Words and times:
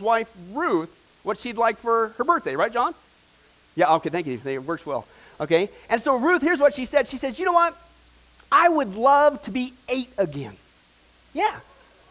his 0.00 0.04
wife 0.04 0.30
Ruth 0.52 0.90
what 1.22 1.38
she'd 1.38 1.58
like 1.58 1.76
for 1.78 2.08
her 2.16 2.24
birthday, 2.24 2.56
right, 2.56 2.72
John? 2.72 2.94
Yeah, 3.76 3.94
okay, 3.96 4.08
thank 4.08 4.26
you. 4.26 4.40
It 4.44 4.64
works 4.64 4.86
well. 4.86 5.06
Okay? 5.38 5.68
And 5.90 6.00
so 6.00 6.16
Ruth, 6.16 6.40
here's 6.40 6.58
what 6.58 6.74
she 6.74 6.86
said. 6.86 7.06
She 7.06 7.18
says, 7.18 7.38
You 7.38 7.44
know 7.44 7.52
what? 7.52 7.76
I 8.50 8.68
would 8.68 8.96
love 8.96 9.40
to 9.42 9.50
be 9.50 9.74
eight 9.88 10.10
again. 10.18 10.56
Yeah. 11.34 11.60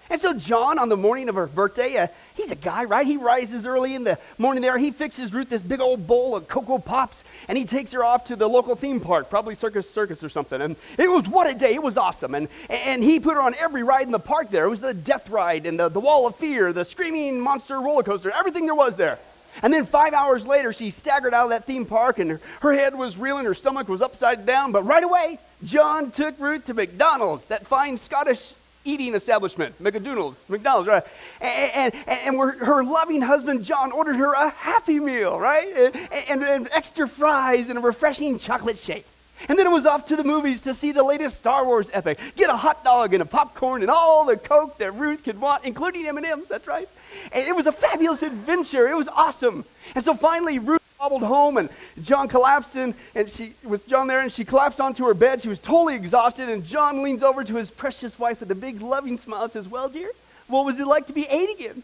And 0.10 0.22
so 0.22 0.34
John, 0.34 0.80
on 0.80 0.90
the 0.90 0.98
morning 0.98 1.30
of 1.30 1.36
her 1.36 1.48
birthday, 1.48 1.98
uh, 1.98 2.08
he's 2.40 2.52
a 2.52 2.56
guy, 2.56 2.84
right? 2.86 3.06
He 3.06 3.18
rises 3.18 3.66
early 3.66 3.96
in 3.96 4.04
the 4.04 4.18
morning 4.38 4.62
there. 4.62 4.78
He 4.78 4.92
fixes 4.92 5.34
Ruth 5.34 5.50
this 5.50 5.62
big 5.62 5.82
old 5.82 6.08
bowl 6.08 6.36
of 6.36 6.48
Cocoa 6.48 6.80
Pops, 6.80 7.24
and 7.48 7.58
he 7.58 7.66
takes 7.66 7.92
her 7.92 8.04
off 8.04 8.26
to 8.28 8.36
the 8.36 8.48
local 8.48 8.76
theme 8.76 9.00
park, 9.00 9.30
probably 9.30 9.56
Circus 9.56 9.90
Circus 9.90 10.24
or 10.24 10.30
something. 10.30 10.62
And 10.62 10.76
it 10.98 11.10
was 11.10 11.28
what 11.28 11.50
a 11.50 11.54
day. 11.54 11.74
It 11.74 11.84
was 11.84 11.98
awesome. 11.98 12.36
And, 12.36 12.48
and 12.70 13.04
he 13.04 13.20
put 13.20 13.36
her 13.36 13.42
on 13.42 13.56
every 13.56 13.84
ride 13.84 14.04
in 14.04 14.12
the 14.12 14.20
park 14.20 14.50
there. 14.50 14.66
It 14.66 14.70
was 14.70 14.82
the 14.82 14.94
Death 14.94 15.30
Ride 15.30 15.66
and 15.66 15.80
the, 15.80 15.90
the 15.90 16.00
Wall 16.00 16.28
of 16.28 16.36
Fear, 16.36 16.74
the 16.74 16.86
Screaming 16.86 17.40
Monster 17.40 17.80
roller 17.80 18.04
coaster, 18.04 18.32
everything 18.32 18.66
there 18.66 18.76
was 18.76 18.96
there. 18.96 19.20
And 19.62 19.74
then 19.74 19.86
five 19.86 20.14
hours 20.14 20.46
later, 20.46 20.72
she 20.72 20.90
staggered 20.90 21.34
out 21.34 21.46
of 21.46 21.50
that 21.50 21.66
theme 21.66 21.86
park 21.86 22.20
and 22.20 22.32
her, 22.32 22.42
her, 22.62 22.74
head 22.74 22.96
was 22.96 23.18
reeling, 23.18 23.46
her 23.46 23.54
stomach 23.54 23.90
was 23.90 24.02
upside 24.02 24.46
down. 24.46 24.72
But 24.72 24.84
right 24.84 25.04
away, 25.04 25.40
John 25.64 26.12
took 26.12 26.40
Ruth 26.40 26.66
to 26.68 26.74
McDonald's, 26.74 27.48
that 27.48 27.68
fine 27.68 27.98
Scottish 27.98 28.54
eating 28.90 29.16
establishment, 29.16 29.80
McDonald's, 29.80 30.40
McDonald's, 30.48 30.88
right? 30.88 31.04
And, 31.40 31.94
and, 31.96 32.08
and 32.08 32.60
her 32.60 32.84
loving 32.84 33.22
husband, 33.22 33.64
John, 33.64 33.92
ordered 33.92 34.16
her 34.16 34.34
a 34.34 34.50
Happy 34.50 35.00
Meal, 35.00 35.40
right? 35.40 35.68
And, 35.76 35.96
and, 36.30 36.44
and 36.44 36.70
extra 36.72 37.08
fries 37.08 37.70
and 37.70 37.78
a 37.78 37.82
refreshing 37.82 38.40
chocolate 38.40 38.78
shake. 38.78 39.06
And 39.48 39.58
then 39.58 39.66
it 39.66 39.72
was 39.72 39.86
off 39.86 40.08
to 40.08 40.16
the 40.16 40.24
movies 40.24 40.62
to 40.62 40.74
see 40.74 40.92
the 40.92 41.04
latest 41.04 41.38
Star 41.38 41.64
Wars 41.64 41.90
epic. 41.94 42.20
Get 42.36 42.50
a 42.50 42.58
hot 42.58 42.84
dog 42.84 43.14
and 43.14 43.22
a 43.22 43.26
popcorn 43.26 43.82
and 43.82 43.90
all 43.90 44.26
the 44.26 44.36
Coke 44.36 44.78
that 44.80 44.92
Ruth 44.92 45.24
could 45.24 45.40
want, 45.40 45.64
including 45.64 46.06
M&Ms, 46.08 46.50
that's 46.50 46.68
right. 46.68 46.90
And 47.32 47.48
it 47.48 47.56
was 47.56 47.66
a 47.66 47.72
fabulous 47.72 48.22
adventure. 48.22 48.90
It 48.90 48.98
was 48.98 49.08
awesome. 49.08 49.64
And 49.96 50.04
so 50.04 50.14
finally, 50.14 50.60
Ruth 50.60 50.79
hobbled 51.00 51.24
home 51.24 51.56
and 51.56 51.70
John 52.02 52.28
collapsed 52.28 52.76
in, 52.76 52.94
and 53.16 53.32
she 53.32 53.54
was 53.64 53.80
John 53.84 54.08
there, 54.08 54.20
and 54.20 54.30
she 54.30 54.44
collapsed 54.44 54.82
onto 54.82 55.06
her 55.06 55.14
bed. 55.14 55.42
She 55.42 55.48
was 55.48 55.58
totally 55.58 55.96
exhausted, 55.96 56.50
and 56.50 56.66
John 56.66 57.04
leans 57.04 57.24
over 57.24 57.42
to 57.46 57.56
his 57.56 57.72
precious 57.72 58.20
wife 58.20 58.42
with 58.42 58.52
a 58.52 58.56
big 58.56 58.82
loving 58.82 59.18
smile 59.18 59.44
and 59.44 59.52
says, 59.52 59.70
Well, 59.70 59.88
dear, 59.88 60.12
what 60.48 60.66
was 60.66 60.78
it 60.78 60.86
like 60.86 61.08
to 61.08 61.14
be 61.14 61.26
eight 61.28 61.58
again? 61.58 61.84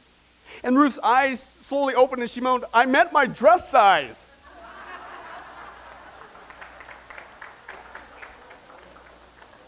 And 0.65 0.77
Ruth's 0.77 0.99
eyes 0.99 1.49
slowly 1.61 1.95
opened 1.95 2.23
and 2.23 2.29
she 2.29 2.41
moaned, 2.41 2.65
I 2.73 2.85
meant 2.87 3.13
my 3.13 3.25
dress 3.25 3.69
size. 3.69 4.21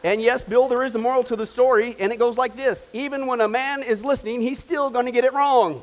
And 0.04 0.22
yes, 0.22 0.44
Bill, 0.44 0.68
there 0.68 0.84
is 0.84 0.94
a 0.94 1.00
moral 1.00 1.24
to 1.24 1.38
the 1.38 1.46
story, 1.46 1.96
and 2.00 2.12
it 2.12 2.20
goes 2.20 2.38
like 2.38 2.58
this 2.58 2.90
Even 2.92 3.28
when 3.28 3.40
a 3.40 3.48
man 3.48 3.82
is 3.82 4.04
listening, 4.04 4.42
he's 4.42 4.60
still 4.60 4.90
going 4.90 5.06
to 5.06 5.12
get 5.14 5.24
it 5.24 5.32
wrong. 5.32 5.82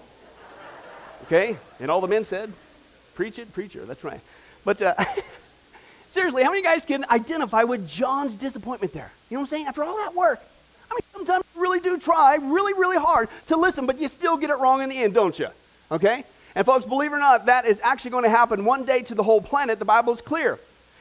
Okay? 1.25 1.57
And 1.81 1.91
all 1.91 2.03
the 2.03 2.09
men 2.09 2.27
said, 2.27 2.53
Preach 3.15 3.39
it, 3.39 3.53
preacher. 3.53 3.85
That's 3.85 4.05
right. 4.05 4.21
But 4.65 4.83
uh, 4.83 4.95
seriously, 6.11 6.43
how 6.43 6.51
many 6.51 6.63
guys 6.63 6.85
can 6.85 7.05
identify 7.11 7.63
with 7.65 7.89
John's 7.89 8.35
disappointment 8.35 8.93
there? 8.93 9.13
You 9.31 9.37
know 9.37 9.41
what 9.41 9.47
I'm 9.47 9.51
saying? 9.51 9.67
After 9.67 9.85
all 9.85 9.97
that 9.97 10.15
work, 10.15 10.41
I 10.91 10.95
mean, 10.95 11.03
sometimes 11.13 11.45
you 11.55 11.61
really 11.61 11.81
do 11.81 11.99
try 11.99 12.37
really, 12.37 12.73
really 12.73 12.99
hard 12.99 13.29
to 13.47 13.57
listen, 13.57 13.87
but 13.87 13.99
you 13.99 14.09
still 14.09 14.37
get 14.37 14.51
it 14.51 14.55
wrong 14.55 14.83
in 14.83 14.89
the 14.89 14.97
end, 14.97 15.15
don't 15.15 15.39
you? 15.39 15.49
Okay? 15.91 16.25
And 16.55 16.65
folks, 16.65 16.87
believe 16.87 17.13
it 17.13 17.17
or 17.17 17.19
not, 17.19 17.47
that 17.47 17.67
is 17.67 17.81
actually 17.83 18.13
going 18.13 18.25
to 18.25 18.31
happen 18.31 18.65
one 18.65 18.85
day 18.85 19.03
to 19.03 19.15
the 19.15 19.23
whole 19.23 19.41
planet. 19.41 19.79
The 19.79 19.85
Bible 19.85 20.13
is 20.13 20.21
clear. 20.21 20.59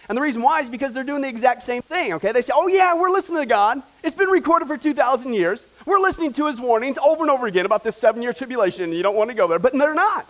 And 0.10 0.18
the 0.18 0.22
reason 0.22 0.42
why 0.42 0.60
is 0.60 0.68
because 0.68 0.94
they're 0.94 1.04
doing 1.04 1.22
the 1.22 1.30
exact 1.30 1.64
same 1.64 1.82
thing, 1.82 2.14
okay? 2.14 2.32
They 2.32 2.42
say, 2.42 2.52
oh, 2.54 2.68
yeah, 2.68 2.94
we're 2.94 3.10
listening 3.10 3.40
to 3.40 3.46
God. 3.46 3.82
It's 4.04 4.16
been 4.16 4.28
recorded 4.30 4.68
for 4.68 4.78
2,000 4.78 5.34
years. 5.34 5.66
We're 5.86 6.00
listening 6.00 6.34
to 6.34 6.48
his 6.48 6.60
warnings 6.60 6.98
over 6.98 7.24
and 7.24 7.32
over 7.32 7.48
again 7.48 7.66
about 7.66 7.84
this 7.84 7.96
seven 7.96 8.22
year 8.22 8.34
tribulation. 8.34 8.92
You 8.92 9.04
don't 9.04 9.16
want 9.16 9.30
to 9.30 9.36
go 9.36 9.48
there. 9.48 9.60
But 9.60 9.74
they're 9.74 9.94
not. 9.94 10.26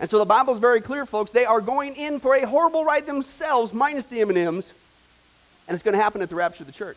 And 0.00 0.08
so 0.08 0.18
the 0.18 0.24
Bible's 0.24 0.58
very 0.58 0.80
clear, 0.80 1.04
folks. 1.04 1.30
They 1.30 1.44
are 1.44 1.60
going 1.60 1.94
in 1.94 2.20
for 2.20 2.34
a 2.34 2.46
horrible 2.46 2.84
ride 2.84 3.06
themselves, 3.06 3.74
minus 3.74 4.06
the 4.06 4.22
M&Ms, 4.22 4.72
and 5.68 5.74
it's 5.74 5.82
going 5.82 5.96
to 5.96 6.02
happen 6.02 6.22
at 6.22 6.30
the 6.30 6.34
rapture 6.34 6.62
of 6.62 6.66
the 6.66 6.72
church. 6.72 6.96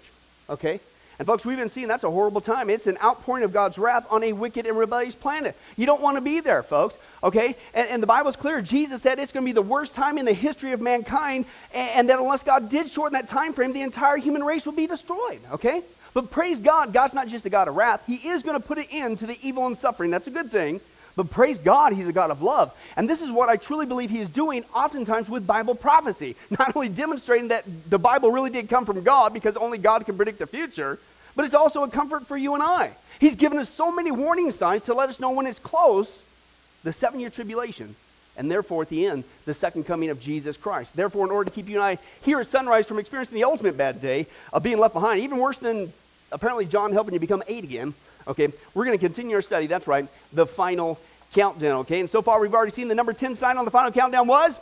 Okay? 0.49 0.79
And 1.19 1.27
folks, 1.27 1.45
we've 1.45 1.57
been 1.57 1.69
seeing 1.69 1.87
that's 1.87 2.05
a 2.05 2.09
horrible 2.09 2.41
time. 2.41 2.69
It's 2.69 2.87
an 2.87 2.97
outpouring 3.03 3.43
of 3.43 3.53
God's 3.53 3.77
wrath 3.77 4.07
on 4.09 4.23
a 4.23 4.33
wicked 4.33 4.65
and 4.65 4.77
rebellious 4.77 5.15
planet. 5.15 5.55
You 5.75 5.85
don't 5.85 6.01
want 6.01 6.17
to 6.17 6.21
be 6.21 6.39
there, 6.39 6.63
folks. 6.63 6.97
Okay? 7.21 7.55
And, 7.73 7.87
and 7.89 8.01
the 8.01 8.07
Bible's 8.07 8.37
clear. 8.37 8.61
Jesus 8.61 9.01
said 9.01 9.19
it's 9.19 9.33
going 9.33 9.45
to 9.45 9.49
be 9.49 9.53
the 9.53 9.61
worst 9.61 9.93
time 9.93 10.17
in 10.17 10.25
the 10.25 10.33
history 10.33 10.71
of 10.71 10.81
mankind, 10.81 11.45
and, 11.73 11.89
and 11.89 12.09
that 12.09 12.19
unless 12.19 12.43
God 12.43 12.69
did 12.69 12.89
shorten 12.89 13.13
that 13.13 13.27
time 13.27 13.53
frame, 13.53 13.73
the 13.73 13.81
entire 13.81 14.17
human 14.17 14.43
race 14.43 14.65
will 14.65 14.73
be 14.73 14.87
destroyed. 14.87 15.39
Okay? 15.51 15.81
But 16.13 16.31
praise 16.31 16.59
God, 16.59 16.93
God's 16.93 17.13
not 17.13 17.27
just 17.27 17.45
a 17.45 17.49
God 17.49 17.67
of 17.67 17.75
wrath. 17.75 18.03
He 18.07 18.15
is 18.29 18.43
going 18.43 18.59
to 18.59 18.65
put 18.65 18.77
an 18.77 18.85
end 18.91 19.19
to 19.19 19.25
the 19.25 19.37
evil 19.41 19.67
and 19.67 19.77
suffering. 19.77 20.09
That's 20.09 20.27
a 20.27 20.31
good 20.31 20.51
thing. 20.51 20.79
But 21.15 21.29
praise 21.29 21.59
God, 21.59 21.93
He's 21.93 22.07
a 22.07 22.13
God 22.13 22.31
of 22.31 22.41
love. 22.41 22.73
And 22.97 23.09
this 23.09 23.21
is 23.21 23.29
what 23.29 23.49
I 23.49 23.57
truly 23.57 23.85
believe 23.85 24.09
He 24.09 24.19
is 24.19 24.29
doing 24.29 24.63
oftentimes 24.73 25.29
with 25.29 25.45
Bible 25.45 25.75
prophecy. 25.75 26.35
Not 26.49 26.75
only 26.75 26.89
demonstrating 26.89 27.49
that 27.49 27.65
the 27.89 27.99
Bible 27.99 28.31
really 28.31 28.49
did 28.49 28.69
come 28.69 28.85
from 28.85 29.03
God 29.03 29.33
because 29.33 29.55
only 29.57 29.77
God 29.77 30.05
can 30.05 30.15
predict 30.15 30.39
the 30.39 30.47
future, 30.47 30.99
but 31.35 31.45
it's 31.45 31.53
also 31.53 31.83
a 31.83 31.89
comfort 31.89 32.27
for 32.27 32.37
you 32.37 32.53
and 32.53 32.63
I. 32.63 32.91
He's 33.19 33.35
given 33.35 33.57
us 33.57 33.69
so 33.69 33.91
many 33.91 34.11
warning 34.11 34.51
signs 34.51 34.83
to 34.83 34.93
let 34.93 35.09
us 35.09 35.19
know 35.19 35.31
when 35.31 35.47
it's 35.47 35.59
close, 35.59 36.21
the 36.83 36.91
seven 36.91 37.19
year 37.19 37.29
tribulation, 37.29 37.95
and 38.35 38.49
therefore 38.49 38.81
at 38.81 38.89
the 38.89 39.05
end, 39.05 39.23
the 39.45 39.53
second 39.53 39.85
coming 39.85 40.09
of 40.09 40.19
Jesus 40.19 40.57
Christ. 40.57 40.95
Therefore, 40.95 41.25
in 41.25 41.31
order 41.31 41.49
to 41.49 41.55
keep 41.55 41.69
you 41.69 41.75
and 41.75 41.83
I 41.83 41.97
here 42.23 42.39
at 42.39 42.47
sunrise 42.47 42.87
from 42.87 42.99
experiencing 42.99 43.35
the 43.35 43.43
ultimate 43.43 43.77
bad 43.77 44.01
day 44.01 44.27
of 44.51 44.63
being 44.63 44.77
left 44.77 44.93
behind, 44.93 45.21
even 45.21 45.37
worse 45.37 45.59
than 45.59 45.93
apparently 46.31 46.65
John 46.65 46.91
helping 46.91 47.13
you 47.13 47.19
become 47.19 47.43
eight 47.47 47.63
again, 47.63 47.93
Okay, 48.27 48.51
we're 48.73 48.85
going 48.85 48.97
to 48.97 49.03
continue 49.03 49.35
our 49.35 49.41
study. 49.41 49.67
That's 49.67 49.87
right, 49.87 50.07
the 50.31 50.45
final 50.45 50.99
countdown. 51.33 51.77
Okay, 51.81 51.99
and 51.99 52.09
so 52.09 52.21
far 52.21 52.39
we've 52.39 52.53
already 52.53 52.71
seen 52.71 52.87
the 52.87 52.95
number 52.95 53.13
10 53.13 53.35
sign 53.35 53.57
on 53.57 53.65
the 53.65 53.71
final 53.71 53.91
countdown 53.91 54.27
was 54.27 54.59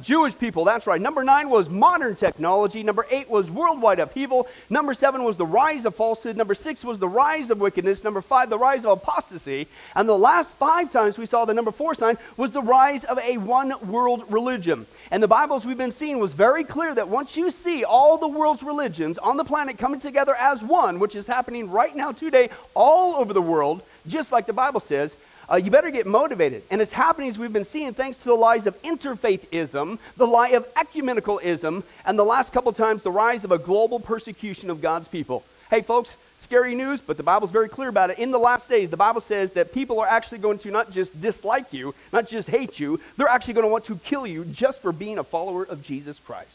Jewish 0.00 0.36
people, 0.36 0.64
that's 0.64 0.88
right. 0.88 1.00
Number 1.00 1.22
nine 1.22 1.48
was 1.48 1.68
modern 1.68 2.16
technology. 2.16 2.82
Number 2.82 3.06
eight 3.10 3.30
was 3.30 3.48
worldwide 3.48 4.00
upheaval. 4.00 4.48
Number 4.68 4.92
seven 4.92 5.22
was 5.22 5.36
the 5.36 5.46
rise 5.46 5.84
of 5.86 5.94
falsehood. 5.94 6.36
Number 6.36 6.54
six 6.54 6.82
was 6.82 6.98
the 6.98 7.08
rise 7.08 7.50
of 7.50 7.60
wickedness. 7.60 8.02
Number 8.02 8.20
five, 8.20 8.50
the 8.50 8.58
rise 8.58 8.84
of 8.84 8.90
apostasy. 8.90 9.68
And 9.94 10.08
the 10.08 10.18
last 10.18 10.50
five 10.52 10.90
times 10.90 11.16
we 11.16 11.26
saw 11.26 11.44
the 11.44 11.54
number 11.54 11.70
four 11.70 11.94
sign 11.94 12.18
was 12.36 12.50
the 12.50 12.62
rise 12.62 13.04
of 13.04 13.20
a 13.20 13.38
one 13.38 13.74
world 13.88 14.24
religion. 14.28 14.86
And 15.10 15.22
the 15.22 15.28
Bibles 15.28 15.66
we've 15.66 15.76
been 15.76 15.90
seeing 15.90 16.18
was 16.18 16.32
very 16.32 16.64
clear 16.64 16.94
that 16.94 17.08
once 17.08 17.36
you 17.36 17.50
see 17.50 17.84
all 17.84 18.16
the 18.16 18.28
world's 18.28 18.62
religions 18.62 19.18
on 19.18 19.36
the 19.36 19.44
planet 19.44 19.78
coming 19.78 20.00
together 20.00 20.34
as 20.34 20.62
one, 20.62 20.98
which 20.98 21.14
is 21.14 21.26
happening 21.26 21.70
right 21.70 21.94
now 21.94 22.10
today 22.12 22.48
all 22.74 23.16
over 23.16 23.32
the 23.32 23.42
world, 23.42 23.82
just 24.06 24.32
like 24.32 24.46
the 24.46 24.52
Bible 24.52 24.80
says, 24.80 25.14
uh, 25.50 25.56
you 25.56 25.70
better 25.70 25.90
get 25.90 26.06
motivated. 26.06 26.62
And 26.70 26.80
it's 26.80 26.92
happening 26.92 27.28
as 27.28 27.36
we've 27.36 27.52
been 27.52 27.64
seeing 27.64 27.92
thanks 27.92 28.16
to 28.18 28.24
the 28.24 28.34
lies 28.34 28.66
of 28.66 28.80
interfaithism, 28.82 29.98
the 30.16 30.26
lie 30.26 30.48
of 30.48 30.72
ecumenicalism, 30.74 31.82
and 32.06 32.18
the 32.18 32.24
last 32.24 32.52
couple 32.52 32.72
times 32.72 33.02
the 33.02 33.10
rise 33.10 33.44
of 33.44 33.52
a 33.52 33.58
global 33.58 34.00
persecution 34.00 34.70
of 34.70 34.80
God's 34.80 35.08
people. 35.08 35.44
Hey, 35.70 35.82
folks, 35.82 36.16
scary 36.44 36.74
news, 36.74 37.00
but 37.00 37.16
the 37.16 37.22
Bible's 37.22 37.50
very 37.50 37.68
clear 37.68 37.88
about 37.88 38.10
it. 38.10 38.18
In 38.18 38.30
the 38.30 38.38
last 38.38 38.68
days, 38.68 38.90
the 38.90 38.96
Bible 38.96 39.20
says 39.20 39.52
that 39.52 39.72
people 39.72 39.98
are 39.98 40.06
actually 40.06 40.38
going 40.38 40.58
to 40.60 40.70
not 40.70 40.90
just 40.90 41.20
dislike 41.20 41.72
you, 41.72 41.94
not 42.12 42.28
just 42.28 42.48
hate 42.48 42.78
you, 42.78 43.00
they're 43.16 43.26
actually 43.26 43.54
going 43.54 43.66
to 43.66 43.72
want 43.72 43.84
to 43.86 43.96
kill 43.96 44.26
you 44.26 44.44
just 44.44 44.80
for 44.80 44.92
being 44.92 45.18
a 45.18 45.24
follower 45.24 45.64
of 45.64 45.82
Jesus 45.82 46.20
Christ. 46.20 46.50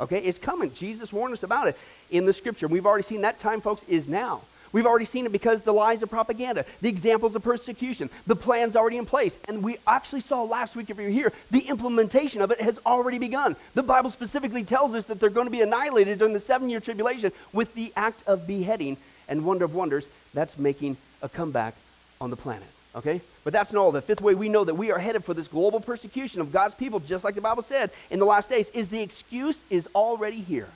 Okay, 0.00 0.18
it's 0.18 0.38
coming. 0.38 0.72
Jesus 0.74 1.12
warned 1.12 1.32
us 1.32 1.42
about 1.42 1.68
it 1.68 1.78
in 2.10 2.26
the 2.26 2.32
scripture. 2.32 2.68
We've 2.68 2.86
already 2.86 3.04
seen 3.04 3.20
that 3.22 3.38
time, 3.38 3.60
folks, 3.60 3.84
is 3.84 4.08
now. 4.08 4.42
We've 4.72 4.86
already 4.86 5.04
seen 5.04 5.26
it 5.26 5.32
because 5.32 5.62
the 5.62 5.72
lies 5.72 6.02
of 6.02 6.10
propaganda, 6.10 6.64
the 6.80 6.88
examples 6.88 7.34
of 7.34 7.42
persecution, 7.42 8.08
the 8.26 8.36
plan's 8.36 8.76
already 8.76 8.98
in 8.98 9.06
place. 9.06 9.38
And 9.48 9.62
we 9.62 9.78
actually 9.86 10.20
saw 10.20 10.42
last 10.42 10.76
week, 10.76 10.90
if 10.90 10.98
you're 10.98 11.08
here, 11.08 11.32
the 11.50 11.68
implementation 11.68 12.40
of 12.40 12.50
it 12.50 12.60
has 12.60 12.78
already 12.86 13.18
begun. 13.18 13.56
The 13.74 13.82
Bible 13.82 14.10
specifically 14.10 14.62
tells 14.62 14.94
us 14.94 15.06
that 15.06 15.18
they're 15.18 15.28
going 15.28 15.46
to 15.46 15.50
be 15.50 15.60
annihilated 15.60 16.18
during 16.18 16.34
the 16.34 16.40
seven 16.40 16.68
year 16.70 16.80
tribulation 16.80 17.32
with 17.52 17.74
the 17.74 17.92
act 17.96 18.22
of 18.28 18.46
beheading. 18.46 18.96
And 19.30 19.46
wonder 19.46 19.64
of 19.64 19.74
wonders, 19.74 20.06
that's 20.34 20.58
making 20.58 20.98
a 21.22 21.28
comeback 21.28 21.74
on 22.20 22.28
the 22.28 22.36
planet. 22.36 22.68
Okay? 22.94 23.22
But 23.44 23.52
that's 23.52 23.72
not 23.72 23.80
all. 23.80 23.92
The 23.92 24.02
fifth 24.02 24.20
way 24.20 24.34
we 24.34 24.50
know 24.50 24.64
that 24.64 24.74
we 24.74 24.90
are 24.90 24.98
headed 24.98 25.24
for 25.24 25.32
this 25.32 25.48
global 25.48 25.80
persecution 25.80 26.42
of 26.42 26.52
God's 26.52 26.74
people, 26.74 27.00
just 27.00 27.24
like 27.24 27.34
the 27.34 27.40
Bible 27.40 27.62
said 27.62 27.90
in 28.10 28.18
the 28.18 28.26
last 28.26 28.50
days, 28.50 28.68
is 28.70 28.90
the 28.90 29.00
excuse 29.00 29.64
is 29.70 29.88
already 29.94 30.40
here. 30.40 30.68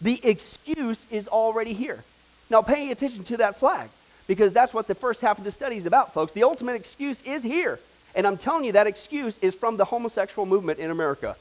The 0.00 0.20
excuse 0.24 1.04
is 1.10 1.28
already 1.28 1.74
here. 1.74 2.02
Now, 2.50 2.62
pay 2.62 2.90
attention 2.90 3.24
to 3.24 3.36
that 3.38 3.58
flag 3.58 3.90
because 4.26 4.52
that's 4.52 4.72
what 4.72 4.86
the 4.86 4.94
first 4.94 5.20
half 5.20 5.38
of 5.38 5.44
the 5.44 5.50
study 5.50 5.76
is 5.76 5.86
about, 5.86 6.14
folks. 6.14 6.32
The 6.32 6.44
ultimate 6.44 6.74
excuse 6.74 7.22
is 7.22 7.42
here. 7.42 7.78
And 8.14 8.26
I'm 8.26 8.38
telling 8.38 8.64
you, 8.64 8.72
that 8.72 8.86
excuse 8.86 9.38
is 9.38 9.54
from 9.54 9.76
the 9.76 9.84
homosexual 9.84 10.46
movement 10.46 10.78
in 10.78 10.90
America. 10.90 11.36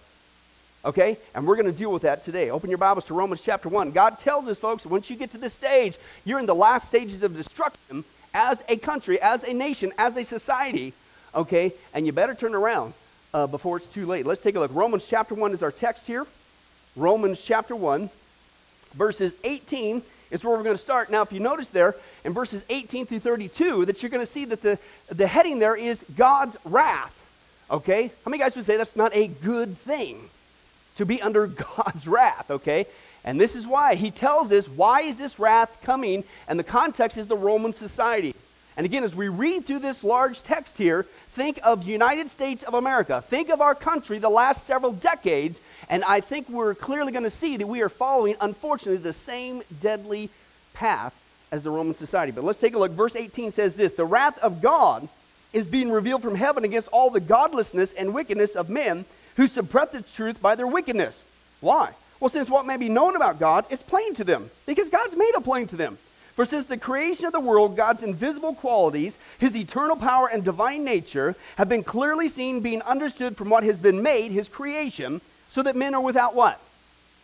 Okay? 0.86 1.18
And 1.34 1.46
we're 1.46 1.56
going 1.56 1.72
to 1.72 1.78
deal 1.78 1.92
with 1.92 2.04
that 2.04 2.22
today. 2.22 2.50
Open 2.50 2.70
your 2.70 2.78
Bibles 2.78 3.06
to 3.06 3.14
Romans 3.14 3.42
chapter 3.42 3.70
1. 3.70 3.92
God 3.92 4.20
tells 4.20 4.48
us, 4.48 4.58
folks, 4.58 4.86
once 4.86 5.10
you 5.10 5.16
get 5.16 5.32
to 5.32 5.38
this 5.38 5.54
stage, 5.54 5.98
you're 6.24 6.40
in 6.40 6.46
the 6.46 6.56
last 6.56 6.88
stages 6.88 7.24
of 7.24 7.36
destruction 7.36 8.04
as 8.34 8.64
a 8.70 8.78
country, 8.78 9.20
as 9.20 9.44
a 9.44 9.54
nation, 9.54 9.92
as 9.98 10.16
a 10.16 10.24
society. 10.24 10.94
Okay? 11.34 11.74
And 11.94 12.06
you 12.06 12.12
better 12.12 12.36
turn 12.36 12.56
around 12.56 12.94
uh, 13.34 13.48
before 13.48 13.78
it's 13.78 13.88
too 13.88 14.06
late. 14.06 14.26
Let's 14.26 14.42
take 14.42 14.56
a 14.56 14.60
look. 14.60 14.74
Romans 14.74 15.06
chapter 15.08 15.36
1 15.36 15.54
is 15.54 15.64
our 15.64 15.72
text 15.72 16.08
here. 16.08 16.26
Romans 16.96 17.42
chapter 17.42 17.76
1, 17.76 18.10
verses 18.94 19.36
18 19.44 20.02
is 20.32 20.44
where 20.44 20.58
we're 20.58 20.64
going 20.64 20.76
to 20.76 20.82
start. 20.82 21.10
Now, 21.10 21.22
if 21.22 21.32
you 21.32 21.40
notice 21.40 21.70
there 21.70 21.96
in 22.24 22.34
verses 22.34 22.64
18 22.70 23.06
through 23.06 23.20
32, 23.20 23.86
that 23.86 24.02
you're 24.02 24.10
going 24.10 24.26
to 24.26 24.32
see 24.32 24.46
that 24.46 24.62
the, 24.62 24.80
the 25.10 25.28
heading 25.28 25.60
there 25.60 25.76
is 25.76 26.04
God's 26.16 26.58
wrath. 26.66 27.14
Okay? 27.70 28.08
How 28.26 28.32
many 28.32 28.42
guys 28.42 28.56
would 28.56 28.66
say 28.66 28.78
that's 28.78 28.96
not 28.96 29.16
a 29.16 29.28
good 29.28 29.78
thing 29.78 30.30
to 30.98 31.06
be 31.06 31.22
under 31.22 31.48
God's 31.76 32.08
wrath? 32.08 32.52
Okay? 32.52 32.86
And 33.24 33.42
this 33.42 33.56
is 33.56 33.66
why. 33.66 33.96
He 33.96 34.12
tells 34.12 34.52
us 34.52 34.70
why 34.70 35.02
is 35.02 35.18
this 35.18 35.40
wrath 35.40 35.80
coming, 35.84 36.24
and 36.48 36.60
the 36.60 36.64
context 36.64 37.18
is 37.18 37.28
the 37.28 37.36
Roman 37.36 37.74
society. 37.74 38.36
And 38.78 38.86
again, 38.86 39.04
as 39.04 39.16
we 39.16 39.28
read 39.28 39.66
through 39.66 39.80
this 39.80 40.04
large 40.04 40.44
text 40.44 40.78
here, 40.78 41.04
think 41.32 41.60
of 41.64 41.88
United 41.88 42.30
States 42.30 42.64
of 42.64 42.76
America. 42.76 43.22
Think 43.22 43.50
of 43.50 43.60
our 43.60 43.74
country 43.74 44.20
the 44.20 44.30
last 44.30 44.66
several 44.66 44.92
decades, 44.92 45.60
and 45.90 46.04
I 46.04 46.22
think 46.22 46.48
we're 46.48 46.76
clearly 46.76 47.12
going 47.12 47.24
to 47.24 47.30
see 47.30 47.58
that 47.58 47.68
we 47.68 47.82
are 47.82 47.90
following, 47.90 48.36
unfortunately, 48.40 49.02
the 49.02 49.14
same 49.14 49.64
deadly 49.82 50.30
path 50.74 51.16
as 51.52 51.64
the 51.64 51.72
Roman 51.72 51.96
society. 51.96 52.32
But 52.32 52.44
let's 52.44 52.60
take 52.60 52.76
a 52.76 52.80
look. 52.80 52.92
Verse 52.92 53.16
18 53.16 53.52
says 53.52 53.76
this 53.76 53.94
The 53.94 54.06
wrath 54.06 54.38
of 54.40 54.62
God 54.62 55.10
is 55.54 55.66
being 55.66 55.92
revealed 55.92 56.22
from 56.22 56.36
heaven 56.36 56.64
against 56.64 56.88
all 56.90 57.10
the 57.10 57.20
godlessness 57.20 57.94
and 57.94 58.14
wickedness 58.14 58.56
of 58.56 58.70
men 58.70 59.06
who 59.38 59.48
suppress 59.48 59.90
the 59.90 60.02
truth 60.02 60.42
by 60.42 60.56
their 60.56 60.68
wickedness. 60.68 61.24
Why? 61.62 61.92
Well, 62.20 62.30
since 62.30 62.50
what 62.50 62.66
may 62.66 62.78
be 62.78 62.90
known 62.90 63.16
about 63.16 63.40
God 63.40 63.66
is 63.70 63.82
plain 63.84 64.14
to 64.16 64.24
them, 64.24 64.50
because 64.66 64.90
God's 64.90 65.16
made 65.16 65.34
it 65.36 65.44
plain 65.44 65.68
to 65.68 65.76
them. 65.76 65.98
For 66.36 66.46
since 66.46 66.66
the 66.68 66.78
creation 66.78 67.26
of 67.26 67.34
the 67.34 67.40
world, 67.40 67.76
God's 67.76 68.04
invisible 68.04 68.54
qualities, 68.54 69.18
his 69.40 69.56
eternal 69.56 69.96
power 69.96 70.28
and 70.28 70.44
divine 70.44 70.84
nature, 70.84 71.36
have 71.56 71.70
been 71.70 71.84
clearly 71.84 72.28
seen, 72.28 72.62
being 72.62 72.82
understood 72.84 73.36
from 73.36 73.50
what 73.50 73.64
has 73.64 73.80
been 73.80 74.04
made, 74.04 74.32
his 74.32 74.50
creation, 74.50 75.22
so 75.50 75.64
that 75.64 75.76
men 75.76 75.96
are 75.96 76.02
without 76.02 76.36
what? 76.36 76.60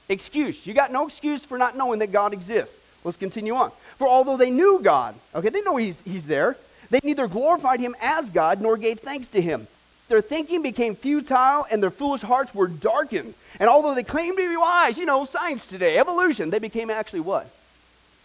Excuse. 0.09 0.65
You 0.65 0.73
got 0.73 0.91
no 0.91 1.05
excuse 1.05 1.45
for 1.45 1.57
not 1.57 1.77
knowing 1.77 1.99
that 1.99 2.11
God 2.11 2.33
exists. 2.33 2.77
Let's 3.03 3.17
continue 3.17 3.55
on. 3.55 3.71
For 3.97 4.07
although 4.07 4.37
they 4.37 4.49
knew 4.49 4.79
God, 4.81 5.15
okay, 5.35 5.49
they 5.49 5.61
know 5.61 5.75
he's, 5.75 6.01
he's 6.01 6.25
there, 6.25 6.57
they 6.89 6.99
neither 7.03 7.27
glorified 7.27 7.79
him 7.79 7.95
as 8.01 8.29
God 8.29 8.61
nor 8.61 8.77
gave 8.77 8.99
thanks 8.99 9.27
to 9.29 9.41
him. 9.41 9.67
Their 10.09 10.21
thinking 10.21 10.61
became 10.61 10.95
futile 10.95 11.65
and 11.71 11.81
their 11.81 11.89
foolish 11.89 12.21
hearts 12.21 12.53
were 12.53 12.67
darkened. 12.67 13.33
And 13.59 13.69
although 13.69 13.95
they 13.95 14.03
claimed 14.03 14.37
to 14.37 14.49
be 14.49 14.57
wise, 14.57 14.97
you 14.97 15.05
know, 15.05 15.25
science 15.25 15.67
today, 15.67 15.97
evolution, 15.97 16.49
they 16.49 16.59
became 16.59 16.89
actually 16.89 17.21
what? 17.21 17.49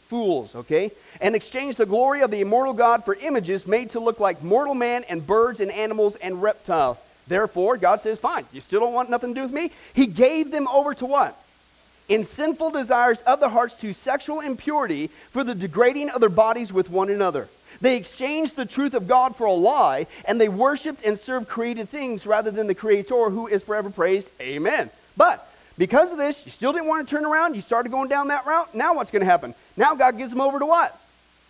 Fools, 0.08 0.54
okay? 0.54 0.90
And 1.20 1.36
exchanged 1.36 1.78
the 1.78 1.86
glory 1.86 2.22
of 2.22 2.30
the 2.30 2.40
immortal 2.40 2.72
God 2.72 3.04
for 3.04 3.14
images 3.14 3.66
made 3.66 3.90
to 3.90 4.00
look 4.00 4.20
like 4.20 4.42
mortal 4.42 4.74
man 4.74 5.04
and 5.04 5.26
birds 5.26 5.60
and 5.60 5.70
animals 5.70 6.16
and 6.16 6.42
reptiles. 6.42 6.98
Therefore, 7.26 7.76
God 7.76 8.00
says, 8.00 8.18
fine, 8.18 8.46
you 8.52 8.60
still 8.60 8.80
don't 8.80 8.94
want 8.94 9.10
nothing 9.10 9.34
to 9.34 9.40
do 9.40 9.42
with 9.42 9.52
me? 9.52 9.70
He 9.92 10.06
gave 10.06 10.50
them 10.50 10.66
over 10.68 10.94
to 10.94 11.04
what? 11.04 11.38
In 12.08 12.24
sinful 12.24 12.70
desires 12.70 13.20
of 13.22 13.38
the 13.38 13.50
hearts 13.50 13.74
to 13.76 13.92
sexual 13.92 14.40
impurity 14.40 15.08
for 15.30 15.44
the 15.44 15.54
degrading 15.54 16.08
of 16.08 16.20
their 16.20 16.30
bodies 16.30 16.72
with 16.72 16.88
one 16.88 17.10
another 17.10 17.48
they 17.80 17.96
exchanged 17.96 18.56
the 18.56 18.66
truth 18.66 18.94
of 18.94 19.06
God 19.06 19.36
for 19.36 19.46
a 19.46 19.52
lie, 19.52 20.06
and 20.24 20.40
they 20.40 20.48
worshiped 20.48 21.04
and 21.04 21.18
served 21.18 21.48
created 21.48 21.88
things 21.88 22.26
rather 22.26 22.50
than 22.50 22.66
the 22.66 22.74
Creator 22.74 23.30
who 23.30 23.46
is 23.46 23.62
forever 23.62 23.90
praised. 23.90 24.28
Amen. 24.40 24.90
But 25.16 25.48
because 25.76 26.10
of 26.10 26.18
this, 26.18 26.44
you 26.44 26.50
still 26.50 26.72
didn't 26.72 26.88
want 26.88 27.08
to 27.08 27.14
turn 27.14 27.24
around. 27.24 27.54
You 27.54 27.62
started 27.62 27.90
going 27.90 28.08
down 28.08 28.28
that 28.28 28.46
route. 28.46 28.74
Now 28.74 28.94
what's 28.94 29.10
going 29.10 29.20
to 29.20 29.26
happen? 29.26 29.54
Now 29.76 29.94
God 29.94 30.18
gives 30.18 30.30
them 30.30 30.40
over 30.40 30.58
to 30.58 30.66
what? 30.66 30.98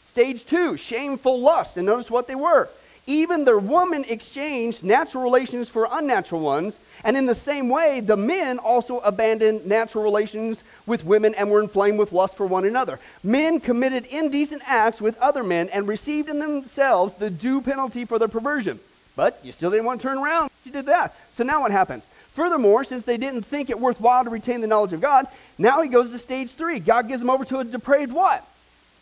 Stage 0.07 0.45
two, 0.45 0.77
shameful 0.77 1.41
lust. 1.41 1.77
And 1.77 1.87
notice 1.87 2.11
what 2.11 2.27
they 2.27 2.35
were 2.35 2.69
even 3.09 3.47
the 3.47 3.59
woman 3.59 4.05
exchanged 4.07 4.85
natural 4.85 5.25
relations 5.25 5.69
for 5.69 5.89
unnatural 5.91 6.43
ones. 6.43 6.79
And 7.03 7.17
in 7.17 7.27
the 7.27 7.35
same 7.35 7.71
way, 7.71 8.01
the 8.01 8.17
men 8.17 8.59
also 8.59 8.99
abandoned 8.99 9.67
natural 9.67 10.05
relations 10.05 10.63
with 10.87 11.05
women 11.05 11.35
and 11.35 11.51
were 11.51 11.63
inflamed 11.63 11.99
with 11.99 12.13
lust 12.13 12.37
for 12.37 12.47
one 12.47 12.67
another. 12.67 13.01
Men 13.25 13.61
committed 13.61 14.05
indecent 14.07 14.63
acts 14.67 15.01
with 15.01 15.19
other 15.19 15.43
men 15.43 15.71
and 15.71 15.89
received 15.89 16.29
in 16.29 16.39
themselves 16.39 17.15
the 17.15 17.31
due 17.31 17.63
penalty 17.63 18.05
for 18.05 18.19
their 18.19 18.29
perversion. 18.29 18.79
But 19.17 19.41
you 19.43 19.53
still 19.53 19.71
didn't 19.71 19.87
want 19.87 20.01
to 20.01 20.07
turn 20.07 20.19
around. 20.19 20.51
You 20.65 20.71
did 20.71 20.87
that. 20.87 21.17
So 21.35 21.43
now 21.45 21.63
what 21.63 21.73
happens? 21.73 22.07
Furthermore, 22.35 22.85
since 22.85 23.05
they 23.05 23.17
didn't 23.17 23.43
think 23.43 23.71
it 23.71 23.81
worthwhile 23.81 24.23
to 24.23 24.31
retain 24.31 24.61
the 24.61 24.67
knowledge 24.67 24.93
of 24.93 25.01
God, 25.01 25.27
now 25.57 25.81
he 25.83 25.89
goes 25.89 26.11
to 26.11 26.19
stage 26.19 26.51
three. 26.51 26.79
God 26.79 27.09
gives 27.09 27.21
them 27.21 27.31
over 27.31 27.45
to 27.47 27.59
a 27.59 27.65
depraved 27.65 28.13
what? 28.13 28.47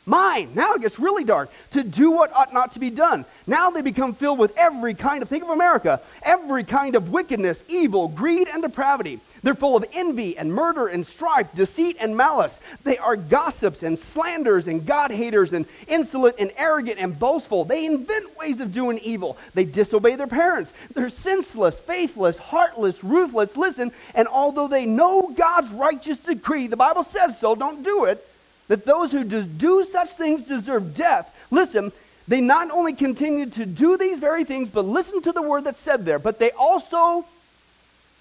Mine. 0.09 0.51
Now 0.55 0.75
it 0.75 0.83
gets 0.83 1.01
really 1.01 1.25
dark. 1.25 1.51
To 1.73 1.83
do 1.83 2.13
what 2.13 2.33
ought 2.33 2.55
not 2.55 2.73
to 2.73 2.79
be 2.79 2.91
done. 2.91 3.25
Now 3.45 3.71
they 3.71 3.83
become 3.83 4.15
filled 4.15 4.39
with 4.39 4.57
every 4.57 4.95
kind 4.95 5.21
of, 5.21 5.29
think 5.29 5.43
of 5.43 5.51
America, 5.51 6.01
every 6.23 6.63
kind 6.63 6.95
of 6.95 7.11
wickedness, 7.11 7.65
evil, 7.69 8.07
greed, 8.07 8.47
and 8.47 8.63
depravity. 8.63 9.19
They're 9.43 9.55
full 9.55 9.77
of 9.77 9.85
envy 9.93 10.39
and 10.39 10.53
murder 10.53 10.87
and 10.87 11.05
strife, 11.05 11.53
deceit 11.55 11.97
and 12.01 12.17
malice. 12.17 12.61
They 12.85 12.99
are 12.99 13.17
gossips 13.17 13.83
and 13.83 13.99
slanders 13.99 14.69
and 14.69 14.87
God 14.87 15.11
haters 15.11 15.53
and 15.53 15.67
insolent 15.89 16.37
and 16.39 16.53
arrogant 16.57 16.99
and 17.01 17.19
boastful. 17.19 17.65
They 17.65 17.85
invent 17.85 18.37
ways 18.39 18.61
of 18.61 18.73
doing 18.73 18.99
evil. 18.99 19.37
They 19.55 19.65
disobey 19.65 20.15
their 20.15 20.27
parents. 20.29 20.73
They're 20.95 21.09
senseless, 21.09 21.81
faithless, 21.81 22.39
heartless, 22.39 23.03
ruthless. 23.03 23.57
Listen, 23.57 23.91
and 24.15 24.29
although 24.29 24.69
they 24.69 24.87
know 24.87 25.33
God's 25.37 25.71
righteous 25.73 26.19
decree, 26.21 26.69
the 26.69 26.77
Bible 26.77 27.03
says 27.03 27.39
so, 27.39 27.57
don't 27.57 27.83
do 27.83 28.05
it 28.05 28.25
that 28.69 28.85
those 28.85 29.13
who 29.13 29.25
do 29.25 29.85
such 29.85 30.11
things 30.11 30.43
deserve 30.43 30.95
death. 30.95 31.35
Listen, 31.51 31.93
they 32.29 32.41
not 32.41 32.71
only 32.71 32.93
continue 32.93 33.47
to 33.47 33.65
do 33.65 33.97
these 33.97 34.19
very 34.19 34.45
things, 34.45 34.69
but 34.69 34.85
listen 34.85 35.23
to 35.23 35.33
the 35.33 35.43
word 35.43 35.65
that's 35.65 35.79
said 35.79 36.05
there, 36.05 36.19
but 36.19 36.39
they 36.39 36.51
also 36.53 37.25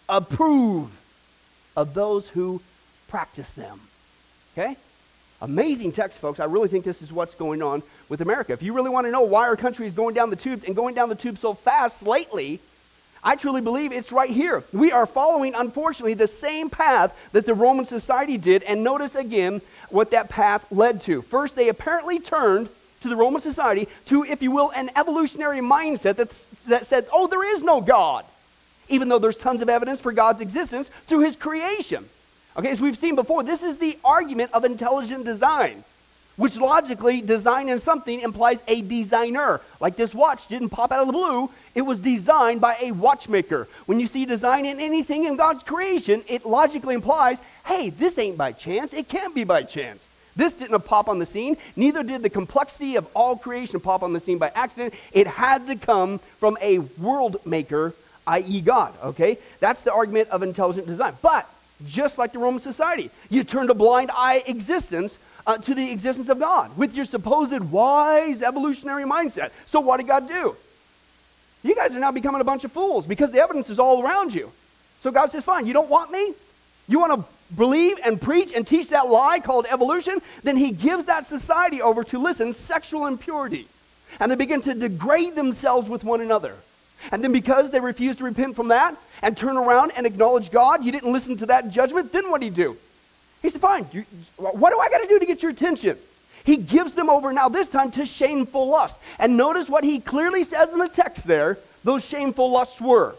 approve 0.07 0.89
of 1.75 1.93
those 1.93 2.29
who 2.29 2.61
practice 3.07 3.53
them. 3.53 3.81
Okay? 4.53 4.77
Amazing 5.41 5.91
text, 5.91 6.19
folks. 6.19 6.39
I 6.39 6.45
really 6.45 6.69
think 6.69 6.85
this 6.85 7.01
is 7.01 7.11
what's 7.11 7.35
going 7.35 7.61
on 7.61 7.83
with 8.07 8.21
America. 8.21 8.53
If 8.53 8.63
you 8.63 8.73
really 8.73 8.89
want 8.89 9.05
to 9.07 9.11
know 9.11 9.21
why 9.21 9.47
our 9.47 9.57
country 9.57 9.85
is 9.85 9.93
going 9.93 10.15
down 10.15 10.29
the 10.29 10.35
tubes 10.35 10.63
and 10.63 10.75
going 10.75 10.95
down 10.95 11.09
the 11.09 11.15
tubes 11.15 11.41
so 11.41 11.53
fast 11.53 12.03
lately, 12.03 12.59
I 13.25 13.35
truly 13.35 13.59
believe 13.59 13.91
it's 13.91 14.11
right 14.11 14.29
here. 14.29 14.63
We 14.71 14.91
are 14.91 15.07
following, 15.07 15.55
unfortunately, 15.55 16.13
the 16.13 16.27
same 16.27 16.69
path 16.69 17.17
that 17.31 17.47
the 17.47 17.55
Roman 17.55 17.85
society 17.85 18.37
did. 18.37 18.61
And 18.61 18.83
notice 18.83 19.15
again 19.15 19.61
what 19.89 20.11
that 20.11 20.29
path 20.29 20.63
led 20.71 21.01
to. 21.01 21.23
First, 21.23 21.55
they 21.55 21.67
apparently 21.67 22.19
turned 22.19 22.69
to 23.01 23.09
the 23.09 23.15
Roman 23.15 23.41
society 23.41 23.87
to, 24.05 24.23
if 24.23 24.43
you 24.43 24.51
will, 24.51 24.71
an 24.75 24.91
evolutionary 24.95 25.59
mindset 25.59 26.17
that, 26.17 26.29
that 26.67 26.85
said, 26.85 27.07
oh, 27.11 27.25
there 27.25 27.43
is 27.43 27.63
no 27.63 27.81
God, 27.81 28.25
even 28.89 29.09
though 29.09 29.19
there's 29.19 29.37
tons 29.37 29.63
of 29.63 29.69
evidence 29.69 30.01
for 30.01 30.11
God's 30.11 30.39
existence 30.39 30.91
through 31.07 31.21
his 31.21 31.35
creation. 31.35 32.05
Okay, 32.55 32.69
as 32.69 32.79
we've 32.79 32.97
seen 32.97 33.15
before, 33.15 33.41
this 33.41 33.63
is 33.63 33.79
the 33.79 33.97
argument 34.05 34.51
of 34.53 34.63
intelligent 34.65 35.25
design 35.25 35.83
which 36.37 36.57
logically 36.57 37.21
design 37.21 37.69
in 37.69 37.79
something 37.79 38.19
implies 38.21 38.63
a 38.67 38.81
designer. 38.81 39.61
Like 39.79 39.95
this 39.95 40.13
watch 40.13 40.47
didn't 40.47 40.69
pop 40.69 40.91
out 40.91 40.99
of 40.99 41.07
the 41.07 41.13
blue, 41.13 41.49
it 41.73 41.81
was 41.81 41.99
designed 41.99 42.61
by 42.61 42.77
a 42.81 42.91
watchmaker. 42.91 43.67
When 43.85 43.99
you 43.99 44.07
see 44.07 44.25
design 44.25 44.65
in 44.65 44.79
anything 44.79 45.25
in 45.25 45.35
God's 45.35 45.63
creation, 45.63 46.23
it 46.27 46.45
logically 46.45 46.95
implies, 46.95 47.39
hey, 47.65 47.89
this 47.89 48.17
ain't 48.17 48.37
by 48.37 48.51
chance, 48.51 48.93
it 48.93 49.07
can't 49.07 49.35
be 49.35 49.43
by 49.43 49.63
chance. 49.63 50.07
This 50.35 50.53
didn't 50.53 50.81
pop 50.81 51.07
on 51.07 51.19
the 51.19 51.25
scene, 51.25 51.55
neither 51.75 52.03
did 52.03 52.21
the 52.21 52.29
complexity 52.29 52.97
of 52.97 53.07
all 53.13 53.37
creation 53.37 53.79
pop 53.79 54.03
on 54.03 54.11
the 54.11 54.19
scene 54.19 54.37
by 54.37 54.51
accident. 54.53 54.93
It 55.13 55.27
had 55.27 55.67
to 55.67 55.77
come 55.77 56.19
from 56.39 56.57
a 56.61 56.79
world 56.79 57.45
maker, 57.45 57.93
i.e., 58.27 58.59
God, 58.59 58.93
okay? 59.01 59.37
That's 59.61 59.83
the 59.83 59.93
argument 59.93 60.29
of 60.29 60.43
intelligent 60.43 60.87
design. 60.87 61.13
But 61.21 61.49
just 61.87 62.17
like 62.17 62.33
the 62.33 62.39
Roman 62.39 62.59
society, 62.59 63.11
you 63.29 63.43
turned 63.43 63.69
a 63.69 63.73
blind 63.73 64.11
eye 64.13 64.43
existence 64.45 65.19
uh, 65.47 65.57
to 65.59 65.75
the 65.75 65.91
existence 65.91 66.29
of 66.29 66.39
God 66.39 66.75
with 66.77 66.95
your 66.95 67.05
supposed 67.05 67.59
wise 67.59 68.41
evolutionary 68.41 69.03
mindset. 69.03 69.51
So, 69.65 69.79
what 69.79 69.97
did 69.97 70.07
God 70.07 70.27
do? 70.27 70.55
You 71.63 71.75
guys 71.75 71.95
are 71.95 71.99
now 71.99 72.11
becoming 72.11 72.41
a 72.41 72.45
bunch 72.45 72.63
of 72.63 72.71
fools 72.71 73.07
because 73.07 73.31
the 73.31 73.39
evidence 73.39 73.69
is 73.69 73.79
all 73.79 74.03
around 74.03 74.33
you. 74.33 74.51
So, 75.01 75.11
God 75.11 75.31
says, 75.31 75.43
Fine, 75.43 75.67
you 75.67 75.73
don't 75.73 75.89
want 75.89 76.11
me? 76.11 76.33
You 76.87 76.99
want 76.99 77.13
to 77.19 77.55
believe 77.55 77.97
and 78.03 78.21
preach 78.21 78.53
and 78.53 78.65
teach 78.65 78.89
that 78.89 79.09
lie 79.09 79.39
called 79.39 79.65
evolution? 79.69 80.19
Then 80.43 80.57
He 80.57 80.71
gives 80.71 81.05
that 81.05 81.25
society 81.25 81.81
over 81.81 82.03
to, 82.05 82.21
listen, 82.21 82.53
sexual 82.53 83.05
impurity. 83.05 83.67
And 84.19 84.31
they 84.31 84.35
begin 84.35 84.61
to 84.61 84.73
degrade 84.73 85.35
themselves 85.35 85.89
with 85.89 86.03
one 86.03 86.21
another. 86.21 86.55
And 87.11 87.23
then 87.23 87.31
because 87.31 87.71
they 87.71 87.79
refuse 87.79 88.15
to 88.17 88.23
repent 88.23 88.55
from 88.55 88.69
that 88.69 88.95
and 89.21 89.37
turn 89.37 89.57
around 89.57 89.91
and 89.95 90.07
acknowledge 90.07 90.51
God, 90.51 90.83
you 90.83 90.91
didn't 90.91 91.11
listen 91.11 91.37
to 91.37 91.45
that 91.47 91.69
judgment, 91.69 92.11
then 92.11 92.31
what 92.31 92.41
do 92.41 92.47
you 92.47 92.53
do? 92.53 92.77
He 93.45 93.51
said, 93.51 93.61
Fine, 93.61 93.87
you, 93.91 94.05
what 94.37 94.71
do 94.71 94.79
I 94.79 94.89
got 94.89 95.03
to 95.03 95.07
do 95.07 95.19
to 95.19 95.25
get 95.27 95.43
your 95.43 95.51
attention? 95.51 95.99
He 96.43 96.57
gives 96.57 96.93
them 96.93 97.11
over 97.11 97.31
now, 97.31 97.47
this 97.47 97.67
time, 97.67 97.91
to 97.91 98.03
shameful 98.03 98.67
lust. 98.67 98.99
And 99.19 99.37
notice 99.37 99.69
what 99.69 99.83
he 99.83 99.99
clearly 99.99 100.43
says 100.43 100.71
in 100.71 100.79
the 100.79 100.89
text 100.89 101.27
there 101.27 101.59
those 101.83 102.03
shameful 102.03 102.49
lusts 102.49 102.81
were 102.81 103.15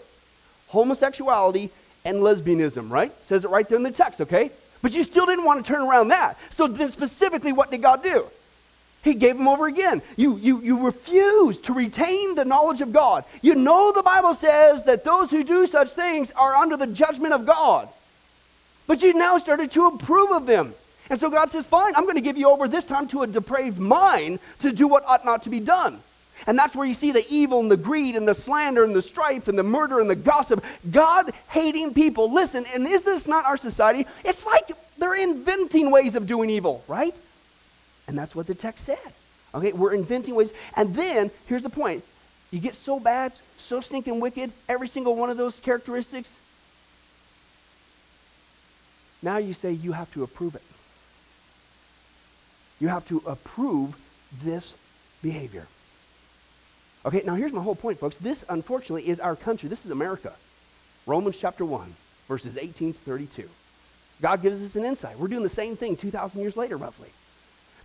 homosexuality 0.69 1.71
and 2.05 2.19
lesbianism, 2.19 2.91
right? 2.91 3.13
Says 3.25 3.45
it 3.45 3.51
right 3.51 3.69
there 3.69 3.77
in 3.77 3.85
the 3.85 3.93
text, 3.93 4.21
okay? 4.21 4.51
But 4.83 4.97
you 4.97 5.05
still 5.05 5.27
didn't 5.27 5.45
want 5.45 5.65
to 5.65 5.73
turn 5.73 5.83
around 5.83 6.09
that. 6.09 6.37
So 6.51 6.67
then, 6.67 6.91
specifically, 6.91 7.53
what 7.53 7.71
did 7.71 7.83
God 7.83 8.03
do? 8.03 8.27
He 9.05 9.15
gave 9.15 9.39
them 9.39 9.47
over 9.47 9.69
again. 9.69 10.03
You, 10.17 10.39
you, 10.39 10.61
you 10.61 10.85
refuse 10.85 11.61
to 11.61 11.73
retain 11.73 12.35
the 12.35 12.45
knowledge 12.45 12.81
of 12.81 12.93
God. 12.93 13.25
You 13.43 13.55
know 13.55 13.93
the 13.93 14.03
Bible 14.03 14.35
says 14.35 14.83
that 14.85 15.05
those 15.05 15.31
who 15.31 15.45
do 15.45 15.69
such 15.69 15.91
things 15.91 16.33
are 16.33 16.57
under 16.57 16.77
the 16.77 16.89
judgment 16.89 17.33
of 17.33 17.47
God. 17.47 17.89
But 18.87 19.03
you 19.03 19.15
now 19.15 19.39
started 19.39 19.71
to 19.73 19.87
approve 19.87 20.33
of 20.33 20.47
them. 20.47 20.75
And 21.09 21.21
so 21.21 21.31
God 21.31 21.51
says, 21.51 21.67
Fine, 21.67 21.95
I'm 21.95 22.05
going 22.05 22.17
to 22.17 22.21
give 22.21 22.37
you 22.37 22.49
over 22.49 22.69
this 22.69 22.85
time 22.85 23.09
to 23.09 23.23
a 23.23 23.27
depraved 23.27 23.79
mind 23.79 24.39
to 24.61 24.73
do 24.73 24.89
what 24.89 25.05
ought 25.07 25.25
not 25.25 25.43
to 25.45 25.51
be 25.51 25.61
done. 25.61 26.01
And 26.47 26.59
that's 26.59 26.77
where 26.77 26.87
you 26.87 26.95
see 26.95 27.13
the 27.13 27.25
evil 27.29 27.61
and 27.61 27.71
the 27.71 27.77
greed 27.77 28.15
and 28.15 28.29
the 28.29 28.35
slander 28.35 28.85
and 28.85 28.95
the 28.95 29.03
strife 29.03 29.49
and 29.49 29.59
the 29.59 29.63
murder 29.63 30.01
and 30.01 30.11
the 30.11 30.17
gossip. 30.17 30.63
God 30.91 31.33
hating 31.49 31.95
people. 31.95 32.33
Listen, 32.33 32.65
and 32.75 32.87
is 32.87 33.03
this 33.03 33.27
not 33.27 33.45
our 33.47 33.57
society? 33.57 34.07
It's 34.25 34.45
like 34.45 34.71
they're 34.99 35.15
inventing 35.15 35.91
ways 35.91 36.15
of 36.15 36.27
doing 36.27 36.51
evil, 36.51 36.85
right? 36.89 37.15
And 38.07 38.19
that's 38.19 38.35
what 38.35 38.47
the 38.47 38.55
text 38.55 38.85
said. 38.85 38.99
Okay, 39.55 39.73
we're 39.73 39.95
inventing 39.95 40.35
ways. 40.35 40.53
And 40.75 40.95
then, 40.95 41.31
here's 41.47 41.63
the 41.63 41.71
point 41.71 42.05
you 42.51 42.61
get 42.61 42.75
so 42.75 43.01
bad, 43.01 43.33
so 43.59 43.81
stinking 43.81 44.21
wicked, 44.21 44.53
every 44.69 44.89
single 44.89 45.17
one 45.17 45.31
of 45.31 45.37
those 45.37 45.59
characteristics. 45.61 46.37
Now 49.23 49.39
you 49.39 49.55
say 49.55 49.73
you 49.73 49.93
have 49.93 50.13
to 50.15 50.23
approve 50.23 50.55
it. 50.55 50.63
You 52.81 52.89
have 52.89 53.07
to 53.09 53.23
approve 53.27 53.97
this 54.43 54.75
behavior. 55.23 55.67
Okay, 57.05 57.23
now 57.25 57.35
here's 57.35 57.53
my 57.53 57.63
whole 57.63 57.75
point, 57.75 57.99
folks. 57.99 58.19
This, 58.19 58.45
unfortunately, 58.49 59.09
is 59.09 59.21
our 59.21 59.37
country. 59.37 59.69
This 59.69 59.85
is 59.85 59.91
America. 59.91 60.35
Romans 61.07 61.39
chapter 61.39 61.65
1, 61.65 61.95
verses 62.29 62.57
18 62.57 62.93
to 62.93 62.99
32. 62.99 63.49
God 64.21 64.43
gives 64.43 64.65
us 64.65 64.77
an 64.77 64.85
insight. 64.85 65.19
We're 65.19 65.29
doing 65.29 65.43
the 65.43 65.49
same 65.49 65.77
thing 65.77 65.97
2,000 65.97 66.41
years 66.41 66.57
later, 66.57 66.77
roughly. 66.77 67.09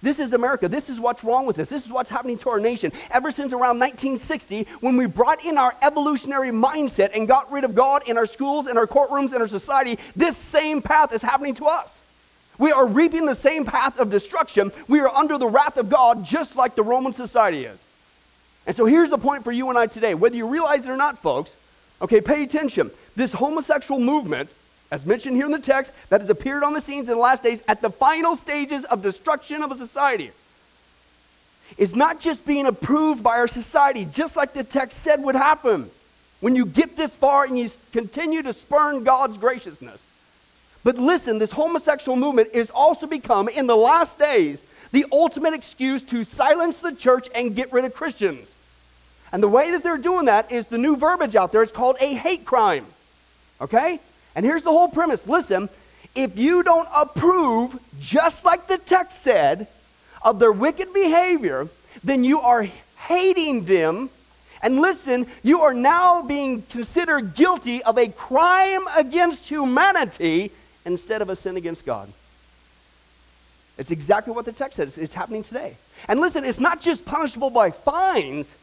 This 0.01 0.19
is 0.19 0.33
America. 0.33 0.67
This 0.67 0.89
is 0.89 0.99
what's 0.99 1.23
wrong 1.23 1.45
with 1.45 1.59
us. 1.59 1.69
This 1.69 1.85
is 1.85 1.91
what's 1.91 2.09
happening 2.09 2.37
to 2.39 2.49
our 2.49 2.59
nation. 2.59 2.91
Ever 3.11 3.29
since 3.29 3.53
around 3.53 3.79
1960, 3.79 4.65
when 4.79 4.97
we 4.97 5.05
brought 5.05 5.45
in 5.45 5.57
our 5.57 5.75
evolutionary 5.81 6.49
mindset 6.49 7.11
and 7.15 7.27
got 7.27 7.51
rid 7.51 7.63
of 7.63 7.75
God 7.75 8.03
in 8.07 8.17
our 8.17 8.25
schools, 8.25 8.67
in 8.67 8.77
our 8.77 8.87
courtrooms, 8.87 9.33
in 9.33 9.41
our 9.41 9.47
society, 9.47 9.99
this 10.15 10.35
same 10.35 10.81
path 10.81 11.13
is 11.13 11.21
happening 11.21 11.53
to 11.55 11.65
us. 11.65 12.01
We 12.57 12.71
are 12.71 12.85
reaping 12.85 13.25
the 13.25 13.35
same 13.35 13.65
path 13.65 13.99
of 13.99 14.09
destruction. 14.09 14.71
We 14.87 14.99
are 14.99 15.09
under 15.09 15.37
the 15.37 15.47
wrath 15.47 15.77
of 15.77 15.89
God, 15.89 16.25
just 16.25 16.55
like 16.55 16.75
the 16.75 16.83
Roman 16.83 17.13
society 17.13 17.65
is. 17.65 17.83
And 18.65 18.75
so 18.75 18.85
here's 18.85 19.09
the 19.09 19.17
point 19.17 19.43
for 19.43 19.51
you 19.51 19.69
and 19.69 19.77
I 19.77 19.87
today. 19.87 20.13
Whether 20.13 20.35
you 20.35 20.47
realize 20.47 20.85
it 20.85 20.89
or 20.89 20.97
not, 20.97 21.19
folks, 21.19 21.55
okay, 22.01 22.21
pay 22.21 22.43
attention. 22.43 22.91
This 23.15 23.33
homosexual 23.33 23.99
movement, 23.99 24.49
as 24.91 25.05
mentioned 25.05 25.37
here 25.37 25.45
in 25.45 25.51
the 25.51 25.59
text, 25.59 25.93
that 26.09 26.21
has 26.21 26.29
appeared 26.29 26.63
on 26.63 26.73
the 26.73 26.81
scenes 26.81 27.07
in 27.07 27.15
the 27.15 27.21
last 27.21 27.43
days 27.43 27.63
at 27.67 27.81
the 27.81 27.89
final 27.89 28.35
stages 28.35 28.83
of 28.85 29.01
destruction 29.01 29.63
of 29.63 29.71
a 29.71 29.77
society, 29.77 30.31
is 31.77 31.95
not 31.95 32.19
just 32.19 32.45
being 32.45 32.65
approved 32.65 33.23
by 33.23 33.37
our 33.37 33.47
society, 33.47 34.05
just 34.05 34.35
like 34.35 34.53
the 34.53 34.63
text 34.63 34.99
said 34.99 35.23
would 35.23 35.35
happen 35.35 35.89
when 36.41 36.55
you 36.55 36.65
get 36.65 36.97
this 36.97 37.15
far 37.15 37.45
and 37.45 37.57
you 37.57 37.69
continue 37.93 38.41
to 38.41 38.51
spurn 38.51 39.03
God's 39.03 39.37
graciousness. 39.37 40.03
But 40.83 40.97
listen, 40.97 41.39
this 41.39 41.51
homosexual 41.51 42.17
movement 42.17 42.49
is 42.53 42.69
also 42.71 43.07
become, 43.07 43.47
in 43.47 43.67
the 43.67 43.77
last 43.77 44.19
days, 44.19 44.61
the 44.91 45.05
ultimate 45.11 45.53
excuse 45.53 46.03
to 46.03 46.23
silence 46.23 46.79
the 46.79 46.93
church 46.93 47.29
and 47.33 47.55
get 47.55 47.71
rid 47.71 47.85
of 47.85 47.93
Christians. 47.93 48.49
And 49.31 49.41
the 49.41 49.47
way 49.47 49.71
that 49.71 49.83
they're 49.83 49.97
doing 49.97 50.25
that 50.25 50.51
is 50.51 50.67
the 50.67 50.77
new 50.77 50.97
verbiage 50.97 51.35
out 51.37 51.53
there. 51.53 51.63
It's 51.63 51.71
called 51.71 51.95
a 52.01 52.13
hate 52.13 52.43
crime. 52.43 52.85
Okay? 53.61 53.99
And 54.35 54.45
here's 54.45 54.63
the 54.63 54.71
whole 54.71 54.87
premise 54.87 55.27
listen, 55.27 55.69
if 56.15 56.37
you 56.37 56.63
don't 56.63 56.87
approve, 56.95 57.79
just 57.99 58.43
like 58.45 58.67
the 58.67 58.77
text 58.77 59.21
said, 59.21 59.67
of 60.21 60.39
their 60.39 60.51
wicked 60.51 60.93
behavior, 60.93 61.67
then 62.03 62.23
you 62.23 62.39
are 62.39 62.67
hating 63.07 63.65
them. 63.65 64.09
And 64.61 64.79
listen, 64.79 65.25
you 65.41 65.61
are 65.61 65.73
now 65.73 66.21
being 66.21 66.61
considered 66.63 67.33
guilty 67.33 67.81
of 67.83 67.97
a 67.97 68.09
crime 68.09 68.87
against 68.95 69.49
humanity 69.49 70.51
instead 70.85 71.21
of 71.21 71.29
a 71.29 71.35
sin 71.35 71.57
against 71.57 71.85
God. 71.85 72.11
It's 73.77 73.89
exactly 73.89 74.33
what 74.33 74.45
the 74.45 74.51
text 74.51 74.77
says. 74.77 74.97
It's 74.97 75.15
happening 75.15 75.41
today. 75.41 75.77
And 76.07 76.19
listen, 76.19 76.45
it's 76.45 76.59
not 76.59 76.81
just 76.81 77.05
punishable 77.05 77.49
by 77.49 77.71
fines, 77.71 78.55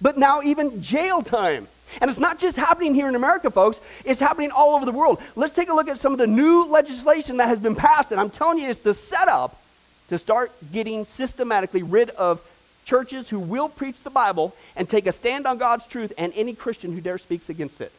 but 0.00 0.18
now 0.18 0.42
even 0.42 0.82
jail 0.82 1.22
time. 1.22 1.68
And 2.00 2.10
it's 2.10 2.20
not 2.20 2.38
just 2.38 2.56
happening 2.56 2.94
here 2.94 3.08
in 3.08 3.14
America, 3.14 3.50
folks, 3.50 3.80
it's 4.04 4.20
happening 4.20 4.50
all 4.50 4.74
over 4.74 4.84
the 4.84 4.92
world. 4.92 5.20
Let's 5.36 5.52
take 5.52 5.68
a 5.68 5.74
look 5.74 5.88
at 5.88 5.98
some 5.98 6.12
of 6.12 6.18
the 6.18 6.26
new 6.26 6.64
legislation 6.64 7.38
that 7.38 7.48
has 7.48 7.58
been 7.58 7.74
passed. 7.74 8.12
And 8.12 8.20
I'm 8.20 8.30
telling 8.30 8.58
you, 8.58 8.68
it's 8.68 8.80
the 8.80 8.94
setup 8.94 9.60
to 10.08 10.18
start 10.18 10.52
getting 10.72 11.04
systematically 11.04 11.82
rid 11.82 12.10
of 12.10 12.40
churches 12.84 13.28
who 13.28 13.38
will 13.38 13.68
preach 13.68 14.02
the 14.02 14.10
Bible 14.10 14.54
and 14.74 14.88
take 14.88 15.06
a 15.06 15.12
stand 15.12 15.46
on 15.46 15.58
God's 15.58 15.86
truth 15.86 16.12
and 16.16 16.32
any 16.34 16.54
Christian 16.54 16.92
who 16.92 17.00
dare 17.00 17.18
speaks 17.18 17.50
against 17.50 17.80
it. 17.80 17.92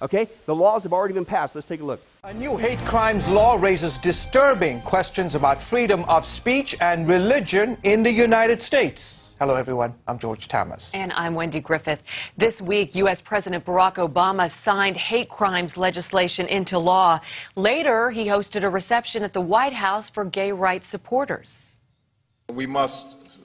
Okay? 0.00 0.28
The 0.46 0.54
laws 0.54 0.84
have 0.84 0.92
already 0.92 1.14
been 1.14 1.24
passed. 1.24 1.54
Let's 1.54 1.66
take 1.66 1.80
a 1.80 1.84
look. 1.84 2.00
A 2.22 2.32
new 2.32 2.56
hate 2.56 2.78
crimes 2.88 3.24
law 3.26 3.56
raises 3.56 3.92
disturbing 4.02 4.82
questions 4.82 5.34
about 5.34 5.58
freedom 5.68 6.04
of 6.04 6.22
speech 6.36 6.74
and 6.80 7.08
religion 7.08 7.76
in 7.82 8.02
the 8.02 8.10
United 8.10 8.62
States. 8.62 9.00
Hello, 9.40 9.54
everyone. 9.54 9.94
I'm 10.06 10.18
George 10.18 10.48
Thomas. 10.50 10.86
And 10.92 11.14
I'm 11.14 11.34
Wendy 11.34 11.62
Griffith. 11.62 12.00
This 12.36 12.52
week, 12.60 12.94
U.S. 12.96 13.22
President 13.24 13.64
Barack 13.64 13.96
Obama 13.96 14.50
signed 14.66 14.98
hate 14.98 15.30
crimes 15.30 15.78
legislation 15.78 16.46
into 16.46 16.78
law. 16.78 17.18
Later, 17.56 18.10
he 18.10 18.28
hosted 18.28 18.64
a 18.64 18.68
reception 18.68 19.22
at 19.22 19.32
the 19.32 19.40
White 19.40 19.72
House 19.72 20.10
for 20.12 20.26
gay 20.26 20.52
rights 20.52 20.84
supporters. 20.90 21.50
We 22.54 22.66
must 22.66 23.02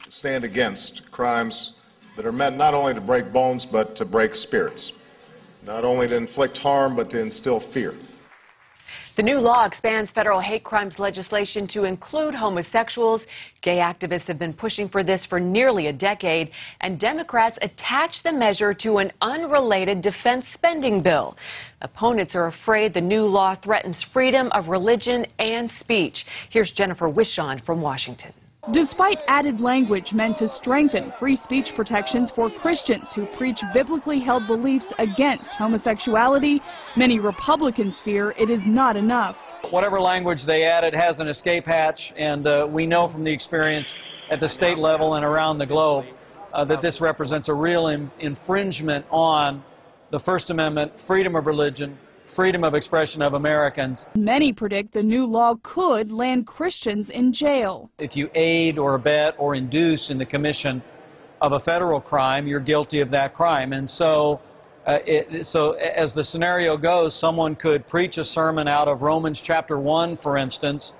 stand 0.09 0.43
against 0.43 1.03
crimes 1.13 1.71
that 2.17 2.25
are 2.25 2.33
meant 2.33 2.57
not 2.57 2.73
only 2.73 2.93
to 2.93 2.99
break 2.99 3.31
bones, 3.31 3.65
but 3.71 3.95
to 3.95 4.03
break 4.03 4.33
spirits. 4.33 4.91
Not 5.63 5.85
only 5.85 6.09
to 6.09 6.17
inflict 6.17 6.57
harm, 6.57 6.97
but 6.97 7.09
to 7.11 7.21
instill 7.21 7.71
fear. 7.73 7.93
The 9.15 9.23
new 9.23 9.39
law 9.39 9.65
expands 9.65 10.11
federal 10.11 10.41
hate 10.41 10.65
crimes 10.65 10.99
legislation 10.99 11.67
to 11.69 11.85
include 11.85 12.35
homosexuals. 12.35 13.21
Gay 13.61 13.77
activists 13.77 14.25
have 14.27 14.37
been 14.37 14.51
pushing 14.51 14.89
for 14.89 15.03
this 15.05 15.25
for 15.27 15.39
nearly 15.39 15.87
a 15.87 15.93
decade, 15.93 16.51
and 16.81 16.99
Democrats 16.99 17.57
attach 17.61 18.11
the 18.23 18.33
measure 18.33 18.73
to 18.73 18.97
an 18.97 19.13
unrelated 19.21 20.01
defense 20.01 20.45
spending 20.53 21.01
bill. 21.01 21.37
Opponents 21.81 22.35
are 22.35 22.47
afraid 22.47 22.93
the 22.93 22.99
new 22.99 23.21
law 23.21 23.55
threatens 23.55 24.03
freedom 24.11 24.49
of 24.51 24.67
religion 24.67 25.25
and 25.39 25.71
speech. 25.79 26.25
Here's 26.49 26.71
Jennifer 26.71 27.09
Wishon 27.09 27.63
from 27.65 27.81
Washington. 27.81 28.33
Despite 28.73 29.19
added 29.27 29.61
language 29.61 30.11
meant 30.11 30.39
to 30.39 30.49
strengthen 30.49 31.13
free 31.19 31.35
speech 31.35 31.67
protections 31.75 32.31
for 32.33 32.49
Christians 32.49 33.07
who 33.13 33.27
preach 33.37 33.59
biblically 33.75 34.19
held 34.19 34.47
beliefs 34.47 34.87
against 34.97 35.45
homosexuality, 35.59 36.59
many 36.97 37.19
Republicans 37.19 37.93
fear 38.03 38.31
it 38.39 38.49
is 38.49 38.61
not 38.65 38.97
enough. 38.97 39.35
Whatever 39.69 40.01
language 40.01 40.39
they 40.47 40.63
added 40.63 40.95
has 40.95 41.19
an 41.19 41.27
escape 41.27 41.65
hatch, 41.65 41.99
and 42.17 42.47
uh, 42.47 42.67
we 42.67 42.87
know 42.87 43.07
from 43.07 43.23
the 43.23 43.31
experience 43.31 43.87
at 44.31 44.39
the 44.39 44.49
state 44.49 44.79
level 44.79 45.13
and 45.13 45.23
around 45.23 45.59
the 45.59 45.65
globe 45.67 46.05
uh, 46.51 46.65
that 46.65 46.81
this 46.81 46.99
represents 46.99 47.49
a 47.49 47.53
real 47.53 47.85
infringement 48.19 49.05
on 49.11 49.63
the 50.11 50.19
First 50.19 50.49
Amendment, 50.49 50.91
freedom 51.05 51.35
of 51.35 51.45
religion, 51.45 51.99
freedom 52.35 52.63
of 52.63 52.73
expression 52.73 53.21
of 53.21 53.33
Americans. 53.33 54.03
Many 54.15 54.51
predict 54.51 54.93
the 54.93 55.01
new 55.01 55.25
law 55.25 55.55
could 55.63 56.11
land 56.11 56.45
Christians 56.45 57.09
in 57.09 57.33
jail. 57.33 57.89
If 57.97 58.15
you 58.15 58.29
aid 58.35 58.77
or 58.77 58.95
abet 58.95 59.35
or 59.37 59.55
induce 59.55 60.09
in 60.09 60.17
the 60.17 60.25
commission 60.25 60.83
of 61.41 61.53
a 61.53 61.59
federal 61.59 62.01
crime, 62.01 62.47
you're 62.47 62.59
guilty 62.59 62.99
of 62.99 63.09
that 63.11 63.33
crime. 63.33 63.73
And 63.73 63.89
so, 63.89 64.41
uh, 64.85 64.97
it, 65.05 65.45
so 65.47 65.71
as 65.73 66.13
the 66.13 66.23
scenario 66.23 66.77
goes, 66.77 67.17
someone 67.19 67.55
could 67.55 67.87
preach 67.87 68.17
a 68.17 68.25
sermon 68.25 68.67
out 68.67 68.87
of 68.87 69.01
Romans 69.01 69.41
chapter 69.43 69.79
1, 69.79 70.17
for 70.17 70.37
instance, 70.37 70.91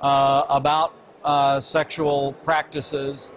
uh, 0.00 0.44
about 0.48 0.92
uh, 1.24 1.60
sexual 1.60 2.34
practices. 2.44 3.28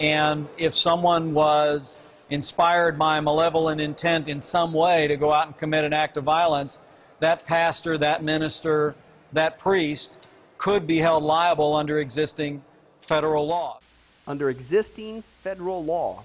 And 0.00 0.48
if 0.58 0.72
someone 0.74 1.34
was 1.34 1.96
inspired 2.30 2.98
by 2.98 3.20
malevolent 3.20 3.80
intent 3.80 4.28
in 4.28 4.40
some 4.40 4.72
way 4.72 5.06
to 5.06 5.16
go 5.16 5.32
out 5.32 5.48
and 5.48 5.58
commit 5.58 5.84
an 5.84 5.92
act 5.92 6.16
of 6.16 6.24
violence, 6.24 6.78
that 7.22 7.46
pastor, 7.46 7.96
that 7.98 8.24
minister, 8.24 8.96
that 9.32 9.58
priest 9.60 10.16
could 10.58 10.88
be 10.88 10.98
held 10.98 11.22
liable 11.22 11.74
under 11.74 12.00
existing 12.00 12.62
federal 13.02 13.46
law. 13.46 13.78
Under 14.26 14.50
existing 14.50 15.22
federal 15.42 15.84
law, 15.84 16.24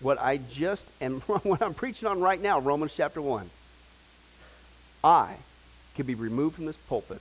what 0.00 0.18
I 0.20 0.36
just 0.36 0.86
am, 1.00 1.20
what 1.42 1.60
I'm 1.60 1.74
preaching 1.74 2.06
on 2.08 2.20
right 2.20 2.40
now, 2.40 2.60
Romans 2.60 2.94
chapter 2.96 3.20
1, 3.20 3.50
I 5.02 5.34
could 5.96 6.06
be 6.06 6.14
removed 6.14 6.54
from 6.54 6.66
this 6.66 6.76
pulpit 6.76 7.20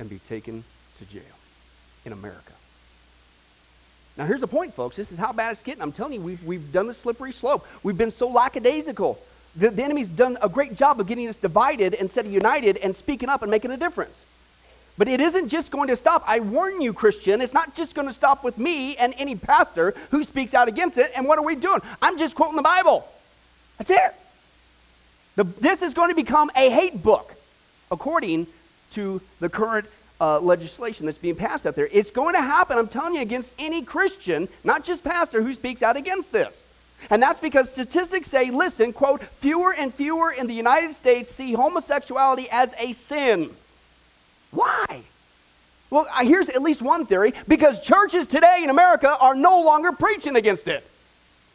and 0.00 0.10
be 0.10 0.18
taken 0.18 0.64
to 0.98 1.04
jail 1.04 1.22
in 2.04 2.12
America. 2.12 2.52
Now, 4.16 4.26
here's 4.26 4.40
the 4.40 4.48
point, 4.48 4.74
folks. 4.74 4.96
This 4.96 5.12
is 5.12 5.18
how 5.18 5.32
bad 5.32 5.52
it's 5.52 5.62
getting. 5.62 5.82
I'm 5.82 5.92
telling 5.92 6.14
you, 6.14 6.20
we've, 6.20 6.42
we've 6.42 6.72
done 6.72 6.88
the 6.88 6.94
slippery 6.94 7.32
slope. 7.32 7.64
We've 7.84 7.96
been 7.96 8.10
so 8.10 8.28
lackadaisical 8.28 9.20
the, 9.56 9.70
the 9.70 9.82
enemy's 9.82 10.08
done 10.08 10.38
a 10.42 10.48
great 10.48 10.74
job 10.74 11.00
of 11.00 11.06
getting 11.06 11.28
us 11.28 11.36
divided 11.36 11.94
instead 11.94 12.26
of 12.26 12.32
united 12.32 12.76
and 12.78 12.94
speaking 12.94 13.28
up 13.28 13.42
and 13.42 13.50
making 13.50 13.70
a 13.70 13.76
difference. 13.76 14.24
But 14.96 15.06
it 15.06 15.20
isn't 15.20 15.48
just 15.48 15.70
going 15.70 15.88
to 15.88 15.96
stop. 15.96 16.24
I 16.26 16.40
warn 16.40 16.80
you, 16.80 16.92
Christian, 16.92 17.40
it's 17.40 17.54
not 17.54 17.76
just 17.76 17.94
going 17.94 18.08
to 18.08 18.14
stop 18.14 18.42
with 18.42 18.58
me 18.58 18.96
and 18.96 19.14
any 19.16 19.36
pastor 19.36 19.94
who 20.10 20.24
speaks 20.24 20.54
out 20.54 20.66
against 20.66 20.98
it. 20.98 21.12
And 21.14 21.26
what 21.26 21.38
are 21.38 21.44
we 21.44 21.54
doing? 21.54 21.80
I'm 22.02 22.18
just 22.18 22.34
quoting 22.34 22.56
the 22.56 22.62
Bible. 22.62 23.06
That's 23.78 23.90
it. 23.90 24.14
The, 25.36 25.44
this 25.44 25.82
is 25.82 25.94
going 25.94 26.08
to 26.08 26.16
become 26.16 26.50
a 26.56 26.68
hate 26.68 27.00
book, 27.00 27.32
according 27.92 28.48
to 28.94 29.20
the 29.38 29.48
current 29.48 29.86
uh, 30.20 30.40
legislation 30.40 31.06
that's 31.06 31.18
being 31.18 31.36
passed 31.36 31.64
out 31.64 31.76
there. 31.76 31.88
It's 31.92 32.10
going 32.10 32.34
to 32.34 32.42
happen, 32.42 32.76
I'm 32.76 32.88
telling 32.88 33.14
you, 33.14 33.20
against 33.20 33.54
any 33.56 33.82
Christian, 33.82 34.48
not 34.64 34.82
just 34.82 35.04
pastor, 35.04 35.42
who 35.42 35.54
speaks 35.54 35.80
out 35.80 35.96
against 35.96 36.32
this. 36.32 36.60
And 37.10 37.22
that's 37.22 37.40
because 37.40 37.70
statistics 37.70 38.28
say, 38.28 38.50
listen, 38.50 38.92
quote, 38.92 39.22
fewer 39.22 39.72
and 39.72 39.94
fewer 39.94 40.30
in 40.30 40.46
the 40.46 40.54
United 40.54 40.94
States 40.94 41.30
see 41.30 41.52
homosexuality 41.52 42.48
as 42.50 42.74
a 42.78 42.92
sin. 42.92 43.50
Why? 44.50 45.02
Well, 45.90 46.06
here's 46.20 46.48
at 46.48 46.62
least 46.62 46.82
one 46.82 47.06
theory 47.06 47.32
because 47.46 47.80
churches 47.80 48.26
today 48.26 48.60
in 48.62 48.70
America 48.70 49.16
are 49.18 49.34
no 49.34 49.62
longer 49.62 49.92
preaching 49.92 50.36
against 50.36 50.68
it. 50.68 50.86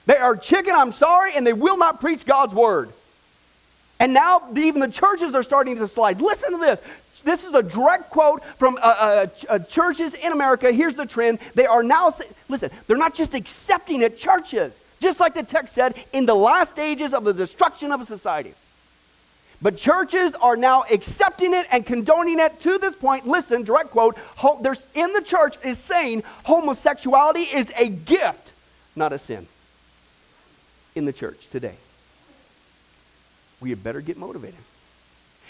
They 0.05 0.17
are 0.17 0.35
chicken, 0.35 0.73
I'm 0.75 0.91
sorry, 0.91 1.35
and 1.35 1.45
they 1.45 1.53
will 1.53 1.77
not 1.77 1.99
preach 1.99 2.25
God's 2.25 2.53
word. 2.53 2.91
And 3.99 4.13
now 4.13 4.41
even 4.55 4.81
the 4.81 4.89
churches 4.89 5.35
are 5.35 5.43
starting 5.43 5.77
to 5.77 5.87
slide. 5.87 6.19
Listen 6.19 6.51
to 6.51 6.57
this. 6.57 6.81
This 7.23 7.45
is 7.45 7.53
a 7.53 7.63
direct 7.63 8.09
quote 8.09 8.43
from 8.57 8.75
uh, 8.75 8.79
uh, 8.79 9.27
uh, 9.47 9.59
churches 9.59 10.13
in 10.13 10.33
America. 10.33 10.71
Here's 10.71 10.95
the 10.95 11.05
trend. 11.05 11.39
They 11.55 11.65
are 11.65 11.83
now, 11.83 12.11
listen, 12.49 12.69
they're 12.87 12.97
not 12.97 13.13
just 13.13 13.33
accepting 13.33 14.01
it, 14.01 14.17
churches, 14.17 14.77
just 15.03 15.19
like 15.19 15.35
the 15.35 15.43
text 15.43 15.75
said, 15.75 15.93
in 16.13 16.25
the 16.25 16.33
last 16.33 16.71
stages 16.71 17.13
of 17.13 17.23
the 17.23 17.33
destruction 17.33 17.91
of 17.91 18.01
a 18.01 18.05
society. 18.05 18.53
But 19.61 19.77
churches 19.77 20.33
are 20.41 20.57
now 20.57 20.83
accepting 20.91 21.53
it 21.53 21.67
and 21.71 21.85
condoning 21.85 22.39
it 22.39 22.59
to 22.61 22.77
this 22.79 22.95
point. 22.95 23.27
Listen, 23.27 23.63
direct 23.63 23.91
quote, 23.91 24.17
there's 24.61 24.85
in 24.95 25.13
the 25.13 25.21
church 25.21 25.57
is 25.63 25.77
saying 25.77 26.23
homosexuality 26.43 27.43
is 27.43 27.71
a 27.77 27.87
gift, 27.87 28.51
not 28.95 29.13
a 29.13 29.19
sin. 29.19 29.47
In 30.95 31.05
the 31.05 31.13
church 31.13 31.47
today. 31.51 31.75
We 33.61 33.69
had 33.69 33.83
better 33.83 34.01
get 34.01 34.17
motivated. 34.17 34.59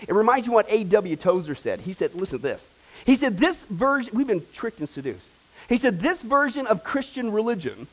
It 0.08 0.14
reminds 0.14 0.48
me 0.48 0.54
what 0.54 0.68
A.W. 0.70 1.16
Tozer 1.16 1.56
said. 1.56 1.82
He 1.82 1.94
said, 1.94 2.14
listen 2.14 2.38
to 2.38 2.44
this. 2.44 2.68
He 3.06 3.16
said, 3.16 3.38
this 3.38 3.64
version, 3.66 4.16
we've 4.16 4.28
been 4.28 4.46
tricked 4.54 4.80
and 4.80 4.88
seduced. 4.88 5.28
He 5.68 5.78
said, 5.78 6.00
this 6.00 6.22
version 6.22 6.68
of 6.68 6.84
Christian 6.84 7.32
religion, 7.32 7.88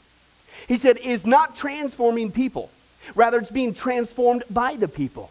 he 0.68 0.77
said, 0.77 0.99
is 0.99 1.27
not 1.27 1.57
transforming 1.57 2.31
people. 2.31 2.70
Rather, 3.14 3.38
it's 3.38 3.51
being 3.51 3.75
transformed 3.75 4.44
by 4.51 4.77
the 4.77 4.88
people. 4.88 5.31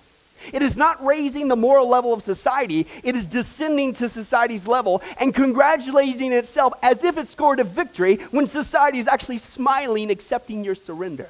It 0.54 0.62
is 0.62 0.78
not 0.78 1.04
raising 1.04 1.48
the 1.48 1.56
moral 1.56 1.88
level 1.88 2.14
of 2.14 2.24
society, 2.24 2.88
it 3.04 3.16
is 3.16 3.26
descending 3.26 3.94
to 3.96 4.08
society's 4.08 4.68
level 4.68 5.02
and 5.20 5.36
congratulating 5.36 6.32
itself 6.32 6.74
as 6.82 7.04
if 7.04 7.18
it 7.18 7.28
scored 7.28 7.60
a 7.60 7.64
victory 7.64 8.16
when 8.32 8.48
society 8.48 9.00
is 9.00 9.08
actually 9.08 9.38
smiling, 9.38 10.10
accepting 10.10 10.64
your 10.64 10.76
surrender. 10.76 11.30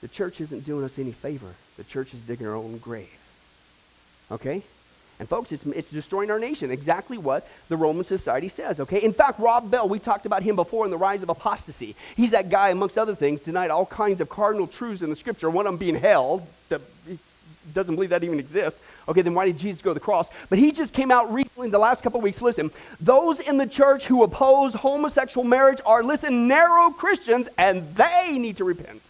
The 0.00 0.08
church 0.08 0.40
isn't 0.40 0.64
doing 0.64 0.84
us 0.84 0.98
any 0.98 1.12
favor. 1.12 1.54
The 1.76 1.84
church 1.84 2.14
is 2.14 2.20
digging 2.20 2.46
our 2.46 2.54
own 2.54 2.78
grave. 2.78 3.10
Okay? 4.30 4.62
And 5.18 5.28
folks, 5.28 5.50
it's, 5.50 5.64
it's 5.66 5.88
destroying 5.88 6.30
our 6.30 6.38
nation. 6.38 6.70
Exactly 6.70 7.16
what 7.16 7.48
the 7.68 7.76
Roman 7.76 8.04
society 8.04 8.48
says, 8.48 8.80
okay? 8.80 9.02
In 9.02 9.12
fact, 9.12 9.40
Rob 9.40 9.70
Bell, 9.70 9.88
we 9.88 9.98
talked 9.98 10.26
about 10.26 10.42
him 10.42 10.56
before 10.56 10.84
in 10.84 10.90
the 10.90 10.98
rise 10.98 11.22
of 11.22 11.30
apostasy. 11.30 11.96
He's 12.16 12.32
that 12.32 12.50
guy, 12.50 12.68
amongst 12.68 12.98
other 12.98 13.14
things, 13.14 13.40
denied 13.40 13.70
all 13.70 13.86
kinds 13.86 14.20
of 14.20 14.28
cardinal 14.28 14.66
truths 14.66 15.00
in 15.00 15.08
the 15.08 15.16
scripture, 15.16 15.48
one 15.48 15.66
of 15.66 15.72
them 15.72 15.78
being 15.78 15.94
hell. 15.94 16.46
That 16.68 16.82
he 17.08 17.18
doesn't 17.72 17.94
believe 17.94 18.10
that 18.10 18.24
even 18.24 18.38
exists. 18.38 18.78
Okay, 19.08 19.22
then 19.22 19.32
why 19.32 19.46
did 19.46 19.58
Jesus 19.58 19.80
go 19.80 19.90
to 19.90 19.94
the 19.94 20.00
cross? 20.00 20.28
But 20.50 20.58
he 20.58 20.70
just 20.70 20.92
came 20.92 21.10
out 21.10 21.32
recently 21.32 21.66
in 21.66 21.72
the 21.72 21.78
last 21.78 22.02
couple 22.02 22.20
weeks. 22.20 22.42
Listen, 22.42 22.70
those 23.00 23.40
in 23.40 23.56
the 23.56 23.66
church 23.66 24.06
who 24.06 24.22
oppose 24.22 24.74
homosexual 24.74 25.46
marriage 25.46 25.80
are, 25.86 26.02
listen, 26.02 26.46
narrow 26.46 26.90
Christians, 26.90 27.48
and 27.56 27.94
they 27.94 28.36
need 28.38 28.58
to 28.58 28.64
repent. 28.64 29.00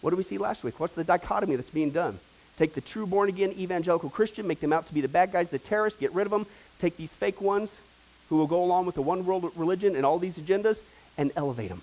What 0.00 0.10
did 0.10 0.16
we 0.16 0.22
see 0.22 0.38
last 0.38 0.64
week? 0.64 0.80
What's 0.80 0.94
the 0.94 1.04
dichotomy 1.04 1.56
that's 1.56 1.68
being 1.68 1.90
done? 1.90 2.18
Take 2.60 2.74
the 2.74 2.82
true 2.82 3.06
born 3.06 3.30
again 3.30 3.52
evangelical 3.52 4.10
Christian, 4.10 4.46
make 4.46 4.60
them 4.60 4.70
out 4.70 4.86
to 4.88 4.92
be 4.92 5.00
the 5.00 5.08
bad 5.08 5.32
guys, 5.32 5.48
the 5.48 5.58
terrorists, 5.58 5.98
get 5.98 6.12
rid 6.12 6.26
of 6.26 6.30
them. 6.30 6.44
Take 6.78 6.98
these 6.98 7.10
fake 7.10 7.40
ones 7.40 7.78
who 8.28 8.36
will 8.36 8.46
go 8.46 8.62
along 8.62 8.84
with 8.84 8.96
the 8.96 9.00
one 9.00 9.24
world 9.24 9.50
religion 9.56 9.96
and 9.96 10.04
all 10.04 10.18
these 10.18 10.36
agendas 10.36 10.80
and 11.16 11.32
elevate 11.36 11.70
them. 11.70 11.80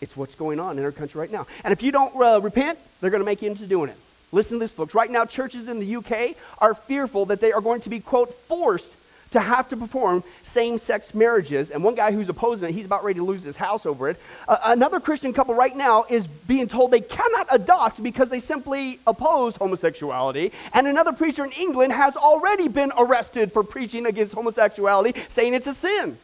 It's 0.00 0.16
what's 0.16 0.34
going 0.34 0.58
on 0.58 0.78
in 0.78 0.84
our 0.84 0.92
country 0.92 1.20
right 1.20 1.30
now. 1.30 1.46
And 1.62 1.72
if 1.72 1.82
you 1.82 1.92
don't 1.92 2.16
uh, 2.16 2.40
repent, 2.40 2.78
they're 3.02 3.10
going 3.10 3.20
to 3.20 3.26
make 3.26 3.42
you 3.42 3.50
into 3.50 3.66
doing 3.66 3.90
it. 3.90 3.98
Listen 4.32 4.58
to 4.58 4.64
this, 4.64 4.72
folks. 4.72 4.94
Right 4.94 5.10
now, 5.10 5.26
churches 5.26 5.68
in 5.68 5.78
the 5.78 5.96
UK 5.96 6.34
are 6.56 6.72
fearful 6.72 7.26
that 7.26 7.42
they 7.42 7.52
are 7.52 7.60
going 7.60 7.82
to 7.82 7.90
be, 7.90 8.00
quote, 8.00 8.32
forced 8.32 8.96
to 9.32 9.40
have 9.40 9.68
to 9.68 9.76
perform 9.76 10.22
same 10.42 10.78
sex 10.78 11.14
marriages. 11.14 11.70
And 11.70 11.82
one 11.82 11.94
guy 11.94 12.12
who's 12.12 12.28
opposing 12.28 12.68
it, 12.68 12.72
he's 12.72 12.86
about 12.86 13.04
ready 13.04 13.18
to 13.18 13.24
lose 13.24 13.42
his 13.42 13.56
house 13.56 13.84
over 13.86 14.08
it. 14.08 14.16
Uh, 14.48 14.58
another 14.64 15.00
Christian 15.00 15.32
couple 15.32 15.54
right 15.54 15.76
now 15.76 16.04
is 16.08 16.26
being 16.26 16.68
told 16.68 16.90
they 16.90 17.00
cannot 17.00 17.46
adopt 17.50 18.02
because 18.02 18.30
they 18.30 18.38
simply 18.38 18.98
oppose 19.06 19.56
homosexuality. 19.56 20.52
And 20.72 20.86
another 20.86 21.12
preacher 21.12 21.44
in 21.44 21.52
England 21.52 21.92
has 21.92 22.16
already 22.16 22.68
been 22.68 22.92
arrested 22.96 23.52
for 23.52 23.62
preaching 23.62 24.06
against 24.06 24.34
homosexuality, 24.34 25.14
saying 25.28 25.54
it's 25.54 25.66
a 25.66 25.74
sin. 25.74 26.18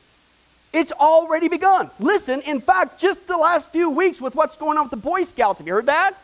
It's 0.73 0.93
already 0.93 1.49
begun. 1.49 1.91
Listen, 1.99 2.43
in 2.43 2.61
fact, 2.61 3.01
just 3.01 3.27
the 3.27 3.39
last 3.39 3.71
few 3.71 3.89
weeks 3.89 4.21
with 4.21 4.35
what's 4.35 4.57
going 4.57 4.77
on 4.77 4.85
with 4.85 4.91
the 4.91 4.99
Boy 4.99 5.23
Scouts, 5.23 5.59
have 5.59 5.67
you 5.67 5.73
heard 5.73 5.87
that? 5.87 6.15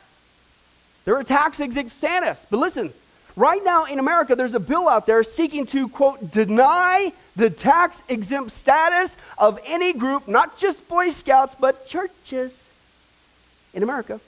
Their 1.07 1.19
attacks 1.19 1.61
against 1.61 1.99
Santas. 1.99 2.47
But 2.51 2.59
listen, 2.59 2.93
Right 3.37 3.65
now 3.65 3.85
in 3.85 3.99
America, 3.99 4.37
there's 4.37 4.55
a 4.55 4.61
bill 4.61 4.89
out 4.89 5.07
there 5.07 5.25
seeking 5.25 5.67
to, 5.67 5.89
quote, 5.89 6.31
deny 6.31 7.13
the 7.35 7.51
tax 7.51 8.01
exempt 8.09 8.53
status 8.53 9.17
of 9.39 9.59
any 9.67 9.93
group, 9.93 10.29
not 10.29 10.57
just 10.57 10.87
Boy 10.89 11.09
Scouts, 11.09 11.57
but 11.59 11.89
churches 11.89 12.69
in 13.73 13.83
America, 13.83 14.21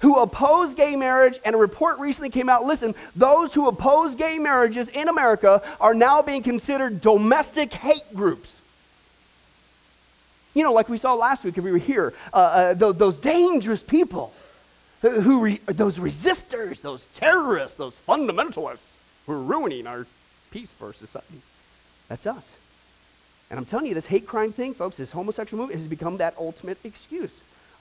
who 0.00 0.18
oppose 0.18 0.74
gay 0.74 0.96
marriage. 0.96 1.38
And 1.46 1.54
a 1.54 1.58
report 1.58 1.98
recently 1.98 2.28
came 2.28 2.50
out 2.50 2.66
listen, 2.66 2.94
those 3.16 3.54
who 3.54 3.68
oppose 3.68 4.16
gay 4.16 4.38
marriages 4.38 4.90
in 4.90 5.08
America 5.08 5.62
are 5.80 5.94
now 5.94 6.20
being 6.20 6.42
considered 6.42 7.00
domestic 7.00 7.72
hate 7.72 8.14
groups. 8.14 8.60
You 10.52 10.62
know, 10.62 10.74
like 10.74 10.90
we 10.90 10.98
saw 10.98 11.14
last 11.14 11.42
week 11.44 11.56
if 11.56 11.64
we 11.64 11.72
were 11.72 11.78
here, 11.78 12.12
uh, 12.34 12.36
uh, 12.36 12.74
those, 12.74 12.96
those 12.98 13.16
dangerous 13.16 13.82
people 13.82 14.34
who 15.02 15.40
re, 15.40 15.60
those 15.66 15.98
resistors, 15.98 16.80
those 16.80 17.04
terrorists, 17.14 17.76
those 17.76 17.98
fundamentalists 18.08 18.86
who 19.26 19.32
are 19.32 19.40
ruining 19.40 19.86
our 19.86 20.06
peace 20.50 20.70
for 20.70 20.92
society. 20.92 21.40
That's 22.08 22.26
us. 22.26 22.56
And 23.50 23.58
I'm 23.58 23.64
telling 23.64 23.86
you, 23.86 23.94
this 23.94 24.06
hate 24.06 24.26
crime 24.26 24.52
thing, 24.52 24.74
folks, 24.74 24.96
this 24.96 25.12
homosexual 25.12 25.60
movement 25.60 25.80
has 25.80 25.88
become 25.88 26.18
that 26.18 26.34
ultimate 26.38 26.78
excuse. 26.84 27.32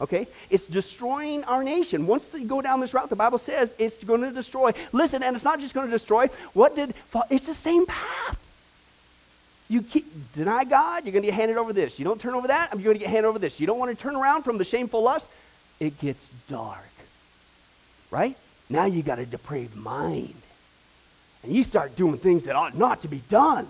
Okay? 0.02 0.28
It's 0.50 0.66
destroying 0.66 1.44
our 1.44 1.64
nation. 1.64 2.08
Once 2.08 2.30
you 2.34 2.46
go 2.46 2.62
down 2.62 2.82
this 2.82 2.94
route, 2.94 3.10
the 3.10 3.16
Bible 3.16 3.38
says 3.38 3.74
it's 3.78 4.04
going 4.04 4.22
to 4.22 4.32
destroy. 4.32 4.72
Listen, 4.92 5.22
and 5.22 5.36
it's 5.36 5.46
not 5.46 5.60
just 5.60 5.74
going 5.74 5.88
to 5.88 5.92
destroy. 5.92 6.28
What 6.54 6.76
did, 6.76 6.94
it's 7.30 7.46
the 7.46 7.54
same 7.54 7.86
path. 7.86 8.40
You 9.70 9.84
keep, 9.84 10.34
deny 10.34 10.66
God, 10.66 11.06
you're 11.06 11.14
going 11.14 11.24
to 11.24 11.30
get 11.30 11.36
handed 11.36 11.58
over 11.58 11.72
this. 11.72 12.00
You 12.00 12.04
don't 12.04 12.20
turn 12.20 12.34
over 12.34 12.48
that, 12.48 12.74
you're 12.74 12.84
going 12.84 12.98
to 12.98 13.00
get 13.00 13.10
handed 13.10 13.30
over 13.30 13.40
this. 13.40 13.60
You 13.60 13.68
don't 13.68 13.80
want 13.80 13.96
to 13.96 14.02
turn 14.02 14.16
around 14.16 14.44
from 14.44 14.58
the 14.58 14.66
shameful 14.66 15.04
lust, 15.04 15.30
it 15.80 15.98
gets 16.02 16.30
dark 16.50 16.91
right? 18.12 18.38
Now 18.70 18.86
you 18.86 19.02
got 19.02 19.20
a 19.20 19.26
depraved 19.26 19.76
mind. 19.76 20.36
And 21.44 21.52
you 21.52 21.64
start 21.64 21.96
doing 21.96 22.18
things 22.18 22.44
that 22.44 22.56
ought 22.56 22.78
not 22.78 23.02
to 23.02 23.08
be 23.08 23.24
done. 23.30 23.68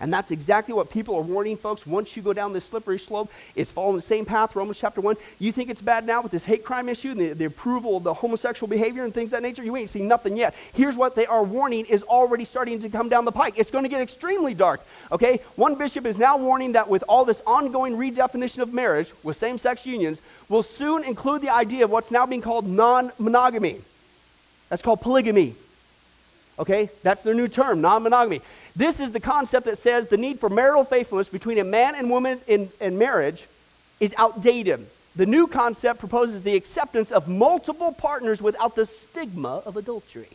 And 0.00 0.12
that's 0.12 0.30
exactly 0.30 0.72
what 0.72 0.90
people 0.90 1.14
are 1.14 1.22
warning 1.22 1.58
folks. 1.58 1.86
Once 1.86 2.16
you 2.16 2.22
go 2.22 2.32
down 2.32 2.54
this 2.54 2.64
slippery 2.64 2.98
slope, 2.98 3.30
it's 3.54 3.70
following 3.70 3.96
the 3.96 4.02
same 4.02 4.24
path, 4.24 4.56
Romans 4.56 4.78
chapter 4.78 5.02
1. 5.02 5.16
You 5.38 5.52
think 5.52 5.68
it's 5.68 5.82
bad 5.82 6.06
now 6.06 6.22
with 6.22 6.32
this 6.32 6.46
hate 6.46 6.64
crime 6.64 6.88
issue 6.88 7.10
and 7.10 7.20
the, 7.20 7.32
the 7.34 7.44
approval 7.44 7.98
of 7.98 8.02
the 8.02 8.14
homosexual 8.14 8.66
behavior 8.66 9.04
and 9.04 9.12
things 9.12 9.30
that 9.32 9.42
nature? 9.42 9.62
You 9.62 9.76
ain't 9.76 9.90
seen 9.90 10.08
nothing 10.08 10.38
yet. 10.38 10.54
Here's 10.72 10.96
what 10.96 11.14
they 11.14 11.26
are 11.26 11.44
warning 11.44 11.84
is 11.84 12.02
already 12.04 12.46
starting 12.46 12.80
to 12.80 12.88
come 12.88 13.10
down 13.10 13.26
the 13.26 13.32
pike. 13.32 13.54
It's 13.58 13.70
going 13.70 13.84
to 13.84 13.90
get 13.90 14.00
extremely 14.00 14.54
dark. 14.54 14.80
Okay? 15.12 15.40
One 15.56 15.74
bishop 15.74 16.06
is 16.06 16.16
now 16.16 16.38
warning 16.38 16.72
that 16.72 16.88
with 16.88 17.04
all 17.06 17.26
this 17.26 17.42
ongoing 17.46 17.96
redefinition 17.96 18.62
of 18.62 18.72
marriage 18.72 19.12
with 19.22 19.36
same 19.36 19.58
sex 19.58 19.84
unions, 19.84 20.22
will 20.48 20.62
soon 20.62 21.04
include 21.04 21.42
the 21.42 21.54
idea 21.54 21.84
of 21.84 21.90
what's 21.90 22.10
now 22.10 22.24
being 22.24 22.40
called 22.40 22.66
non 22.66 23.12
monogamy. 23.18 23.82
That's 24.70 24.80
called 24.80 25.02
polygamy. 25.02 25.56
Okay? 26.58 26.88
That's 27.02 27.22
their 27.22 27.34
new 27.34 27.48
term, 27.48 27.82
non 27.82 28.02
monogamy. 28.02 28.40
This 28.76 29.00
is 29.00 29.12
the 29.12 29.20
concept 29.20 29.66
that 29.66 29.78
says 29.78 30.06
the 30.06 30.16
need 30.16 30.38
for 30.38 30.48
marital 30.48 30.84
faithfulness 30.84 31.28
between 31.28 31.58
a 31.58 31.64
man 31.64 31.94
and 31.94 32.10
woman 32.10 32.40
in, 32.46 32.70
in 32.80 32.98
marriage 32.98 33.46
is 33.98 34.14
outdated. 34.16 34.86
The 35.16 35.26
new 35.26 35.46
concept 35.46 35.98
proposes 35.98 36.42
the 36.44 36.54
acceptance 36.54 37.10
of 37.10 37.28
multiple 37.28 37.92
partners 37.92 38.40
without 38.40 38.76
the 38.76 38.86
stigma 38.86 39.62
of 39.66 39.76
adultery. 39.76 40.28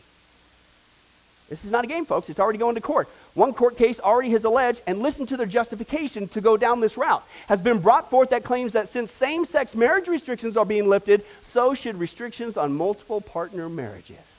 This 1.48 1.64
is 1.64 1.70
not 1.70 1.84
a 1.84 1.86
game, 1.86 2.04
folks. 2.04 2.28
It's 2.28 2.40
already 2.40 2.58
going 2.58 2.74
to 2.74 2.80
court. 2.80 3.08
One 3.34 3.54
court 3.54 3.76
case 3.76 4.00
already 4.00 4.30
has 4.30 4.44
alleged, 4.44 4.82
and 4.86 5.00
listen 5.00 5.26
to 5.26 5.36
their 5.36 5.46
justification 5.46 6.28
to 6.28 6.40
go 6.40 6.56
down 6.56 6.80
this 6.80 6.96
route, 6.96 7.24
has 7.48 7.60
been 7.60 7.78
brought 7.78 8.10
forth 8.10 8.30
that 8.30 8.42
claims 8.42 8.72
that 8.72 8.88
since 8.88 9.12
same 9.12 9.44
sex 9.44 9.74
marriage 9.74 10.08
restrictions 10.08 10.56
are 10.56 10.64
being 10.64 10.88
lifted, 10.88 11.24
so 11.42 11.72
should 11.72 11.98
restrictions 11.98 12.56
on 12.56 12.74
multiple 12.74 13.20
partner 13.20 13.68
marriages. 13.68 14.35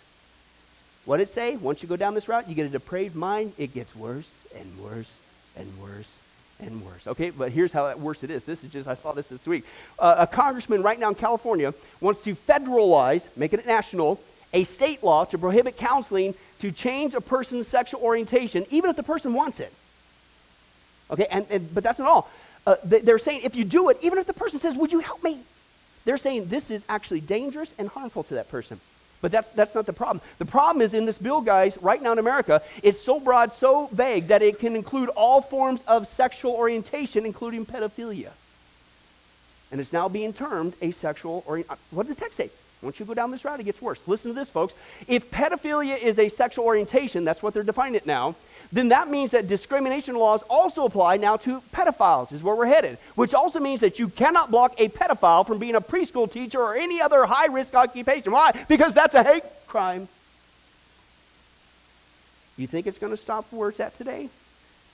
What 1.08 1.18
did 1.18 1.30
it 1.30 1.32
say? 1.32 1.56
Once 1.56 1.82
you 1.82 1.88
go 1.88 1.96
down 1.96 2.16
this 2.16 2.28
route, 2.28 2.50
you 2.50 2.54
get 2.54 2.66
a 2.66 2.70
depraved 2.70 3.16
mind, 3.16 3.54
it 3.58 3.74
gets 3.74 3.96
worse 3.96 4.30
and 4.54 4.78
worse 4.78 5.10
and 5.56 5.66
worse 5.82 6.20
and 6.60 6.86
worse. 6.86 7.08
Okay, 7.08 7.30
but 7.30 7.54
here's 7.54 7.72
how 7.72 7.96
worse 7.96 8.26
it 8.26 8.30
is. 8.30 8.44
This 8.44 8.66
is 8.66 8.74
just, 8.74 8.90
I 8.90 8.94
saw 8.94 9.14
this 9.14 9.30
this 9.30 9.48
week. 9.48 9.64
Uh, 9.98 10.16
a 10.18 10.28
congressman 10.28 10.82
right 10.82 11.00
now 11.00 11.08
in 11.08 11.16
California 11.16 11.74
wants 12.02 12.24
to 12.24 12.36
federalize, 12.36 13.30
make 13.38 13.54
it 13.54 13.66
national, 13.66 14.20
a 14.52 14.66
state 14.66 15.02
law 15.02 15.24
to 15.24 15.38
prohibit 15.38 15.78
counseling 15.78 16.36
to 16.60 16.74
change 16.74 17.14
a 17.14 17.22
person's 17.22 17.70
sexual 17.70 18.02
orientation, 18.02 18.66
even 18.70 18.90
if 18.90 18.98
the 18.98 19.04
person 19.04 19.34
wants 19.34 19.62
it. 19.62 19.72
Okay, 21.10 21.28
and, 21.32 21.46
and 21.50 21.74
but 21.74 21.86
that's 21.86 22.00
not 22.00 22.10
all. 22.10 22.30
Uh, 22.66 22.76
they, 22.84 23.00
they're 23.00 23.18
saying 23.18 23.40
if 23.46 23.56
you 23.56 23.64
do 23.64 23.88
it, 23.88 23.98
even 24.02 24.18
if 24.18 24.28
the 24.28 24.34
person 24.34 24.60
says, 24.60 24.76
Would 24.76 24.92
you 24.92 25.00
help 25.00 25.24
me? 25.24 25.40
They're 26.04 26.18
saying 26.18 26.48
this 26.50 26.70
is 26.70 26.84
actually 26.90 27.22
dangerous 27.22 27.74
and 27.78 27.88
harmful 27.88 28.24
to 28.24 28.34
that 28.34 28.50
person. 28.50 28.82
But 29.22 29.32
that's, 29.32 29.50
that's 29.52 29.74
not 29.74 29.86
the 29.86 29.94
problem. 29.94 30.22
The 30.38 30.46
problem 30.46 30.82
is 30.82 30.94
in 30.94 31.06
this 31.06 31.18
bill, 31.18 31.42
guys, 31.42 31.78
right 31.82 32.02
now 32.02 32.12
in 32.12 32.20
America, 32.20 32.62
it's 32.84 33.02
so 33.02 33.20
broad, 33.20 33.52
so 33.52 33.88
vague, 33.92 34.28
that 34.28 34.42
it 34.42 34.60
can 34.60 34.76
include 34.76 35.10
all 35.10 35.42
forms 35.42 35.84
of 35.88 36.08
sexual 36.08 36.54
orientation, 36.54 37.26
including 37.26 37.66
pedophilia. 37.66 38.32
And 39.72 39.82
it's 39.82 39.92
now 39.92 40.08
being 40.08 40.34
termed 40.34 40.74
a 40.82 40.92
sexual 40.92 41.44
orientation. 41.48 41.74
Uh, 41.74 41.96
what 41.96 42.08
did 42.08 42.16
the 42.16 42.20
text 42.20 42.38
say? 42.38 42.50
Once 42.82 43.00
you 43.00 43.06
go 43.08 43.16
down 43.16 43.32
this 43.32 43.44
route, 43.44 43.60
it 43.60 43.64
gets 43.64 43.82
worse. 43.82 44.00
Listen 44.08 44.32
to 44.32 44.36
this, 44.36 44.50
folks. 44.50 44.76
If 45.08 45.32
pedophilia 45.32 45.98
is 45.98 46.20
a 46.20 46.30
sexual 46.30 46.66
orientation, 46.66 47.26
that's 47.26 47.42
what 47.42 47.56
they're 47.56 47.64
defining 47.64 47.96
it 47.96 48.06
now, 48.06 48.36
then 48.72 48.90
that 48.90 49.10
means 49.10 49.32
that 49.32 49.48
discrimination 49.48 50.16
laws 50.16 50.44
also 50.50 50.86
apply 50.86 51.18
now 51.18 51.38
to 51.38 51.62
pedophiles, 51.74 52.34
is 52.34 52.44
where 52.44 52.56
we're 52.56 52.66
headed. 52.66 52.98
Which 53.16 53.34
also 53.34 53.60
means 53.60 53.82
that 53.82 54.00
you 54.00 54.10
cannot 54.10 54.52
block 54.52 54.76
a 54.80 54.90
pedophile 54.90 55.48
from 55.48 55.60
being 55.60 55.76
a 55.76 55.82
preschool 55.82 56.32
teacher 56.32 56.60
or 56.60 56.76
any 56.76 57.02
other 57.02 57.26
high 57.26 57.48
risk 57.48 57.76
occupation. 57.76 58.32
Why? 58.32 58.52
Because 58.68 58.94
that's 58.94 59.16
a 59.16 59.24
hate 59.24 59.44
crime. 59.68 60.08
You 62.58 62.68
think 62.68 62.88
it's 62.88 62.98
going 62.98 63.12
to 63.12 63.18
stop 63.18 63.46
where 63.52 63.70
it's 63.70 63.80
at 63.80 63.96
today? 63.98 64.30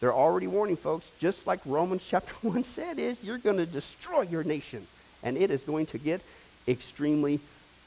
They're 0.02 0.14
already 0.14 0.48
warning 0.48 0.76
folks, 0.76 1.10
just 1.18 1.48
like 1.48 1.62
Romans 1.66 2.06
chapter 2.08 2.34
1 2.48 2.64
said, 2.66 3.00
is 3.00 3.24
you're 3.24 3.38
going 3.38 3.58
to 3.58 3.66
destroy 3.66 4.22
your 4.22 4.44
nation. 4.44 4.86
And 5.24 5.38
it 5.38 5.50
is 5.50 5.64
going 5.64 5.86
to 5.88 5.98
get 5.98 6.22
extremely 6.68 7.40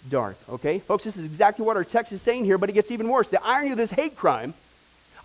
dark. 0.08 0.36
Okay? 0.48 0.78
Folks, 0.78 1.04
this 1.04 1.16
is 1.16 1.26
exactly 1.26 1.64
what 1.64 1.76
our 1.76 1.84
text 1.84 2.12
is 2.12 2.22
saying 2.22 2.44
here, 2.44 2.58
but 2.58 2.70
it 2.70 2.72
gets 2.72 2.90
even 2.90 3.08
worse. 3.08 3.28
The 3.28 3.44
irony 3.44 3.72
of 3.72 3.76
this 3.76 3.90
hate 3.90 4.16
crime 4.16 4.54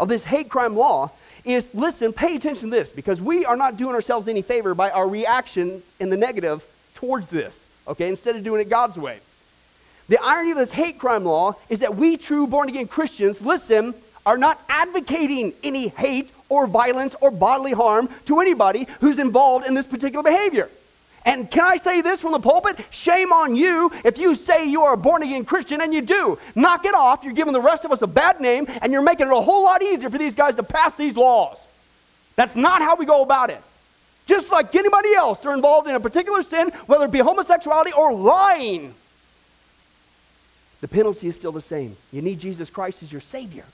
of 0.01 0.09
this 0.09 0.25
hate 0.25 0.49
crime 0.49 0.75
law 0.75 1.11
is 1.45 1.69
listen, 1.73 2.11
pay 2.11 2.35
attention 2.35 2.69
to 2.69 2.75
this 2.75 2.89
because 2.89 3.21
we 3.21 3.45
are 3.45 3.55
not 3.55 3.77
doing 3.77 3.95
ourselves 3.95 4.27
any 4.27 4.41
favor 4.41 4.73
by 4.73 4.89
our 4.89 5.07
reaction 5.07 5.81
in 5.99 6.09
the 6.09 6.17
negative 6.17 6.65
towards 6.95 7.29
this, 7.29 7.63
okay, 7.87 8.09
instead 8.09 8.35
of 8.35 8.43
doing 8.43 8.61
it 8.61 8.69
God's 8.69 8.97
way. 8.97 9.19
The 10.09 10.21
irony 10.21 10.51
of 10.51 10.57
this 10.57 10.71
hate 10.71 10.99
crime 10.99 11.23
law 11.23 11.55
is 11.69 11.79
that 11.79 11.95
we 11.95 12.17
true 12.17 12.47
born 12.47 12.67
again 12.67 12.87
Christians, 12.87 13.41
listen, 13.41 13.93
are 14.25 14.37
not 14.37 14.59
advocating 14.67 15.53
any 15.63 15.87
hate 15.87 16.31
or 16.49 16.67
violence 16.67 17.15
or 17.21 17.31
bodily 17.31 17.71
harm 17.71 18.09
to 18.25 18.39
anybody 18.39 18.87
who's 18.99 19.19
involved 19.19 19.67
in 19.67 19.73
this 19.73 19.87
particular 19.87 20.23
behavior. 20.23 20.67
And 21.23 21.49
can 21.51 21.65
I 21.65 21.77
say 21.77 22.01
this 22.01 22.21
from 22.21 22.31
the 22.31 22.39
pulpit? 22.39 22.77
Shame 22.89 23.31
on 23.31 23.55
you 23.55 23.91
if 24.03 24.17
you 24.17 24.34
say 24.34 24.67
you 24.67 24.81
are 24.81 24.93
a 24.93 24.97
born 24.97 25.21
again 25.21 25.45
Christian 25.45 25.81
and 25.81 25.93
you 25.93 26.01
do. 26.01 26.39
Knock 26.55 26.86
it 26.86 26.95
off. 26.95 27.23
You're 27.23 27.34
giving 27.34 27.53
the 27.53 27.62
rest 27.62 27.86
of 27.86 27.91
us 27.91 28.01
a 28.01 28.07
bad 28.07 28.41
name 28.41 28.65
and 28.81 28.91
you're 28.91 29.03
making 29.03 29.27
it 29.27 29.34
a 29.34 29.41
whole 29.41 29.63
lot 29.63 29.84
easier 29.84 30.10
for 30.10 30.17
these 30.17 30.34
guys 30.34 30.55
to 30.55 30.63
pass 30.63 30.95
these 30.95 31.15
laws. 31.15 31.57
That's 32.36 32.55
not 32.55 32.81
how 32.81 32.95
we 32.95 33.05
go 33.05 33.21
about 33.21 33.51
it. 33.51 33.62
Just 34.25 34.51
like 34.51 34.73
anybody 34.73 35.13
else, 35.13 35.39
they're 35.39 35.53
involved 35.53 35.88
in 35.88 35.95
a 35.95 35.99
particular 35.99 36.41
sin, 36.41 36.69
whether 36.88 37.05
it 37.05 37.12
be 37.12 37.19
homosexuality 37.19 37.91
or 37.91 38.13
lying. 38.13 38.93
The 40.79 40.88
penalty 40.88 41.27
is 41.27 41.36
still 41.36 41.51
the 41.51 41.62
same. 41.62 41.97
You 42.12 42.23
need 42.23 42.39
Jesus 42.39 42.69
Christ 42.71 43.03
as 43.03 43.12
your 43.12 43.21
Savior. 43.21 43.65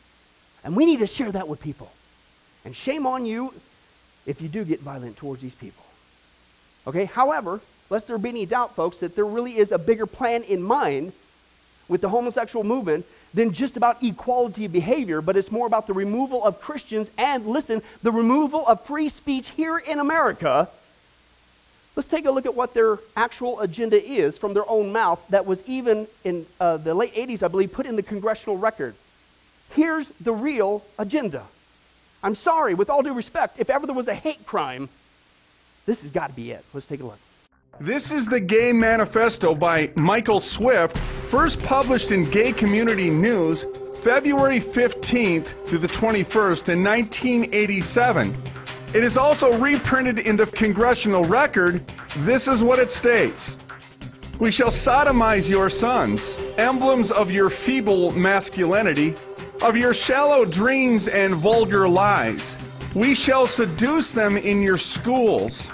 And 0.63 0.75
we 0.75 0.86
need 0.86 0.99
to 0.99 1.07
share 1.07 1.31
that 1.31 1.47
with 1.47 1.62
people. 1.62 1.89
And 2.65 2.75
shame 2.75 3.07
on 3.07 3.25
you 3.25 3.53
if 4.25 4.41
you 4.41 4.49
do 4.49 4.65
get 4.65 4.81
violent 4.81 5.15
towards 5.15 5.41
these 5.41 5.55
people. 5.55 5.86
Okay, 6.88 7.06
however, 7.06 7.60
lest 7.89 8.08
there 8.08 8.17
be 8.17 8.30
any 8.30 8.45
doubt, 8.45 8.73
folks, 8.73 8.97
that 9.00 9.15
there 9.15 9.26
really 9.26 9.58
is 9.58 9.73
a 9.73 9.78
bigger 9.78 10.06
plan 10.06 10.43
in 10.43 10.63
mind 10.63 11.12
with 11.89 12.00
the 12.00 12.10
homosexual 12.10 12.63
movement 12.63 13.06
than 13.34 13.52
just 13.52 13.76
about 13.76 14.02
equality 14.02 14.65
of 14.65 14.71
behavior, 14.71 15.21
but 15.21 15.36
it's 15.36 15.52
more 15.52 15.67
about 15.67 15.86
the 15.86 15.93
removal 15.93 16.43
of 16.43 16.62
Christians 16.62 17.12
and, 17.17 17.45
listen, 17.45 17.82
the 18.04 18.12
removal 18.12 18.65
of 18.65 18.82
free 18.86 19.10
speech 19.10 19.50
here 19.50 19.78
in 19.78 20.00
America. 20.00 20.69
Let's 21.95 22.08
take 22.08 22.26
a 22.26 22.32
look 22.32 22.45
at 22.45 22.56
what 22.56 22.73
their 22.73 23.00
actual 23.17 23.60
agenda 23.60 24.02
is 24.02 24.38
from 24.38 24.54
their 24.54 24.69
own 24.69 24.93
mouth 24.93 25.19
that 25.30 25.45
was 25.45 25.62
even 25.67 26.08
in 26.23 26.45
uh, 26.60 26.78
the 26.78 26.93
late 26.93 27.15
80s, 27.15 27.43
I 27.43 27.50
believe, 27.50 27.73
put 27.73 27.86
in 27.86 27.97
the 27.97 28.04
congressional 28.04 28.58
record. 28.58 28.95
Here's 29.73 30.08
the 30.21 30.32
real 30.32 30.86
agenda. 30.97 31.43
I'm 32.23 32.36
sorry, 32.36 32.73
with 32.76 32.89
all 32.89 33.04
due 33.04 33.13
respect, 33.13 33.60
if 33.60 33.69
ever 33.69 33.86
there 33.86 33.95
was 33.95 34.08
a 34.08 34.15
hate 34.15 34.45
crime, 34.45 34.89
this 35.88 36.04
has 36.04 36.12
got 36.12 36.28
to 36.28 36.36
be 36.36 36.52
it. 36.52 36.63
Let's 36.73 36.88
take 36.88 37.00
a 37.00 37.06
look. 37.06 37.17
This 37.80 38.12
is 38.12 38.26
the 38.26 38.41
Gay 38.41 38.71
Manifesto 38.73 39.56
by 39.56 39.89
Michael 39.95 40.41
Swift, 40.41 40.97
first 41.32 41.58
published 41.67 42.12
in 42.12 42.30
Gay 42.32 42.52
Community 42.52 43.10
News 43.10 43.65
February 44.04 44.62
15th 44.76 45.69
through 45.69 45.80
the 45.80 45.88
21st 45.88 46.69
in 46.69 46.84
1987. 46.84 48.34
It 48.93 49.04
is 49.04 49.17
also 49.17 49.60
reprinted 49.60 50.19
in 50.19 50.38
the 50.38 50.47
Congressional 50.58 51.28
Record. 51.28 51.86
This 52.26 52.47
is 52.47 52.63
what 52.63 52.80
it 52.80 52.91
states. 52.91 53.56
We 54.39 54.52
shall 54.52 54.71
sodomize 54.71 55.50
your 55.50 55.69
sons, 55.69 56.19
emblems 56.58 57.12
of 57.12 57.30
your 57.30 57.50
feeble 57.65 58.12
masculinity, 58.12 59.15
of 59.62 59.76
your 59.76 59.93
shallow 59.93 60.45
dreams 60.50 61.08
and 61.12 61.41
vulgar 61.41 61.88
lies. 61.88 62.56
We 62.95 63.13
shall 63.13 63.45
seduce 63.45 64.10
them 64.15 64.38
in 64.38 64.62
your 64.62 64.78
schools, 64.78 65.67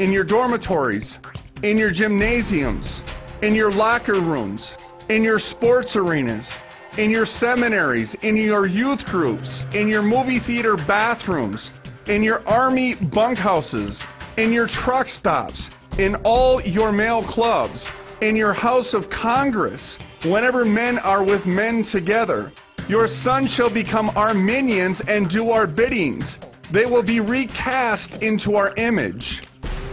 in 0.00 0.10
your 0.10 0.24
dormitories, 0.24 1.18
in 1.62 1.76
your 1.76 1.92
gymnasiums, 1.92 3.02
in 3.42 3.54
your 3.54 3.70
locker 3.70 4.14
rooms, 4.14 4.74
in 5.10 5.22
your 5.22 5.38
sports 5.38 5.94
arenas, 5.94 6.50
in 6.96 7.10
your 7.10 7.26
seminaries, 7.26 8.16
in 8.22 8.34
your 8.34 8.66
youth 8.66 9.04
groups, 9.04 9.66
in 9.74 9.88
your 9.88 10.00
movie 10.00 10.40
theater 10.46 10.76
bathrooms, 10.88 11.70
in 12.06 12.22
your 12.22 12.40
army 12.48 12.96
bunkhouses, 13.12 14.02
in 14.38 14.54
your 14.54 14.66
truck 14.66 15.06
stops, 15.06 15.68
in 15.98 16.14
all 16.24 16.62
your 16.62 16.92
male 16.92 17.22
clubs, 17.28 17.86
in 18.22 18.34
your 18.34 18.54
House 18.54 18.94
of 18.94 19.04
Congress, 19.10 19.98
whenever 20.24 20.64
men 20.64 20.98
are 20.98 21.22
with 21.22 21.44
men 21.44 21.84
together. 21.92 22.50
Your 22.88 23.06
sons 23.06 23.50
shall 23.50 23.72
become 23.72 24.08
our 24.16 24.32
minions 24.32 25.02
and 25.06 25.28
do 25.28 25.50
our 25.50 25.66
biddings. 25.66 26.38
They 26.72 26.86
will 26.86 27.04
be 27.04 27.20
recast 27.20 28.14
into 28.22 28.56
our 28.56 28.74
image. 28.76 29.42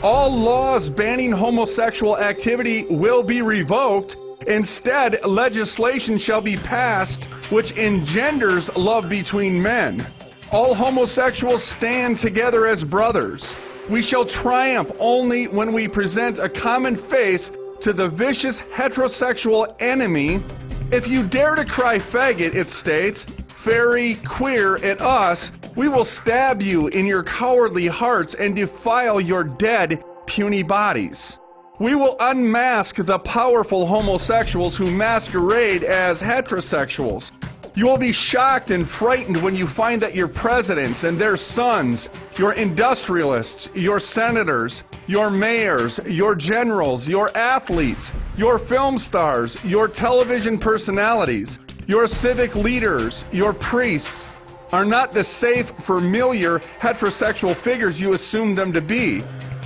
All 0.03 0.29
laws 0.29 0.91
banning 0.91 1.31
homosexual 1.31 2.19
activity 2.19 2.85
will 2.87 3.25
be 3.25 3.41
revoked. 3.41 4.15
Instead, 4.45 5.17
legislation 5.25 6.19
shall 6.19 6.41
be 6.41 6.55
passed 6.55 7.27
which 7.51 7.71
engenders 7.71 8.69
love 8.75 9.09
between 9.09 9.61
men. 9.61 10.05
All 10.51 10.75
homosexuals 10.75 11.67
stand 11.77 12.19
together 12.19 12.67
as 12.67 12.83
brothers. 12.83 13.55
We 13.91 14.03
shall 14.03 14.27
triumph 14.27 14.89
only 14.99 15.47
when 15.47 15.73
we 15.73 15.87
present 15.87 16.37
a 16.37 16.49
common 16.49 17.09
face 17.09 17.49
to 17.81 17.91
the 17.91 18.09
vicious 18.09 18.61
heterosexual 18.75 19.75
enemy. 19.81 20.43
If 20.91 21.07
you 21.07 21.27
dare 21.27 21.55
to 21.55 21.65
cry 21.65 21.97
faggot, 21.97 22.53
it 22.53 22.69
states, 22.69 23.25
fairy, 23.65 24.17
queer 24.37 24.77
at 24.77 25.01
us, 25.01 25.49
we 25.77 25.87
will 25.87 26.05
stab 26.05 26.59
you 26.59 26.87
in 26.87 27.05
your 27.05 27.23
cowardly 27.23 27.87
hearts 27.87 28.35
and 28.37 28.55
defile 28.55 29.21
your 29.21 29.43
dead, 29.43 30.03
puny 30.25 30.63
bodies. 30.63 31.37
We 31.79 31.93
will 31.93 32.17
unmask 32.19 32.95
the 32.95 33.19
powerful 33.19 33.85
homosexuals 33.85 34.75
who 34.75 34.89
masquerade 34.89 35.83
as 35.83 36.17
heterosexuals. 36.17 37.29
You 37.75 37.85
will 37.85 37.99
be 37.99 38.11
shocked 38.11 38.71
and 38.71 38.89
frightened 38.97 39.43
when 39.43 39.53
you 39.53 39.67
find 39.77 40.01
that 40.01 40.15
your 40.15 40.27
presidents 40.27 41.03
and 41.03 41.21
their 41.21 41.37
sons, 41.37 42.09
your 42.39 42.53
industrialists, 42.53 43.69
your 43.75 43.99
senators, 43.99 44.81
your 45.05 45.29
mayors, 45.29 45.99
your 46.07 46.33
generals, 46.33 47.07
your 47.07 47.29
athletes, 47.37 48.09
your 48.35 48.57
film 48.67 48.97
stars, 48.97 49.55
your 49.63 49.87
television 49.87 50.57
personalities, 50.57 51.59
your 51.85 52.07
civic 52.07 52.55
leaders, 52.55 53.23
your 53.31 53.53
priests, 53.53 54.27
are 54.71 54.85
not 54.85 55.13
the 55.13 55.23
safe, 55.23 55.65
familiar 55.85 56.59
heterosexual 56.81 57.61
figures 57.63 57.99
you 57.99 58.13
assume 58.13 58.55
them 58.55 58.73
to 58.73 58.81
be. 58.81 59.21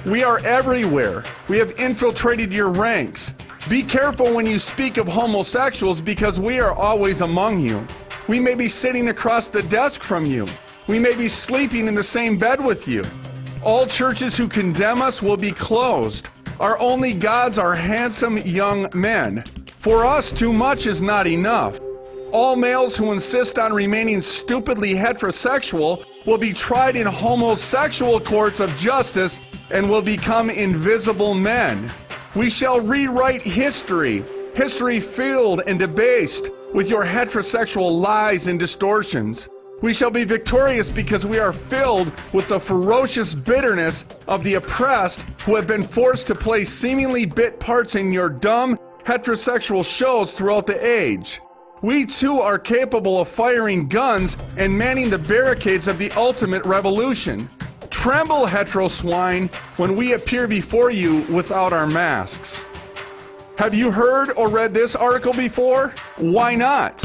We 0.09 0.23
are 0.23 0.39
everywhere. 0.39 1.23
We 1.49 1.57
have 1.59 1.69
infiltrated 1.77 2.51
your 2.51 2.71
ranks. 2.71 3.31
Be 3.69 3.87
careful 3.87 4.35
when 4.35 4.45
you 4.45 4.57
speak 4.57 4.97
of 4.97 5.07
homosexuals 5.07 6.01
because 6.01 6.39
we 6.39 6.59
are 6.59 6.73
always 6.73 7.21
among 7.21 7.59
you. 7.59 7.85
We 8.27 8.39
may 8.39 8.55
be 8.55 8.69
sitting 8.69 9.09
across 9.09 9.47
the 9.49 9.63
desk 9.69 10.01
from 10.07 10.25
you. 10.25 10.47
We 10.89 10.99
may 10.99 11.15
be 11.15 11.29
sleeping 11.29 11.87
in 11.87 11.95
the 11.95 12.03
same 12.03 12.39
bed 12.39 12.59
with 12.63 12.87
you. 12.87 13.03
All 13.63 13.87
churches 13.87 14.35
who 14.37 14.49
condemn 14.49 15.01
us 15.01 15.21
will 15.21 15.37
be 15.37 15.53
closed. 15.53 16.27
Our 16.59 16.79
only 16.79 17.19
gods 17.19 17.59
are 17.59 17.75
handsome 17.75 18.37
young 18.39 18.89
men. 18.93 19.43
For 19.83 20.05
us, 20.05 20.31
too 20.39 20.53
much 20.53 20.85
is 20.85 21.01
not 21.01 21.27
enough. 21.27 21.75
All 22.31 22.55
males 22.55 22.95
who 22.95 23.11
insist 23.11 23.57
on 23.57 23.73
remaining 23.73 24.21
stupidly 24.21 24.93
heterosexual 24.93 26.05
will 26.25 26.37
be 26.37 26.53
tried 26.53 26.95
in 26.95 27.05
homosexual 27.05 28.21
courts 28.23 28.61
of 28.61 28.69
justice 28.77 29.37
and 29.69 29.89
will 29.89 30.03
become 30.03 30.49
invisible 30.49 31.33
men. 31.33 31.91
We 32.37 32.49
shall 32.49 32.79
rewrite 32.79 33.41
history, 33.41 34.23
history 34.55 35.01
filled 35.17 35.61
and 35.67 35.77
debased 35.77 36.47
with 36.73 36.87
your 36.87 37.03
heterosexual 37.03 38.01
lies 38.01 38.47
and 38.47 38.57
distortions. 38.57 39.49
We 39.83 39.93
shall 39.93 40.11
be 40.11 40.23
victorious 40.23 40.89
because 40.95 41.25
we 41.25 41.37
are 41.37 41.53
filled 41.69 42.13
with 42.33 42.47
the 42.47 42.61
ferocious 42.65 43.35
bitterness 43.45 44.05
of 44.27 44.41
the 44.45 44.53
oppressed 44.53 45.19
who 45.45 45.55
have 45.55 45.67
been 45.67 45.89
forced 45.89 46.27
to 46.27 46.35
play 46.35 46.63
seemingly 46.63 47.25
bit 47.25 47.59
parts 47.59 47.95
in 47.95 48.13
your 48.13 48.29
dumb 48.29 48.77
heterosexual 49.05 49.83
shows 49.83 50.33
throughout 50.37 50.65
the 50.65 50.79
age. 50.79 51.41
We 51.83 52.05
too 52.19 52.39
are 52.39 52.59
capable 52.59 53.21
of 53.21 53.27
firing 53.35 53.89
guns 53.89 54.35
and 54.55 54.77
manning 54.77 55.09
the 55.09 55.17
barricades 55.17 55.87
of 55.87 55.97
the 55.97 56.11
ultimate 56.11 56.63
revolution. 56.63 57.49
Tremble, 57.89 58.45
hetero 58.45 58.87
swine, 58.87 59.49
when 59.77 59.97
we 59.97 60.13
appear 60.13 60.47
before 60.47 60.91
you 60.91 61.25
without 61.35 61.73
our 61.73 61.87
masks. 61.87 62.61
Have 63.57 63.73
you 63.73 63.89
heard 63.89 64.29
or 64.37 64.51
read 64.51 64.75
this 64.75 64.95
article 64.95 65.33
before? 65.33 65.91
Why 66.19 66.53
not? 66.53 67.01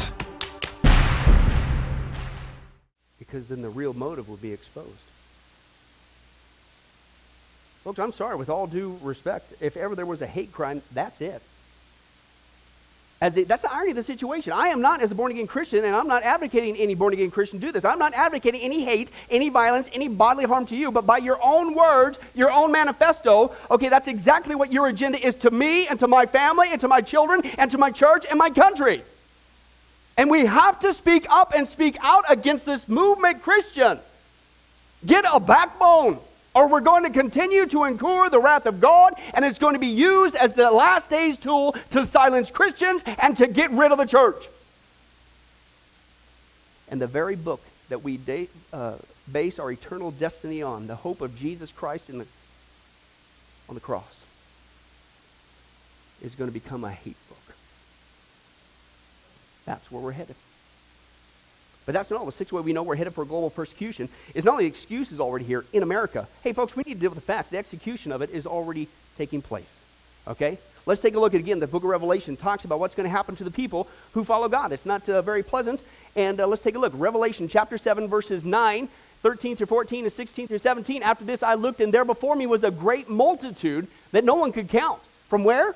Because 3.18 3.48
then 3.48 3.62
the 3.62 3.70
real 3.70 3.94
motive 3.94 4.28
will 4.28 4.36
be 4.36 4.52
exposed. 4.52 4.90
Folks, 7.82 7.98
I'm 7.98 8.12
sorry, 8.12 8.36
with 8.36 8.50
all 8.50 8.66
due 8.66 8.98
respect, 9.02 9.54
if 9.60 9.78
ever 9.78 9.94
there 9.94 10.06
was 10.06 10.20
a 10.20 10.26
hate 10.26 10.52
crime, 10.52 10.82
that's 10.92 11.22
it. 11.22 11.40
As 13.18 13.34
that's 13.34 13.62
the 13.62 13.72
irony 13.72 13.92
of 13.92 13.96
the 13.96 14.02
situation. 14.02 14.52
I 14.52 14.68
am 14.68 14.82
not, 14.82 15.00
as 15.00 15.10
a 15.10 15.14
born 15.14 15.32
again 15.32 15.46
Christian, 15.46 15.86
and 15.86 15.96
I'm 15.96 16.06
not 16.06 16.22
advocating 16.22 16.76
any 16.76 16.94
born 16.94 17.14
again 17.14 17.30
Christian 17.30 17.58
do 17.58 17.72
this. 17.72 17.82
I'm 17.82 17.98
not 17.98 18.12
advocating 18.12 18.60
any 18.60 18.84
hate, 18.84 19.10
any 19.30 19.48
violence, 19.48 19.88
any 19.94 20.06
bodily 20.08 20.44
harm 20.44 20.66
to 20.66 20.76
you, 20.76 20.92
but 20.92 21.06
by 21.06 21.16
your 21.16 21.38
own 21.42 21.74
words, 21.74 22.18
your 22.34 22.52
own 22.52 22.72
manifesto, 22.72 23.54
okay, 23.70 23.88
that's 23.88 24.06
exactly 24.06 24.54
what 24.54 24.70
your 24.70 24.88
agenda 24.88 25.24
is 25.24 25.34
to 25.36 25.50
me 25.50 25.86
and 25.88 25.98
to 26.00 26.08
my 26.08 26.26
family 26.26 26.68
and 26.70 26.80
to 26.82 26.88
my 26.88 27.00
children 27.00 27.40
and 27.56 27.70
to 27.70 27.78
my 27.78 27.90
church 27.90 28.26
and 28.28 28.38
my 28.38 28.50
country. 28.50 29.02
And 30.18 30.30
we 30.30 30.44
have 30.44 30.80
to 30.80 30.92
speak 30.92 31.26
up 31.30 31.54
and 31.56 31.66
speak 31.66 31.96
out 32.02 32.24
against 32.28 32.66
this 32.66 32.86
movement, 32.86 33.40
Christian. 33.40 33.98
Get 35.06 35.24
a 35.30 35.40
backbone 35.40 36.18
or 36.56 36.68
we're 36.68 36.80
going 36.80 37.02
to 37.02 37.10
continue 37.10 37.66
to 37.66 37.84
incur 37.84 38.30
the 38.30 38.38
wrath 38.38 38.64
of 38.64 38.80
God, 38.80 39.14
and 39.34 39.44
it's 39.44 39.58
going 39.58 39.74
to 39.74 39.78
be 39.78 39.88
used 39.88 40.34
as 40.34 40.54
the 40.54 40.70
last 40.70 41.10
days 41.10 41.38
tool 41.38 41.76
to 41.90 42.06
silence 42.06 42.50
Christians 42.50 43.04
and 43.18 43.36
to 43.36 43.46
get 43.46 43.70
rid 43.72 43.92
of 43.92 43.98
the 43.98 44.06
church. 44.06 44.48
And 46.88 46.98
the 46.98 47.06
very 47.06 47.36
book 47.36 47.60
that 47.90 48.02
we 48.02 48.16
de- 48.16 48.48
uh, 48.72 48.94
base 49.30 49.58
our 49.58 49.70
eternal 49.70 50.10
destiny 50.10 50.62
on, 50.62 50.86
the 50.86 50.96
hope 50.96 51.20
of 51.20 51.36
Jesus 51.36 51.72
Christ 51.72 52.08
in 52.08 52.18
the, 52.18 52.26
on 53.68 53.74
the 53.74 53.80
cross, 53.82 54.22
is 56.22 56.34
going 56.34 56.48
to 56.48 56.54
become 56.54 56.84
a 56.84 56.90
hate 56.90 57.18
book. 57.28 57.56
That's 59.66 59.92
where 59.92 60.00
we're 60.00 60.12
headed. 60.12 60.36
But 61.86 61.92
that's 61.92 62.10
not 62.10 62.18
all. 62.18 62.26
The 62.26 62.32
sixth 62.32 62.52
way 62.52 62.60
we 62.60 62.72
know 62.72 62.82
we're 62.82 62.96
headed 62.96 63.14
for 63.14 63.24
global 63.24 63.48
persecution 63.48 64.08
is 64.34 64.44
not 64.44 64.52
only 64.52 64.64
the 64.64 64.70
excuse 64.70 65.12
is 65.12 65.20
already 65.20 65.44
here 65.44 65.64
in 65.72 65.82
America. 65.84 66.26
Hey, 66.42 66.52
folks, 66.52 66.76
we 66.76 66.82
need 66.84 66.94
to 66.94 67.00
deal 67.00 67.10
with 67.10 67.18
the 67.18 67.24
facts. 67.24 67.50
The 67.50 67.58
execution 67.58 68.12
of 68.12 68.22
it 68.22 68.30
is 68.30 68.44
already 68.44 68.88
taking 69.16 69.40
place. 69.40 69.80
Okay? 70.26 70.58
Let's 70.84 71.00
take 71.00 71.14
a 71.14 71.20
look 71.20 71.34
at 71.34 71.40
again. 71.40 71.60
The 71.60 71.66
book 71.66 71.84
of 71.84 71.90
Revelation 71.90 72.36
talks 72.36 72.64
about 72.64 72.80
what's 72.80 72.94
going 72.94 73.08
to 73.08 73.10
happen 73.10 73.36
to 73.36 73.44
the 73.44 73.50
people 73.50 73.88
who 74.12 74.24
follow 74.24 74.48
God. 74.48 74.72
It's 74.72 74.86
not 74.86 75.08
uh, 75.08 75.22
very 75.22 75.44
pleasant. 75.44 75.82
And 76.16 76.40
uh, 76.40 76.46
let's 76.46 76.62
take 76.62 76.74
a 76.74 76.78
look. 76.78 76.92
Revelation 76.96 77.48
chapter 77.48 77.78
7, 77.78 78.08
verses 78.08 78.44
9, 78.44 78.88
13 79.22 79.56
through 79.56 79.66
14, 79.66 80.04
and 80.04 80.12
16 80.12 80.48
through 80.48 80.58
17. 80.58 81.02
After 81.02 81.24
this, 81.24 81.42
I 81.42 81.54
looked, 81.54 81.80
and 81.80 81.94
there 81.94 82.04
before 82.04 82.34
me 82.34 82.46
was 82.46 82.64
a 82.64 82.70
great 82.70 83.08
multitude 83.08 83.86
that 84.12 84.24
no 84.24 84.34
one 84.34 84.52
could 84.52 84.68
count. 84.68 85.00
From 85.28 85.44
where? 85.44 85.74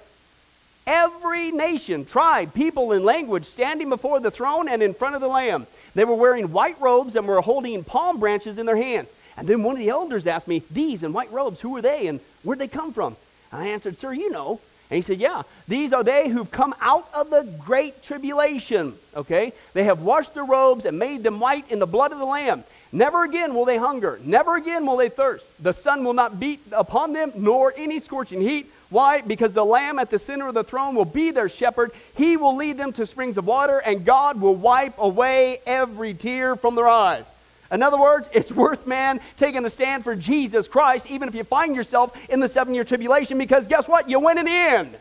Every 0.86 1.52
nation, 1.52 2.04
tribe, 2.04 2.54
people, 2.54 2.92
and 2.92 3.04
language 3.04 3.44
standing 3.44 3.88
before 3.88 4.18
the 4.20 4.30
throne 4.30 4.68
and 4.68 4.82
in 4.82 4.94
front 4.94 5.14
of 5.14 5.20
the 5.20 5.28
Lamb. 5.28 5.66
They 5.94 6.04
were 6.04 6.14
wearing 6.14 6.52
white 6.52 6.80
robes 6.80 7.16
and 7.16 7.26
were 7.26 7.40
holding 7.40 7.84
palm 7.84 8.20
branches 8.20 8.58
in 8.58 8.66
their 8.66 8.76
hands. 8.76 9.12
And 9.36 9.48
then 9.48 9.62
one 9.62 9.76
of 9.76 9.80
the 9.80 9.88
elders 9.88 10.26
asked 10.26 10.48
me, 10.48 10.62
These 10.70 11.02
in 11.02 11.12
white 11.12 11.32
robes, 11.32 11.60
who 11.60 11.76
are 11.76 11.82
they 11.82 12.06
and 12.06 12.20
where'd 12.42 12.58
they 12.58 12.68
come 12.68 12.92
from? 12.92 13.16
And 13.52 13.62
I 13.62 13.66
answered, 13.68 13.96
Sir, 13.96 14.12
you 14.12 14.30
know. 14.30 14.60
And 14.90 14.96
he 14.96 15.02
said, 15.02 15.18
Yeah, 15.18 15.42
these 15.68 15.92
are 15.92 16.04
they 16.04 16.28
who've 16.28 16.50
come 16.50 16.74
out 16.80 17.08
of 17.14 17.30
the 17.30 17.42
great 17.64 18.02
tribulation. 18.02 18.94
Okay? 19.16 19.52
They 19.72 19.84
have 19.84 20.02
washed 20.02 20.34
their 20.34 20.44
robes 20.44 20.84
and 20.84 20.98
made 20.98 21.22
them 21.22 21.40
white 21.40 21.70
in 21.70 21.78
the 21.78 21.86
blood 21.86 22.12
of 22.12 22.18
the 22.18 22.24
Lamb. 22.24 22.64
Never 22.92 23.22
again 23.22 23.54
will 23.54 23.64
they 23.64 23.76
hunger. 23.76 24.18
Never 24.24 24.56
again 24.56 24.84
will 24.84 24.96
they 24.96 25.08
thirst. 25.08 25.46
The 25.62 25.72
sun 25.72 26.04
will 26.04 26.12
not 26.12 26.40
beat 26.40 26.60
upon 26.72 27.12
them, 27.12 27.32
nor 27.36 27.72
any 27.76 28.00
scorching 28.00 28.40
heat. 28.40 28.66
Why? 28.90 29.20
Because 29.20 29.52
the 29.52 29.64
Lamb 29.64 29.98
at 30.00 30.10
the 30.10 30.18
center 30.18 30.48
of 30.48 30.54
the 30.54 30.64
throne 30.64 30.96
will 30.96 31.04
be 31.04 31.30
their 31.30 31.48
shepherd. 31.48 31.92
He 32.16 32.36
will 32.36 32.56
lead 32.56 32.76
them 32.76 32.92
to 32.94 33.06
springs 33.06 33.38
of 33.38 33.46
water, 33.46 33.78
and 33.78 34.04
God 34.04 34.40
will 34.40 34.56
wipe 34.56 34.98
away 34.98 35.60
every 35.64 36.12
tear 36.12 36.56
from 36.56 36.74
their 36.74 36.88
eyes. 36.88 37.24
In 37.72 37.84
other 37.84 37.98
words, 37.98 38.28
it's 38.32 38.50
worth 38.50 38.86
man 38.86 39.20
taking 39.36 39.64
a 39.64 39.70
stand 39.70 40.02
for 40.02 40.16
Jesus 40.16 40.66
Christ, 40.66 41.08
even 41.08 41.28
if 41.28 41.36
you 41.36 41.44
find 41.44 41.76
yourself 41.76 42.16
in 42.28 42.40
the 42.40 42.48
seven 42.48 42.74
year 42.74 42.82
tribulation, 42.82 43.38
because 43.38 43.68
guess 43.68 43.86
what? 43.86 44.10
You 44.10 44.18
win 44.18 44.38
in 44.38 44.44
the 44.44 44.52
end. 44.52 44.96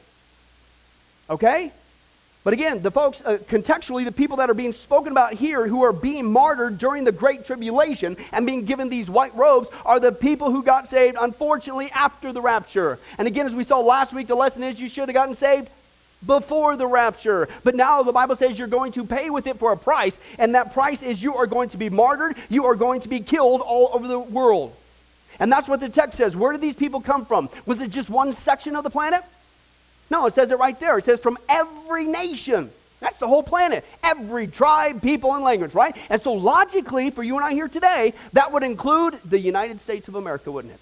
Okay? 1.29 1.71
But 2.43 2.53
again, 2.53 2.81
the 2.81 2.91
folks, 2.91 3.21
uh, 3.25 3.37
contextually, 3.49 4.05
the 4.05 4.13
people 4.13 4.37
that 4.37 4.49
are 4.49 4.53
being 4.53 4.71
spoken 4.71 5.11
about 5.11 5.33
here 5.33 5.67
who 5.67 5.83
are 5.83 5.91
being 5.91 6.31
martyred 6.31 6.77
during 6.77 7.03
the 7.03 7.11
Great 7.11 7.43
Tribulation 7.43 8.15
and 8.31 8.45
being 8.45 8.63
given 8.63 8.89
these 8.89 9.09
white 9.09 9.35
robes 9.35 9.67
are 9.85 9.99
the 9.99 10.13
people 10.13 10.49
who 10.49 10.63
got 10.63 10.87
saved, 10.87 11.17
unfortunately, 11.19 11.91
after 11.91 12.31
the 12.31 12.41
rapture. 12.41 12.97
And 13.17 13.27
again, 13.27 13.45
as 13.45 13.53
we 13.53 13.65
saw 13.65 13.79
last 13.79 14.13
week, 14.13 14.27
the 14.27 14.35
lesson 14.35 14.63
is 14.63 14.79
you 14.79 14.87
should 14.87 15.09
have 15.09 15.13
gotten 15.13 15.35
saved 15.35 15.69
before 16.25 16.77
the 16.77 16.87
rapture. 16.87 17.49
But 17.65 17.75
now 17.75 18.03
the 18.03 18.13
Bible 18.13 18.37
says 18.37 18.57
you're 18.57 18.67
going 18.69 18.93
to 18.93 19.05
pay 19.05 19.29
with 19.29 19.45
it 19.45 19.57
for 19.57 19.73
a 19.73 19.77
price, 19.77 20.17
and 20.37 20.55
that 20.55 20.73
price 20.73 21.03
is 21.03 21.21
you 21.21 21.35
are 21.35 21.47
going 21.47 21.69
to 21.69 21.77
be 21.77 21.89
martyred, 21.89 22.37
you 22.47 22.65
are 22.65 22.75
going 22.75 23.01
to 23.01 23.09
be 23.09 23.19
killed 23.19 23.59
all 23.59 23.89
over 23.93 24.07
the 24.07 24.19
world. 24.19 24.73
And 25.41 25.51
that's 25.51 25.67
what 25.67 25.81
the 25.81 25.89
text 25.89 26.17
says. 26.17 26.37
Where 26.37 26.53
did 26.53 26.61
these 26.61 26.75
people 26.75 27.01
come 27.01 27.25
from? 27.25 27.49
Was 27.65 27.81
it 27.81 27.89
just 27.89 28.09
one 28.09 28.31
section 28.31 28.77
of 28.77 28.83
the 28.83 28.89
planet? 28.89 29.23
No, 30.09 30.25
it 30.25 30.33
says 30.33 30.51
it 30.51 30.59
right 30.59 30.79
there. 30.79 30.97
It 30.97 31.05
says 31.05 31.19
from 31.19 31.37
every 31.47 32.05
nation. 32.05 32.71
That's 32.99 33.17
the 33.17 33.27
whole 33.27 33.43
planet. 33.43 33.85
Every 34.03 34.47
tribe, 34.47 35.01
people, 35.01 35.33
and 35.33 35.43
language, 35.43 35.73
right? 35.73 35.95
And 36.09 36.21
so 36.21 36.33
logically, 36.33 37.11
for 37.11 37.23
you 37.23 37.37
and 37.37 37.45
I 37.45 37.53
here 37.53 37.67
today, 37.67 38.13
that 38.33 38.51
would 38.51 38.63
include 38.63 39.19
the 39.23 39.39
United 39.39 39.79
States 39.79 40.07
of 40.07 40.15
America, 40.15 40.51
wouldn't 40.51 40.73
it? 40.73 40.79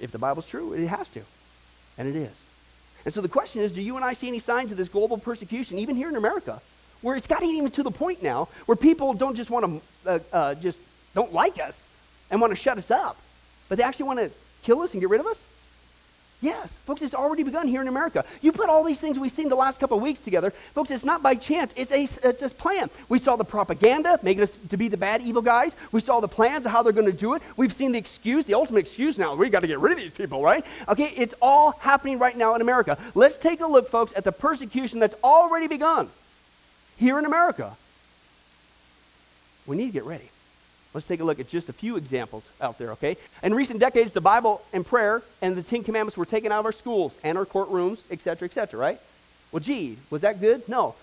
If 0.00 0.10
the 0.12 0.18
Bible's 0.18 0.46
true, 0.46 0.72
it 0.72 0.86
has 0.86 1.08
to. 1.10 1.22
And 1.96 2.08
it 2.08 2.16
is. 2.16 2.32
And 3.04 3.14
so 3.14 3.20
the 3.20 3.28
question 3.28 3.62
is, 3.62 3.72
do 3.72 3.80
you 3.80 3.96
and 3.96 4.04
I 4.04 4.12
see 4.12 4.28
any 4.28 4.38
signs 4.38 4.72
of 4.72 4.78
this 4.78 4.88
global 4.88 5.16
persecution, 5.18 5.78
even 5.78 5.96
here 5.96 6.08
in 6.08 6.16
America, 6.16 6.60
where 7.00 7.16
it's 7.16 7.26
gotten 7.26 7.48
even 7.48 7.70
to 7.72 7.82
the 7.82 7.90
point 7.90 8.22
now 8.22 8.48
where 8.66 8.76
people 8.76 9.14
don't 9.14 9.36
just 9.36 9.50
want 9.50 9.82
to, 10.04 10.10
uh, 10.10 10.18
uh, 10.32 10.54
just 10.54 10.80
don't 11.14 11.32
like 11.32 11.60
us 11.60 11.82
and 12.30 12.40
want 12.40 12.50
to 12.50 12.56
shut 12.56 12.78
us 12.78 12.90
up, 12.90 13.16
but 13.68 13.78
they 13.78 13.84
actually 13.84 14.06
want 14.06 14.18
to 14.18 14.30
kill 14.62 14.80
us 14.80 14.92
and 14.92 15.00
get 15.00 15.10
rid 15.10 15.20
of 15.20 15.26
us? 15.26 15.44
Yes, 16.44 16.76
folks, 16.84 17.00
it's 17.00 17.14
already 17.14 17.42
begun 17.42 17.66
here 17.66 17.80
in 17.80 17.88
America. 17.88 18.22
You 18.42 18.52
put 18.52 18.68
all 18.68 18.84
these 18.84 19.00
things 19.00 19.18
we've 19.18 19.32
seen 19.32 19.48
the 19.48 19.54
last 19.54 19.80
couple 19.80 19.96
of 19.96 20.02
weeks 20.02 20.20
together, 20.20 20.50
folks, 20.74 20.90
it's 20.90 21.02
not 21.02 21.22
by 21.22 21.36
chance. 21.36 21.72
It's 21.74 21.90
a, 21.90 22.02
it's 22.28 22.42
a 22.42 22.50
plan. 22.50 22.90
We 23.08 23.18
saw 23.18 23.36
the 23.36 23.46
propaganda 23.46 24.20
making 24.22 24.42
us 24.42 24.54
to 24.68 24.76
be 24.76 24.88
the 24.88 24.98
bad, 24.98 25.22
evil 25.22 25.40
guys. 25.40 25.74
We 25.90 26.02
saw 26.02 26.20
the 26.20 26.28
plans 26.28 26.66
of 26.66 26.72
how 26.72 26.82
they're 26.82 26.92
going 26.92 27.10
to 27.10 27.16
do 27.16 27.32
it. 27.32 27.40
We've 27.56 27.72
seen 27.72 27.92
the 27.92 27.98
excuse, 27.98 28.44
the 28.44 28.52
ultimate 28.52 28.80
excuse 28.80 29.18
now. 29.18 29.34
we 29.34 29.48
got 29.48 29.60
to 29.60 29.66
get 29.66 29.78
rid 29.78 29.92
of 29.92 29.98
these 29.98 30.12
people, 30.12 30.42
right? 30.42 30.66
Okay, 30.86 31.14
it's 31.16 31.34
all 31.40 31.70
happening 31.80 32.18
right 32.18 32.36
now 32.36 32.54
in 32.54 32.60
America. 32.60 32.98
Let's 33.14 33.38
take 33.38 33.62
a 33.62 33.66
look, 33.66 33.88
folks, 33.88 34.12
at 34.14 34.24
the 34.24 34.32
persecution 34.32 34.98
that's 34.98 35.14
already 35.24 35.66
begun 35.66 36.10
here 36.98 37.18
in 37.18 37.24
America. 37.24 37.74
We 39.66 39.78
need 39.78 39.86
to 39.86 39.92
get 39.92 40.04
ready. 40.04 40.28
Let's 40.94 41.08
take 41.08 41.20
a 41.20 41.24
look 41.24 41.40
at 41.40 41.48
just 41.48 41.68
a 41.68 41.72
few 41.72 41.96
examples 41.96 42.48
out 42.60 42.78
there, 42.78 42.92
okay? 42.92 43.16
In 43.42 43.52
recent 43.52 43.80
decades, 43.80 44.12
the 44.12 44.20
Bible 44.20 44.62
and 44.72 44.86
prayer 44.86 45.22
and 45.42 45.56
the 45.56 45.62
Ten 45.62 45.82
Commandments 45.82 46.16
were 46.16 46.24
taken 46.24 46.52
out 46.52 46.60
of 46.60 46.66
our 46.66 46.72
schools 46.72 47.12
and 47.24 47.36
our 47.36 47.44
courtrooms, 47.44 47.98
etc., 48.12 48.46
etc., 48.46 48.78
right? 48.78 49.00
Well, 49.50 49.60
gee, 49.60 49.98
was 50.08 50.22
that 50.22 50.40
good? 50.40 50.68
No. 50.68 50.94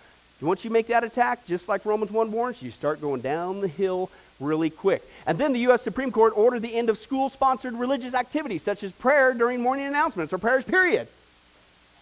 Once 0.42 0.66
you 0.66 0.72
make 0.72 0.88
that 0.88 1.04
attack, 1.04 1.46
just 1.46 1.68
like 1.68 1.86
Romans 1.86 2.12
1 2.12 2.32
warns, 2.32 2.62
you 2.64 2.72
start 2.72 3.00
going 3.00 3.22
down 3.22 3.62
the 3.62 3.68
hill 3.68 4.10
really 4.40 4.72
quick. 4.72 5.08
And 5.28 5.38
then 5.38 5.54
the 5.54 5.60
U.S. 5.60 5.84
Supreme 5.84 6.12
Court 6.12 6.34
ordered 6.36 6.62
the 6.62 6.76
end 6.76 6.90
of 6.90 6.98
school 6.98 7.30
sponsored 7.30 7.74
religious 7.74 8.16
activities, 8.16 8.64
such 8.64 8.82
as 8.84 8.92
prayer 8.92 9.34
during 9.34 9.62
morning 9.62 9.86
announcements 9.86 10.34
or 10.34 10.40
prayers, 10.40 10.64
period. 10.64 11.08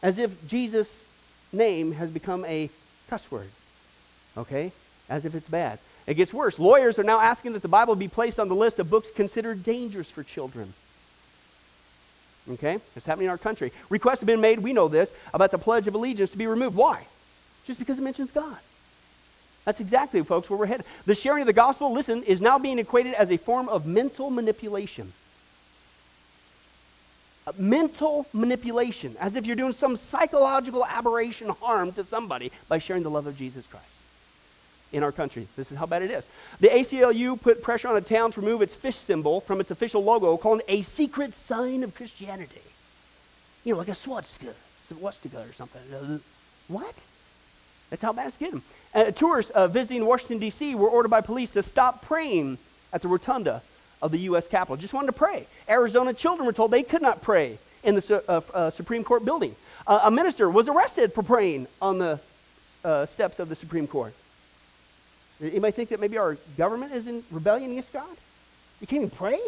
As 0.02 0.17
if 0.17 0.47
Jesus' 0.47 1.04
name 1.52 1.93
has 1.93 2.10
become 2.10 2.45
a 2.45 2.69
cuss 3.10 3.30
word, 3.30 3.49
okay? 4.38 4.71
As 5.10 5.25
if 5.25 5.36
it's 5.36 5.49
bad. 5.49 5.80
It 6.10 6.15
gets 6.15 6.34
worse. 6.34 6.58
Lawyers 6.58 6.98
are 6.98 7.04
now 7.04 7.19
asking 7.19 7.54
that 7.54 7.62
the 7.62 7.67
Bible 7.67 7.95
be 7.95 8.08
placed 8.08 8.39
on 8.39 8.50
the 8.50 8.56
list 8.56 8.80
of 8.80 8.89
books 8.89 9.12
considered 9.12 9.62
dangerous 9.62 10.10
for 10.10 10.24
children. 10.24 10.74
Okay? 12.50 12.80
It's 12.95 13.06
happening 13.06 13.26
in 13.26 13.30
our 13.30 13.38
country. 13.38 13.72
Requests 13.91 14.22
have 14.22 14.26
been 14.28 14.41
made, 14.41 14.58
we 14.58 14.74
know 14.74 14.88
this, 14.88 15.13
about 15.36 15.52
the 15.52 15.60
Pledge 15.60 15.88
of 15.88 15.93
Allegiance 15.93 16.32
to 16.32 16.38
be 16.38 16.48
removed. 16.48 16.76
Why? 16.76 17.06
Just 17.67 17.78
because 17.78 18.00
it 18.00 18.02
mentions 18.02 18.32
God. 18.32 18.58
That's 19.65 19.80
exactly, 19.80 20.24
folks, 20.24 20.50
where 20.50 20.58
we're 20.58 20.65
headed. 20.65 20.88
The 21.06 21.13
sharing 21.13 21.43
of 21.43 21.45
the 21.48 21.54
gospel, 21.54 21.93
listen, 21.93 22.24
is 22.24 22.41
now 22.41 22.58
being 22.58 22.80
equated 22.80 23.13
as 23.13 23.32
a 23.32 23.38
form 23.38 23.69
of 23.69 23.86
mental 23.86 24.32
manipulation. 24.32 25.13
Mental 27.56 28.26
manipulation, 28.34 29.15
as 29.19 29.36
if 29.36 29.45
you're 29.45 29.56
doing 29.56 29.74
some 29.74 29.95
psychological 29.95 30.84
aberration 30.88 31.50
harm 31.50 31.91
to 31.91 32.04
somebody 32.04 32.52
by 32.67 32.80
sharing 32.80 33.04
the 33.04 33.12
love 33.12 33.28
of 33.28 33.38
Jesus 33.38 33.67
Christ 33.67 33.98
in 34.91 35.04
our 35.04 35.12
country. 35.12 35.47
This 35.56 35.71
is 35.71 35.78
how 35.78 35.86
bad 35.86 36.02
it 36.02 36.12
is. 36.12 36.25
The 36.60 36.69
ACLU 36.69 37.39
put 37.39 37.62
pressure 37.62 37.88
on 37.88 37.95
a 37.95 38.02
town 38.02 38.32
to 38.32 38.41
remove 38.41 38.62
its 38.62 38.73
fish 38.73 38.95
symbol 38.95 39.41
from 39.41 39.60
its 39.60 39.71
official 39.71 40.04
logo, 40.04 40.36
calling 40.38 40.62
it 40.62 40.65
a 40.67 40.82
secret 40.82 41.34
sign 41.34 41.84
of 41.84 41.95
Christianity. 41.95 42.62
You 43.63 43.73
know, 43.73 43.80
like 43.80 43.88
a 43.88 43.95
swastika, 43.95 44.54
swastika 44.88 45.41
or 45.41 45.54
something. 45.54 45.82
Uh, 45.93 46.17
what? 46.67 46.95
That's 47.89 48.02
how 48.02 48.13
bad 48.13 48.28
it's 48.28 48.38
getting. 48.38 48.62
Uh, 48.93 49.12
tourists 49.12 49.52
uh, 49.52 49.67
visiting 49.67 50.06
Washington, 50.06 50.39
D.C. 50.39 50.75
were 50.75 50.89
ordered 50.89 51.10
by 51.10 51.21
police 51.21 51.52
to 51.52 51.63
stop 51.63 52.04
praying 52.04 52.58
at 52.93 53.02
the 53.02 53.08
rotunda 53.08 53.62
of 54.02 54.12
the 54.12 54.19
U.S. 54.19 54.47
Capitol. 54.47 54.78
Just 54.78 54.93
wanted 54.93 55.08
to 55.08 55.13
pray. 55.13 55.45
Arizona 55.67 56.13
children 56.13 56.45
were 56.45 56.54
told 56.54 56.71
they 56.71 56.84
could 56.84 57.02
not 57.02 57.21
pray 57.21 57.58
in 57.84 57.95
the 57.95 58.23
uh, 58.28 58.41
uh, 58.54 58.69
Supreme 58.69 59.04
Court 59.04 59.25
building. 59.25 59.56
Uh, 59.86 60.02
a 60.04 60.12
minister 60.12 60.49
was 60.49 60.67
arrested 60.67 61.13
for 61.13 61.23
praying 61.23 61.67
on 61.82 61.99
the 61.99 62.19
steps 63.08 63.39
of 63.39 63.49
the 63.49 63.56
Supreme 63.56 63.88
Court. 63.88 64.13
Anybody 65.41 65.71
think 65.71 65.89
that 65.89 65.99
maybe 65.99 66.17
our 66.17 66.38
government 66.58 66.93
is 66.93 67.08
in 67.08 67.23
rebellion 67.32 67.71
against 67.71 67.93
God? 67.93 68.10
You 68.82 68.88
can't 68.88 69.04
even 69.04 69.10
pray? 69.10 69.39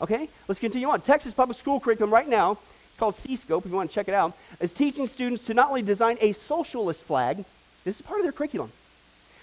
Okay, 0.00 0.28
let's 0.48 0.60
continue 0.60 0.88
on. 0.88 1.00
Texas 1.00 1.34
public 1.34 1.58
school 1.58 1.80
curriculum 1.80 2.12
right 2.12 2.28
now, 2.28 2.52
it's 2.52 2.98
called 2.98 3.14
C-Scope 3.14 3.64
if 3.64 3.70
you 3.70 3.76
want 3.76 3.90
to 3.90 3.94
check 3.94 4.08
it 4.08 4.14
out, 4.14 4.36
is 4.60 4.72
teaching 4.72 5.06
students 5.06 5.44
to 5.46 5.54
not 5.54 5.68
only 5.68 5.82
design 5.82 6.18
a 6.20 6.32
socialist 6.32 7.02
flag, 7.02 7.44
this 7.84 7.96
is 7.96 8.02
part 8.02 8.20
of 8.20 8.24
their 8.24 8.32
curriculum, 8.32 8.70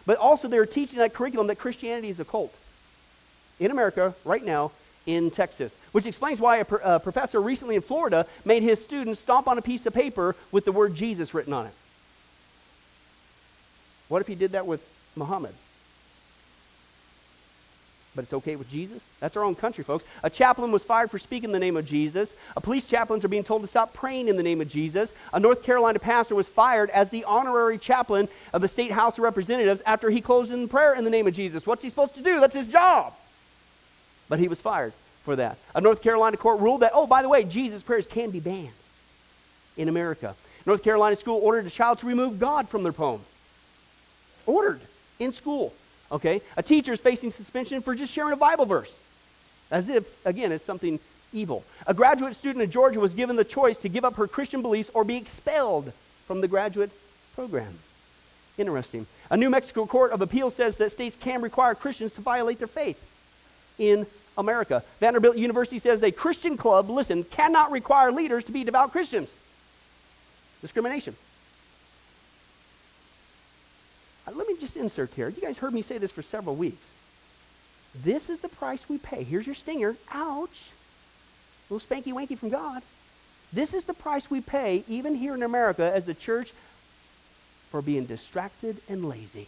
but 0.06 0.18
also 0.18 0.48
they're 0.48 0.66
teaching 0.66 1.00
that 1.00 1.14
curriculum 1.14 1.48
that 1.48 1.58
Christianity 1.58 2.10
is 2.10 2.20
a 2.20 2.26
cult 2.26 2.54
in 3.60 3.72
America 3.72 4.14
right 4.24 4.44
now 4.44 4.72
in 5.06 5.32
Texas, 5.32 5.76
which 5.92 6.06
explains 6.06 6.40
why 6.40 6.58
a, 6.58 6.66
pr- 6.66 6.76
a 6.78 6.86
uh, 6.86 7.00
professor 7.00 7.42
recently 7.42 7.76
in 7.76 7.82
Florida 7.82 8.26
made 8.46 8.64
his 8.64 8.82
students 8.82 9.20
stomp 9.20 9.48
on 9.48 9.58
a 9.58 9.62
piece 9.62 9.86
of 9.86 9.94
paper 9.94 10.36
with 10.52 10.66
the 10.66 10.72
word 10.72 10.94
Jesus 10.94 11.34
written 11.34 11.54
on 11.54 11.66
it. 11.66 11.74
What 14.08 14.22
if 14.22 14.28
he 14.28 14.36
did 14.36 14.54
that 14.54 14.66
with 14.66 14.82
Muhammad? 15.16 15.54
But 18.16 18.24
it's 18.24 18.34
okay 18.34 18.56
with 18.56 18.70
Jesus? 18.70 19.04
That's 19.20 19.38
our 19.38 19.44
own 19.44 19.56
country, 19.56 19.84
folks. 19.84 20.04
A 20.24 20.30
chaplain 20.30 20.72
was 20.72 20.84
fired 20.84 21.12
for 21.12 21.20
speaking 21.20 21.50
in 21.50 21.54
the 21.54 21.60
name 21.60 21.78
of 21.78 21.86
Jesus. 21.86 22.34
A 22.58 22.62
police 22.62 22.84
chaplains 22.84 23.24
are 23.24 23.30
being 23.30 23.44
told 23.44 23.62
to 23.62 23.68
stop 23.68 23.94
praying 23.94 24.28
in 24.28 24.36
the 24.36 24.44
name 24.44 24.62
of 24.62 24.70
Jesus. 24.70 25.14
A 25.32 25.40
North 25.40 25.64
Carolina 25.64 26.00
pastor 26.00 26.36
was 26.36 26.50
fired 26.50 26.90
as 26.90 27.12
the 27.12 27.24
honorary 27.24 27.78
chaplain 27.78 28.28
of 28.52 28.62
the 28.62 28.68
State 28.68 28.92
House 28.92 29.18
of 29.18 29.24
Representatives 29.24 29.82
after 29.86 30.10
he 30.10 30.22
closed 30.22 30.52
in 30.52 30.68
prayer 30.68 30.96
in 30.96 31.04
the 31.04 31.10
name 31.10 31.28
of 31.28 31.34
Jesus. 31.34 31.68
What's 31.68 31.84
he 31.84 31.90
supposed 31.90 32.16
to 32.16 32.24
do? 32.24 32.40
That's 32.40 32.56
his 32.56 32.68
job 32.68 33.14
but 34.30 34.40
he 34.40 34.48
was 34.48 34.62
fired 34.62 34.94
for 35.24 35.36
that. 35.36 35.58
A 35.76 35.82
North 35.82 36.02
Carolina 36.02 36.38
court 36.38 36.62
ruled 36.62 36.82
that, 36.82 36.92
oh, 36.94 37.08
by 37.08 37.22
the 37.22 37.30
way, 37.30 37.44
Jesus' 37.44 37.84
prayers 37.84 38.08
can 38.08 38.30
be 38.30 38.40
banned 38.40 38.70
in 39.76 39.90
America. 39.90 40.36
North 40.66 40.84
Carolina 40.84 41.16
school 41.16 41.40
ordered 41.44 41.66
a 41.66 41.70
child 41.70 41.98
to 42.00 42.06
remove 42.06 42.40
God 42.40 42.70
from 42.70 42.84
their 42.84 42.94
poem. 42.94 43.22
Ordered 44.46 44.80
in 45.20 45.32
school. 45.32 45.74
Okay? 46.12 46.42
A 46.58 46.64
teacher 46.64 46.94
is 46.94 47.00
facing 47.00 47.30
suspension 47.30 47.82
for 47.82 47.94
just 47.94 48.12
sharing 48.12 48.34
a 48.34 48.38
Bible 48.38 48.66
verse. 48.66 48.94
As 49.70 49.90
if, 49.90 50.26
again, 50.26 50.52
it's 50.52 50.66
something 50.66 51.00
evil. 51.32 51.64
A 51.86 51.94
graduate 51.94 52.36
student 52.36 52.64
in 52.64 52.72
Georgia 52.72 53.00
was 53.00 53.14
given 53.14 53.36
the 53.36 53.44
choice 53.44 53.78
to 53.80 53.90
give 53.90 54.04
up 54.04 54.16
her 54.16 54.28
Christian 54.28 54.62
beliefs 54.62 54.90
or 54.94 55.04
be 55.04 55.16
expelled 55.16 55.94
from 56.26 56.42
the 56.42 56.48
graduate 56.48 56.90
program. 57.36 57.78
Interesting. 58.58 59.06
A 59.30 59.38
New 59.38 59.50
Mexico 59.50 59.86
Court 59.86 60.12
of 60.12 60.22
Appeal 60.22 60.50
says 60.50 60.78
that 60.78 60.92
states 60.92 61.16
can 61.16 61.42
require 61.42 61.76
Christians 61.76 62.14
to 62.14 62.22
violate 62.22 62.58
their 62.58 62.68
faith 62.68 63.00
in 63.78 64.06
America. 64.38 64.84
Vanderbilt 65.00 65.38
University 65.38 65.80
says 65.80 66.02
a 66.02 66.12
Christian 66.12 66.58
club, 66.58 66.90
listen, 66.90 67.24
cannot 67.24 67.72
require 67.72 68.12
leaders 68.12 68.44
to 68.46 68.52
be 68.52 68.64
devout 68.64 68.92
Christians. 68.92 69.30
Discrimination. 70.62 71.16
Uh, 74.19 74.19
Uh, 74.30 74.36
let 74.36 74.48
me 74.48 74.56
just 74.60 74.78
insert 74.78 75.12
here. 75.14 75.30
You 75.30 75.42
guys 75.42 75.58
heard 75.58 75.74
me 75.74 75.82
say 75.82 75.98
this 75.98 76.12
for 76.12 76.22
several 76.22 76.56
weeks. 76.56 76.86
This 78.04 78.30
is 78.30 78.40
the 78.40 78.50
price 78.50 78.88
we 78.88 78.98
pay. 78.98 79.24
Here's 79.24 79.46
your 79.46 79.56
stinger. 79.56 79.96
Ouch. 80.12 80.70
A 81.70 81.74
little 81.74 81.88
spanky 81.88 82.14
wanky 82.14 82.38
from 82.38 82.50
God. 82.50 82.84
This 83.52 83.74
is 83.74 83.86
the 83.86 83.94
price 83.94 84.30
we 84.30 84.42
pay, 84.42 84.84
even 84.88 85.16
here 85.16 85.34
in 85.34 85.42
America, 85.42 85.92
as 85.94 86.06
the 86.06 86.14
church, 86.14 86.54
for 87.72 87.82
being 87.82 88.06
distracted 88.06 88.78
and 88.88 89.08
lazy. 89.08 89.48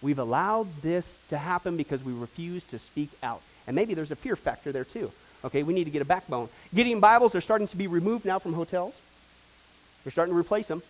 We've 0.00 0.18
allowed 0.18 0.68
this 0.82 1.16
to 1.28 1.38
happen 1.38 1.76
because 1.76 2.02
we 2.02 2.12
refuse 2.12 2.64
to 2.64 2.78
speak 2.78 3.10
out. 3.22 3.42
And 3.66 3.76
maybe 3.76 3.94
there's 3.94 4.10
a 4.10 4.16
fear 4.16 4.36
factor 4.36 4.72
there 4.72 4.84
too. 4.84 5.12
Okay, 5.44 5.62
we 5.62 5.74
need 5.74 5.84
to 5.84 5.90
get 5.90 6.02
a 6.02 6.06
backbone. 6.06 6.48
Gideon 6.74 7.00
Bibles 7.00 7.34
are 7.34 7.40
starting 7.40 7.68
to 7.68 7.76
be 7.76 7.86
removed 7.86 8.24
now 8.24 8.38
from 8.38 8.54
hotels. 8.54 8.94
They're 10.02 10.12
starting 10.12 10.34
to 10.34 10.38
replace 10.38 10.68
them. 10.68 10.82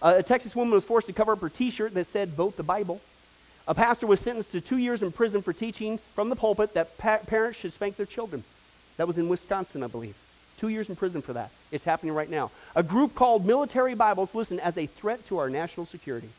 Uh, 0.00 0.14
a 0.18 0.22
Texas 0.22 0.54
woman 0.54 0.74
was 0.74 0.84
forced 0.84 1.06
to 1.08 1.12
cover 1.12 1.32
up 1.32 1.40
her 1.40 1.48
t 1.48 1.70
shirt 1.70 1.94
that 1.94 2.06
said, 2.06 2.30
Vote 2.30 2.56
the 2.56 2.62
Bible. 2.62 3.00
A 3.66 3.74
pastor 3.74 4.06
was 4.06 4.20
sentenced 4.20 4.52
to 4.52 4.60
two 4.60 4.78
years 4.78 5.02
in 5.02 5.12
prison 5.12 5.42
for 5.42 5.52
teaching 5.52 5.98
from 6.14 6.30
the 6.30 6.36
pulpit 6.36 6.74
that 6.74 6.96
pa- 6.96 7.18
parents 7.18 7.58
should 7.58 7.72
spank 7.72 7.96
their 7.96 8.06
children. 8.06 8.44
That 8.96 9.06
was 9.06 9.18
in 9.18 9.28
Wisconsin, 9.28 9.82
I 9.82 9.88
believe. 9.88 10.16
Two 10.56 10.68
years 10.68 10.88
in 10.88 10.96
prison 10.96 11.22
for 11.22 11.34
that. 11.34 11.50
It's 11.70 11.84
happening 11.84 12.14
right 12.14 12.30
now. 12.30 12.50
A 12.74 12.82
group 12.82 13.14
called 13.14 13.44
Military 13.44 13.94
Bibles, 13.94 14.34
listen, 14.34 14.58
as 14.58 14.78
a 14.78 14.86
threat 14.86 15.26
to 15.26 15.38
our 15.38 15.50
national 15.50 15.86
security 15.86 16.30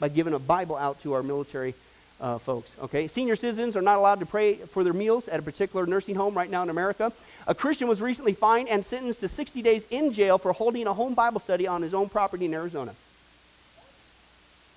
by 0.00 0.08
giving 0.08 0.34
a 0.34 0.38
Bible 0.38 0.76
out 0.76 1.00
to 1.02 1.12
our 1.12 1.22
military 1.22 1.74
uh, 2.20 2.38
folks. 2.38 2.70
Okay, 2.82 3.08
senior 3.08 3.36
citizens 3.36 3.76
are 3.76 3.82
not 3.82 3.98
allowed 3.98 4.20
to 4.20 4.26
pray 4.26 4.54
for 4.54 4.84
their 4.84 4.92
meals 4.92 5.28
at 5.28 5.40
a 5.40 5.42
particular 5.42 5.86
nursing 5.86 6.14
home 6.14 6.34
right 6.34 6.50
now 6.50 6.62
in 6.62 6.70
America. 6.70 7.12
A 7.46 7.54
Christian 7.54 7.88
was 7.88 8.00
recently 8.00 8.32
fined 8.32 8.68
and 8.68 8.84
sentenced 8.84 9.20
to 9.20 9.28
60 9.28 9.60
days 9.62 9.86
in 9.90 10.12
jail 10.12 10.38
for 10.38 10.52
holding 10.52 10.86
a 10.86 10.94
home 10.94 11.14
Bible 11.14 11.40
study 11.40 11.66
on 11.66 11.82
his 11.82 11.94
own 11.94 12.08
property 12.08 12.46
in 12.46 12.54
Arizona. 12.54 12.94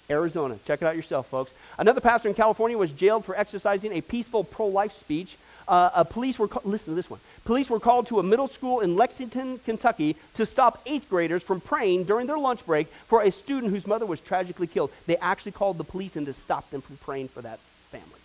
Arizona. 0.09 0.57
Check 0.65 0.81
it 0.81 0.85
out 0.85 0.95
yourself, 0.95 1.27
folks. 1.27 1.51
Another 1.77 2.01
pastor 2.01 2.29
in 2.29 2.33
California 2.33 2.77
was 2.77 2.91
jailed 2.91 3.25
for 3.25 3.35
exercising 3.35 3.91
a 3.93 4.01
peaceful 4.01 4.43
pro 4.43 4.67
life 4.67 4.93
speech 4.93 5.37
uh, 5.67 6.03
police 6.05 6.39
were, 6.39 6.49
listen 6.63 6.91
to 6.91 6.95
this 6.95 7.09
one. 7.09 7.19
Police 7.47 7.69
were 7.69 7.79
called 7.79 8.07
to 8.07 8.19
a 8.19 8.23
middle 8.23 8.49
school 8.49 8.81
in 8.81 8.97
Lexington, 8.97 9.59
Kentucky 9.59 10.17
to 10.33 10.45
stop 10.45 10.81
eighth 10.85 11.09
graders 11.09 11.41
from 11.41 11.61
praying 11.61 12.03
during 12.03 12.27
their 12.27 12.37
lunch 12.37 12.65
break 12.65 12.87
for 13.05 13.21
a 13.21 13.31
student 13.31 13.71
whose 13.71 13.87
mother 13.87 14.05
was 14.05 14.19
tragically 14.19 14.67
killed. 14.67 14.91
They 15.05 15.15
actually 15.15 15.53
called 15.53 15.77
the 15.77 15.85
police 15.85 16.17
in 16.17 16.25
to 16.25 16.33
stop 16.33 16.69
them 16.71 16.81
from 16.81 16.97
praying 16.97 17.29
for 17.29 17.41
that 17.43 17.59
family. 17.89 18.19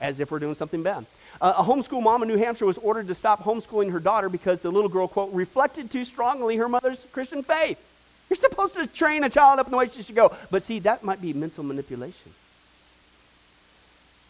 As 0.00 0.20
if 0.20 0.30
we're 0.30 0.38
doing 0.38 0.54
something 0.54 0.84
bad. 0.84 1.04
Uh, 1.40 1.54
a 1.58 1.64
homeschool 1.64 2.00
mom 2.00 2.22
in 2.22 2.28
New 2.28 2.38
Hampshire 2.38 2.66
was 2.66 2.78
ordered 2.78 3.08
to 3.08 3.14
stop 3.16 3.42
homeschooling 3.42 3.90
her 3.90 3.98
daughter 3.98 4.28
because 4.28 4.60
the 4.60 4.70
little 4.70 4.88
girl, 4.88 5.08
quote, 5.08 5.32
reflected 5.32 5.90
too 5.90 6.04
strongly 6.04 6.58
her 6.58 6.68
mother's 6.68 7.08
Christian 7.10 7.42
faith. 7.42 7.84
You're 8.30 8.36
supposed 8.36 8.74
to 8.74 8.86
train 8.86 9.24
a 9.24 9.28
child 9.28 9.58
up 9.58 9.66
in 9.66 9.72
the 9.72 9.78
way 9.78 9.88
she 9.88 10.04
should 10.04 10.14
go. 10.14 10.32
But 10.52 10.62
see, 10.62 10.78
that 10.80 11.02
might 11.02 11.20
be 11.20 11.32
mental 11.32 11.64
manipulation. 11.64 12.32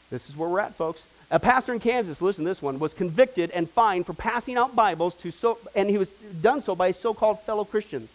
This 0.09 0.31
is 0.31 0.35
where 0.35 0.49
we're 0.49 0.61
at, 0.61 0.75
folks. 0.75 1.03
A 1.31 1.39
pastor 1.39 1.75
in 1.75 1.81
Kansas, 1.81 2.23
listen 2.23 2.45
to 2.45 2.49
this 2.49 2.63
one, 2.63 2.79
was 2.79 2.95
convicted 2.95 3.51
and 3.51 3.69
fined 3.69 4.07
for 4.07 4.15
passing 4.15 4.57
out 4.57 4.75
Bibles 4.75 5.15
to 5.17 5.31
so, 5.31 5.59
and 5.77 5.91
he 5.91 5.99
was 5.99 6.09
done 6.41 6.63
so 6.63 6.75
by 6.75 6.91
so-called 6.91 7.41
fellow 7.41 7.65
Christians. 7.65 8.09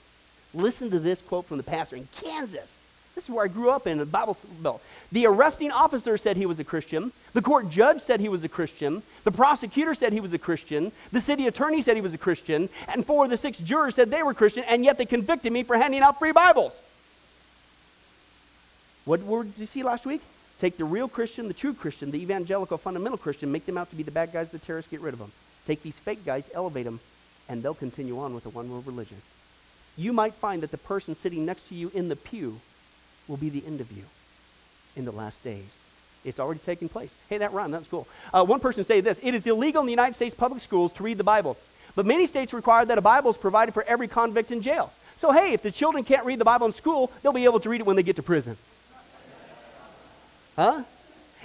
Listen 0.53 0.89
to 0.89 0.99
this 0.99 1.21
quote 1.21 1.45
from 1.45 1.57
the 1.57 1.63
pastor 1.63 1.95
in 1.95 2.07
Kansas. 2.21 2.75
This 3.13 3.25
is 3.25 3.29
where 3.29 3.45
I 3.45 3.47
grew 3.47 3.69
up 3.69 3.85
in 3.85 3.99
the 3.99 4.07
Bible 4.07 4.35
Belt. 4.61 4.81
The 5.11 5.27
arresting 5.27 5.71
officer 5.71 6.17
said 6.17 6.37
he 6.37 6.47
was 6.47 6.59
a 6.59 6.63
Christian. 6.63 7.11
The 7.33 7.43
court 7.43 7.69
judge 7.69 8.01
said 8.01 8.19
he 8.19 8.29
was 8.29 8.43
a 8.43 8.49
Christian. 8.49 9.03
The 9.23 9.31
prosecutor 9.31 9.93
said 9.93 10.13
he 10.13 10.19
was 10.19 10.33
a 10.33 10.39
Christian. 10.39 10.91
The 11.11 11.21
city 11.21 11.45
attorney 11.45 11.81
said 11.83 11.95
he 11.95 12.01
was 12.01 12.15
a 12.15 12.17
Christian. 12.17 12.69
And 12.87 13.05
four 13.05 13.25
of 13.25 13.29
the 13.29 13.37
six 13.37 13.59
jurors 13.59 13.93
said 13.93 14.09
they 14.09 14.23
were 14.23 14.33
Christian, 14.33 14.63
and 14.63 14.83
yet 14.83 14.97
they 14.97 15.05
convicted 15.05 15.53
me 15.53 15.61
for 15.61 15.77
handing 15.77 16.01
out 16.01 16.17
free 16.17 16.31
Bibles. 16.31 16.73
What 19.05 19.21
word 19.21 19.53
did 19.53 19.59
you 19.59 19.67
see 19.67 19.83
last 19.83 20.07
week? 20.07 20.21
Take 20.63 20.77
the 20.77 20.85
real 20.85 21.09
Christian, 21.09 21.49
the 21.49 21.53
true 21.53 21.73
Christian, 21.73 22.09
the 22.09 22.21
evangelical 22.21 22.77
fundamental 22.77 23.17
Christian, 23.17 23.51
make 23.51 23.65
them 23.65 23.77
out 23.77 23.89
to 23.89 23.97
be 23.97 24.03
the 24.03 24.11
bad 24.11 24.31
guys, 24.31 24.49
the 24.49 24.59
terrorists, 24.59 24.89
get 24.89 25.01
rid 25.01 25.13
of 25.13 25.19
them. 25.19 25.29
Take 25.67 25.83
these 25.83 25.99
fake 25.99 26.23
guys, 26.23 26.49
elevate 26.53 26.85
them, 26.85 27.01
and 27.49 27.61
they'll 27.61 27.73
continue 27.73 28.17
on 28.17 28.33
with 28.33 28.45
the 28.45 28.49
one 28.49 28.71
world 28.71 28.87
religion. 28.87 29.17
You 29.97 30.13
might 30.13 30.33
find 30.33 30.63
that 30.63 30.71
the 30.71 30.77
person 30.77 31.15
sitting 31.15 31.45
next 31.45 31.67
to 31.67 31.75
you 31.75 31.91
in 31.93 32.07
the 32.07 32.15
pew 32.15 32.61
will 33.27 33.35
be 33.35 33.49
the 33.49 33.61
end 33.67 33.81
of 33.81 33.91
you 33.91 34.03
in 34.95 35.03
the 35.03 35.11
last 35.11 35.43
days. 35.43 35.67
It's 36.23 36.39
already 36.39 36.61
taking 36.61 36.87
place. 36.87 37.13
Hey, 37.27 37.39
that 37.39 37.51
rhymed. 37.51 37.73
That's 37.73 37.89
cool. 37.89 38.07
Uh, 38.33 38.45
one 38.45 38.61
person 38.61 38.85
say 38.85 39.01
this 39.01 39.19
It 39.21 39.35
is 39.35 39.45
illegal 39.45 39.81
in 39.81 39.85
the 39.85 39.91
United 39.91 40.13
States 40.13 40.33
public 40.33 40.61
schools 40.61 40.93
to 40.93 41.03
read 41.03 41.17
the 41.17 41.25
Bible, 41.25 41.57
but 41.93 42.05
many 42.05 42.25
states 42.25 42.53
require 42.53 42.85
that 42.85 42.97
a 42.97 43.01
Bible 43.01 43.31
is 43.31 43.37
provided 43.37 43.73
for 43.73 43.83
every 43.83 44.07
convict 44.07 44.49
in 44.49 44.61
jail. 44.61 44.93
So, 45.17 45.33
hey, 45.33 45.51
if 45.51 45.61
the 45.61 45.71
children 45.71 46.05
can't 46.05 46.25
read 46.25 46.39
the 46.39 46.45
Bible 46.45 46.67
in 46.67 46.73
school, 46.73 47.11
they'll 47.21 47.33
be 47.33 47.43
able 47.43 47.59
to 47.59 47.69
read 47.69 47.81
it 47.81 47.85
when 47.85 47.97
they 47.97 48.03
get 48.03 48.15
to 48.15 48.23
prison. 48.23 48.55
Huh? 50.55 50.83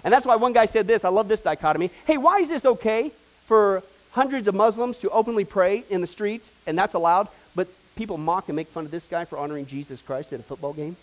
And 0.05 0.13
that's 0.13 0.27
why 0.27 0.37
one 0.37 0.53
guy 0.53 0.67
said 0.67 0.87
this. 0.87 1.05
I 1.05 1.09
love 1.09 1.29
this 1.29 1.41
dichotomy. 1.41 1.91
Hey, 2.07 2.17
why 2.17 2.39
is 2.39 2.49
this 2.49 2.65
okay 2.65 3.11
for 3.47 3.83
hundreds 4.13 4.49
of 4.49 4.55
Muslims 4.55 4.99
to 4.99 5.11
openly 5.11 5.45
pray 5.45 5.85
in 5.91 6.01
the 6.01 6.07
streets, 6.07 6.51
and 6.67 6.79
that's 6.79 6.95
allowed, 6.95 7.29
but 7.55 7.69
people 7.97 8.17
mock 8.17 8.49
and 8.49 8.57
make 8.57 8.69
fun 8.69 8.85
of 8.85 8.91
this 8.91 9.07
guy 9.07 9.25
for 9.25 9.39
honoring 9.39 9.67
Jesus 9.67 10.01
Christ 10.03 10.33
at 10.33 10.41
a 10.41 10.43
football 10.43 10.73
game? 10.73 10.97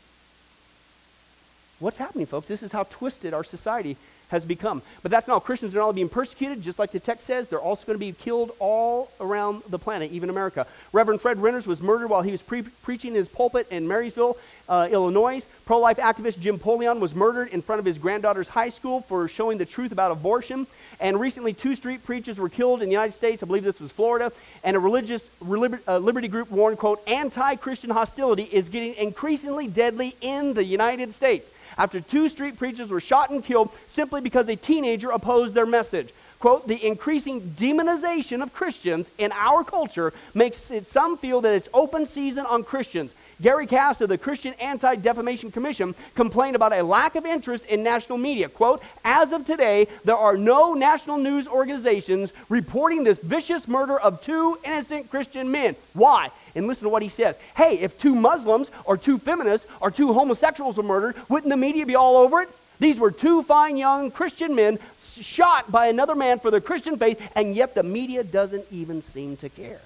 What's 1.79 1.97
happening, 1.97 2.25
folks? 2.25 2.47
This 2.47 2.63
is 2.63 2.71
how 2.71 2.83
twisted 2.83 3.33
our 3.33 3.43
society 3.43 3.97
has 4.29 4.45
become. 4.45 4.81
But 5.01 5.11
that's 5.11 5.27
not 5.27 5.35
all. 5.35 5.39
Christians 5.39 5.75
are 5.75 5.79
not 5.79 5.85
only 5.85 5.95
being 5.95 6.09
persecuted, 6.09 6.61
just 6.61 6.79
like 6.79 6.91
the 6.91 6.99
text 6.99 7.27
says, 7.27 7.47
they're 7.47 7.59
also 7.59 7.85
going 7.85 7.95
to 7.97 8.05
be 8.05 8.11
killed 8.11 8.51
all 8.59 9.11
around 9.19 9.63
the 9.69 9.79
planet, 9.79 10.11
even 10.11 10.29
America. 10.29 10.67
Reverend 10.91 11.21
Fred 11.21 11.37
Renners 11.37 11.67
was 11.67 11.81
murdered 11.81 12.09
while 12.09 12.21
he 12.21 12.31
was 12.31 12.41
pre- 12.41 12.63
preaching 12.63 13.11
in 13.11 13.15
his 13.15 13.27
pulpit 13.27 13.67
in 13.69 13.87
Maryville, 13.87 14.37
uh, 14.67 14.87
Illinois. 14.91 15.45
Pro 15.65 15.79
life 15.79 15.97
activist 15.97 16.39
Jim 16.39 16.57
Pouillon 16.57 16.99
was 16.99 17.13
murdered 17.13 17.49
in 17.49 17.61
front 17.61 17.79
of 17.79 17.85
his 17.85 17.97
granddaughter's 17.97 18.49
high 18.49 18.69
school 18.69 19.01
for 19.01 19.27
showing 19.27 19.57
the 19.57 19.65
truth 19.65 19.91
about 19.91 20.11
abortion. 20.11 20.67
And 20.99 21.19
recently, 21.19 21.53
two 21.53 21.75
street 21.75 22.03
preachers 22.05 22.39
were 22.39 22.49
killed 22.49 22.81
in 22.81 22.87
the 22.87 22.93
United 22.93 23.13
States. 23.13 23.43
I 23.43 23.45
believe 23.45 23.63
this 23.63 23.79
was 23.79 23.91
Florida. 23.91 24.31
And 24.63 24.75
a 24.75 24.79
religious 24.79 25.29
uh, 25.41 25.97
liberty 25.97 26.27
group 26.27 26.49
warned, 26.49 26.77
quote, 26.77 27.01
anti 27.07 27.55
Christian 27.57 27.89
hostility 27.89 28.43
is 28.43 28.69
getting 28.69 28.95
increasingly 28.95 29.67
deadly 29.67 30.15
in 30.21 30.53
the 30.53 30.63
United 30.63 31.13
States 31.13 31.49
after 31.77 31.99
two 31.99 32.29
street 32.29 32.57
preachers 32.57 32.89
were 32.89 32.99
shot 32.99 33.29
and 33.29 33.43
killed 33.43 33.69
simply 33.87 34.21
because 34.21 34.47
a 34.49 34.55
teenager 34.55 35.09
opposed 35.09 35.53
their 35.53 35.65
message. 35.65 36.13
Quote, 36.39 36.67
the 36.67 36.85
increasing 36.85 37.41
demonization 37.41 38.43
of 38.43 38.53
Christians 38.53 39.09
in 39.17 39.31
our 39.31 39.63
culture 39.63 40.13
makes 40.33 40.69
it 40.69 40.85
some 40.85 41.17
feel 41.17 41.41
that 41.41 41.55
it's 41.55 41.69
open 41.73 42.05
season 42.05 42.45
on 42.45 42.63
Christians. 42.63 43.13
Gary 43.41 43.67
Cass 43.67 43.99
of 43.99 44.09
the 44.09 44.17
Christian 44.17 44.53
Anti 44.55 44.95
Defamation 44.95 45.51
Commission 45.51 45.93
complained 46.13 46.55
about 46.55 46.73
a 46.73 46.83
lack 46.83 47.15
of 47.15 47.25
interest 47.25 47.65
in 47.65 47.83
national 47.83 48.17
media. 48.17 48.47
Quote, 48.47 48.81
as 49.03 49.33
of 49.33 49.45
today, 49.45 49.87
there 50.03 50.15
are 50.15 50.37
no 50.37 50.73
national 50.73 51.17
news 51.17 51.47
organizations 51.47 52.31
reporting 52.47 53.03
this 53.03 53.19
vicious 53.19 53.67
murder 53.67 53.99
of 53.99 54.21
two 54.21 54.57
innocent 54.63 55.09
Christian 55.09 55.51
men. 55.51 55.75
Why? 55.93 56.31
And 56.55 56.67
listen 56.67 56.83
to 56.83 56.89
what 56.89 57.01
he 57.01 57.09
says. 57.09 57.37
Hey, 57.55 57.79
if 57.79 57.99
two 57.99 58.15
Muslims 58.15 58.71
or 58.85 58.97
two 58.97 59.17
feminists 59.17 59.67
or 59.81 59.91
two 59.91 60.13
homosexuals 60.13 60.77
were 60.77 60.83
murdered, 60.83 61.15
wouldn't 61.27 61.49
the 61.49 61.57
media 61.57 61.85
be 61.85 61.95
all 61.95 62.17
over 62.17 62.41
it? 62.41 62.49
These 62.79 62.99
were 62.99 63.11
two 63.11 63.43
fine 63.43 63.77
young 63.77 64.11
Christian 64.11 64.55
men 64.55 64.79
shot 65.21 65.71
by 65.71 65.87
another 65.87 66.15
man 66.15 66.39
for 66.39 66.51
their 66.51 66.61
Christian 66.61 66.97
faith, 66.97 67.21
and 67.35 67.55
yet 67.55 67.75
the 67.75 67.83
media 67.83 68.23
doesn't 68.23 68.65
even 68.71 69.01
seem 69.01 69.37
to 69.37 69.49
care. 69.49 69.81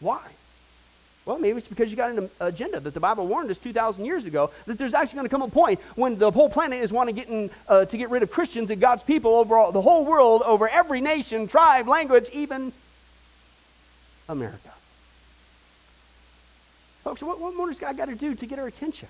Why? 0.00 0.20
Well, 1.24 1.38
maybe 1.38 1.56
it's 1.56 1.68
because 1.68 1.90
you 1.90 1.96
got 1.96 2.10
an 2.10 2.30
agenda 2.38 2.80
that 2.80 2.92
the 2.92 3.00
Bible 3.00 3.26
warned 3.26 3.50
us 3.50 3.58
2,000 3.58 4.04
years 4.04 4.26
ago 4.26 4.50
that 4.66 4.76
there's 4.76 4.92
actually 4.92 5.16
going 5.16 5.26
to 5.26 5.30
come 5.30 5.42
a 5.42 5.48
point 5.48 5.80
when 5.94 6.18
the 6.18 6.30
whole 6.30 6.50
planet 6.50 6.82
is 6.82 6.92
wanting 6.92 7.14
getting, 7.14 7.50
uh, 7.66 7.86
to 7.86 7.96
get 7.96 8.10
rid 8.10 8.22
of 8.22 8.30
Christians 8.30 8.70
and 8.70 8.78
God's 8.80 9.02
people 9.02 9.34
over 9.34 9.56
all, 9.56 9.72
the 9.72 9.80
whole 9.80 10.04
world, 10.04 10.42
over 10.42 10.68
every 10.68 11.00
nation, 11.00 11.46
tribe, 11.46 11.88
language, 11.88 12.28
even 12.34 12.72
America. 14.28 14.70
Folks, 17.04 17.22
what, 17.22 17.38
what 17.38 17.54
more 17.54 17.68
does 17.68 17.78
God 17.78 17.96
got 17.96 18.08
to 18.08 18.14
do 18.14 18.34
to 18.34 18.46
get 18.46 18.58
our 18.58 18.66
attention? 18.66 19.08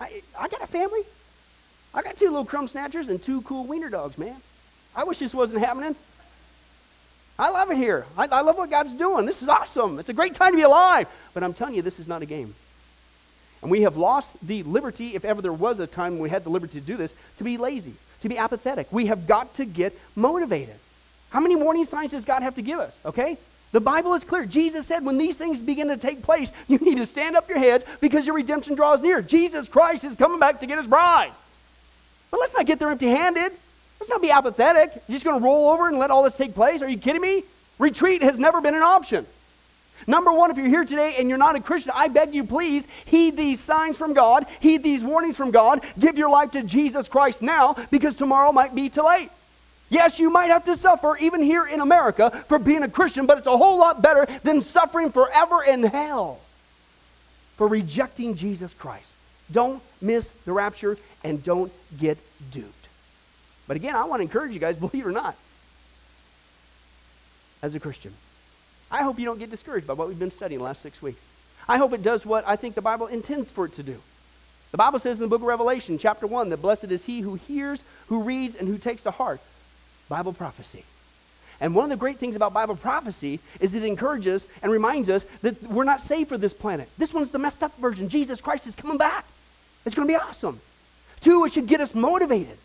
I, 0.00 0.22
I 0.38 0.48
got 0.48 0.62
a 0.62 0.66
family. 0.66 1.02
I 1.92 2.02
got 2.02 2.16
two 2.16 2.26
little 2.26 2.44
crumb 2.44 2.66
snatchers 2.66 3.08
and 3.08 3.22
two 3.22 3.42
cool 3.42 3.64
wiener 3.64 3.90
dogs, 3.90 4.18
man. 4.18 4.36
I 4.96 5.04
wish 5.04 5.18
this 5.18 5.34
wasn't 5.34 5.60
happening. 5.60 5.94
I 7.38 7.50
love 7.50 7.70
it 7.70 7.76
here. 7.76 8.06
I, 8.16 8.26
I 8.26 8.40
love 8.40 8.56
what 8.56 8.70
God's 8.70 8.94
doing. 8.94 9.26
This 9.26 9.42
is 9.42 9.48
awesome. 9.48 9.98
It's 9.98 10.08
a 10.08 10.14
great 10.14 10.34
time 10.34 10.52
to 10.52 10.56
be 10.56 10.62
alive. 10.62 11.06
But 11.34 11.42
I'm 11.42 11.52
telling 11.52 11.74
you, 11.74 11.82
this 11.82 12.00
is 12.00 12.08
not 12.08 12.22
a 12.22 12.26
game. 12.26 12.54
And 13.60 13.70
we 13.70 13.82
have 13.82 13.96
lost 13.96 14.36
the 14.46 14.62
liberty, 14.62 15.14
if 15.14 15.24
ever 15.24 15.42
there 15.42 15.52
was 15.52 15.80
a 15.80 15.86
time 15.86 16.12
when 16.12 16.22
we 16.22 16.30
had 16.30 16.44
the 16.44 16.50
liberty 16.50 16.80
to 16.80 16.86
do 16.86 16.96
this, 16.96 17.14
to 17.38 17.44
be 17.44 17.56
lazy, 17.56 17.94
to 18.22 18.28
be 18.28 18.38
apathetic. 18.38 18.86
We 18.90 19.06
have 19.06 19.26
got 19.26 19.54
to 19.54 19.64
get 19.64 19.98
motivated. 20.16 20.76
How 21.30 21.40
many 21.40 21.56
warning 21.56 21.84
signs 21.84 22.12
does 22.12 22.24
God 22.24 22.42
have 22.42 22.54
to 22.54 22.62
give 22.62 22.78
us? 22.78 22.96
Okay? 23.04 23.36
The 23.74 23.80
Bible 23.80 24.14
is 24.14 24.22
clear. 24.22 24.46
Jesus 24.46 24.86
said 24.86 25.04
when 25.04 25.18
these 25.18 25.36
things 25.36 25.60
begin 25.60 25.88
to 25.88 25.96
take 25.96 26.22
place, 26.22 26.48
you 26.68 26.78
need 26.78 26.98
to 26.98 27.06
stand 27.06 27.34
up 27.34 27.48
your 27.48 27.58
heads 27.58 27.84
because 28.00 28.24
your 28.24 28.36
redemption 28.36 28.76
draws 28.76 29.02
near. 29.02 29.20
Jesus 29.20 29.68
Christ 29.68 30.04
is 30.04 30.14
coming 30.14 30.38
back 30.38 30.60
to 30.60 30.66
get 30.66 30.78
his 30.78 30.86
bride. 30.86 31.32
But 32.30 32.38
let's 32.38 32.54
not 32.54 32.66
get 32.66 32.78
there 32.78 32.88
empty 32.88 33.08
handed. 33.08 33.50
Let's 33.98 34.10
not 34.10 34.22
be 34.22 34.30
apathetic. 34.30 34.92
You're 35.08 35.16
just 35.16 35.24
going 35.24 35.40
to 35.40 35.44
roll 35.44 35.70
over 35.70 35.88
and 35.88 35.98
let 35.98 36.12
all 36.12 36.22
this 36.22 36.36
take 36.36 36.54
place? 36.54 36.82
Are 36.82 36.88
you 36.88 36.98
kidding 36.98 37.20
me? 37.20 37.42
Retreat 37.80 38.22
has 38.22 38.38
never 38.38 38.60
been 38.60 38.76
an 38.76 38.82
option. 38.82 39.26
Number 40.06 40.32
one, 40.32 40.52
if 40.52 40.56
you're 40.56 40.68
here 40.68 40.84
today 40.84 41.16
and 41.18 41.28
you're 41.28 41.36
not 41.36 41.56
a 41.56 41.60
Christian, 41.60 41.90
I 41.96 42.06
beg 42.06 42.32
you, 42.32 42.44
please 42.44 42.86
heed 43.06 43.36
these 43.36 43.58
signs 43.58 43.96
from 43.96 44.14
God, 44.14 44.46
heed 44.60 44.84
these 44.84 45.02
warnings 45.02 45.36
from 45.36 45.50
God, 45.50 45.80
give 45.98 46.16
your 46.16 46.30
life 46.30 46.52
to 46.52 46.62
Jesus 46.62 47.08
Christ 47.08 47.42
now 47.42 47.74
because 47.90 48.14
tomorrow 48.14 48.52
might 48.52 48.72
be 48.72 48.88
too 48.88 49.02
late. 49.02 49.30
Yes, 49.94 50.18
you 50.18 50.28
might 50.28 50.46
have 50.46 50.64
to 50.64 50.76
suffer, 50.76 51.16
even 51.18 51.40
here 51.40 51.64
in 51.64 51.80
America, 51.80 52.30
for 52.48 52.58
being 52.58 52.82
a 52.82 52.88
Christian, 52.88 53.26
but 53.26 53.38
it's 53.38 53.46
a 53.46 53.56
whole 53.56 53.78
lot 53.78 54.02
better 54.02 54.26
than 54.42 54.60
suffering 54.60 55.12
forever 55.12 55.62
in 55.62 55.84
hell 55.84 56.40
for 57.56 57.68
rejecting 57.68 58.34
Jesus 58.34 58.74
Christ. 58.74 59.08
Don't 59.52 59.80
miss 60.00 60.30
the 60.46 60.52
rapture 60.52 60.98
and 61.22 61.44
don't 61.44 61.72
get 61.96 62.18
duped. 62.50 62.88
But 63.68 63.76
again, 63.76 63.94
I 63.94 64.02
want 64.06 64.18
to 64.18 64.24
encourage 64.24 64.52
you 64.52 64.58
guys, 64.58 64.74
believe 64.80 65.04
it 65.04 65.06
or 65.06 65.12
not, 65.12 65.36
as 67.62 67.76
a 67.76 67.80
Christian. 67.80 68.12
I 68.90 69.04
hope 69.04 69.20
you 69.20 69.26
don't 69.26 69.38
get 69.38 69.52
discouraged 69.52 69.86
by 69.86 69.92
what 69.92 70.08
we've 70.08 70.18
been 70.18 70.32
studying 70.32 70.58
the 70.58 70.64
last 70.64 70.82
six 70.82 71.00
weeks. 71.00 71.20
I 71.68 71.78
hope 71.78 71.92
it 71.92 72.02
does 72.02 72.26
what 72.26 72.42
I 72.48 72.56
think 72.56 72.74
the 72.74 72.82
Bible 72.82 73.06
intends 73.06 73.48
for 73.48 73.66
it 73.66 73.74
to 73.74 73.84
do. 73.84 74.02
The 74.72 74.76
Bible 74.76 74.98
says 74.98 75.18
in 75.18 75.22
the 75.22 75.28
book 75.28 75.42
of 75.42 75.46
Revelation, 75.46 75.98
chapter 75.98 76.26
1, 76.26 76.48
that 76.48 76.56
blessed 76.56 76.90
is 76.90 77.06
he 77.06 77.20
who 77.20 77.36
hears, 77.36 77.84
who 78.08 78.24
reads, 78.24 78.56
and 78.56 78.66
who 78.66 78.76
takes 78.76 79.04
to 79.04 79.12
heart 79.12 79.40
Bible 80.08 80.32
prophecy. 80.32 80.84
And 81.60 81.74
one 81.74 81.84
of 81.84 81.90
the 81.90 81.96
great 81.96 82.18
things 82.18 82.36
about 82.36 82.52
Bible 82.52 82.76
prophecy 82.76 83.40
is 83.60 83.74
it 83.74 83.84
encourages 83.84 84.46
and 84.62 84.70
reminds 84.70 85.08
us 85.08 85.24
that 85.42 85.62
we're 85.62 85.84
not 85.84 86.02
saved 86.02 86.28
for 86.28 86.38
this 86.38 86.52
planet. 86.52 86.88
This 86.98 87.14
one's 87.14 87.30
the 87.30 87.38
messed 87.38 87.62
up 87.62 87.76
version. 87.78 88.08
Jesus 88.08 88.40
Christ 88.40 88.66
is 88.66 88.74
coming 88.76 88.98
back. 88.98 89.24
It's 89.86 89.94
going 89.94 90.08
to 90.08 90.12
be 90.12 90.18
awesome. 90.18 90.60
Two, 91.20 91.44
it 91.44 91.52
should 91.52 91.66
get 91.66 91.80
us 91.80 91.94
motivated. 91.94 92.58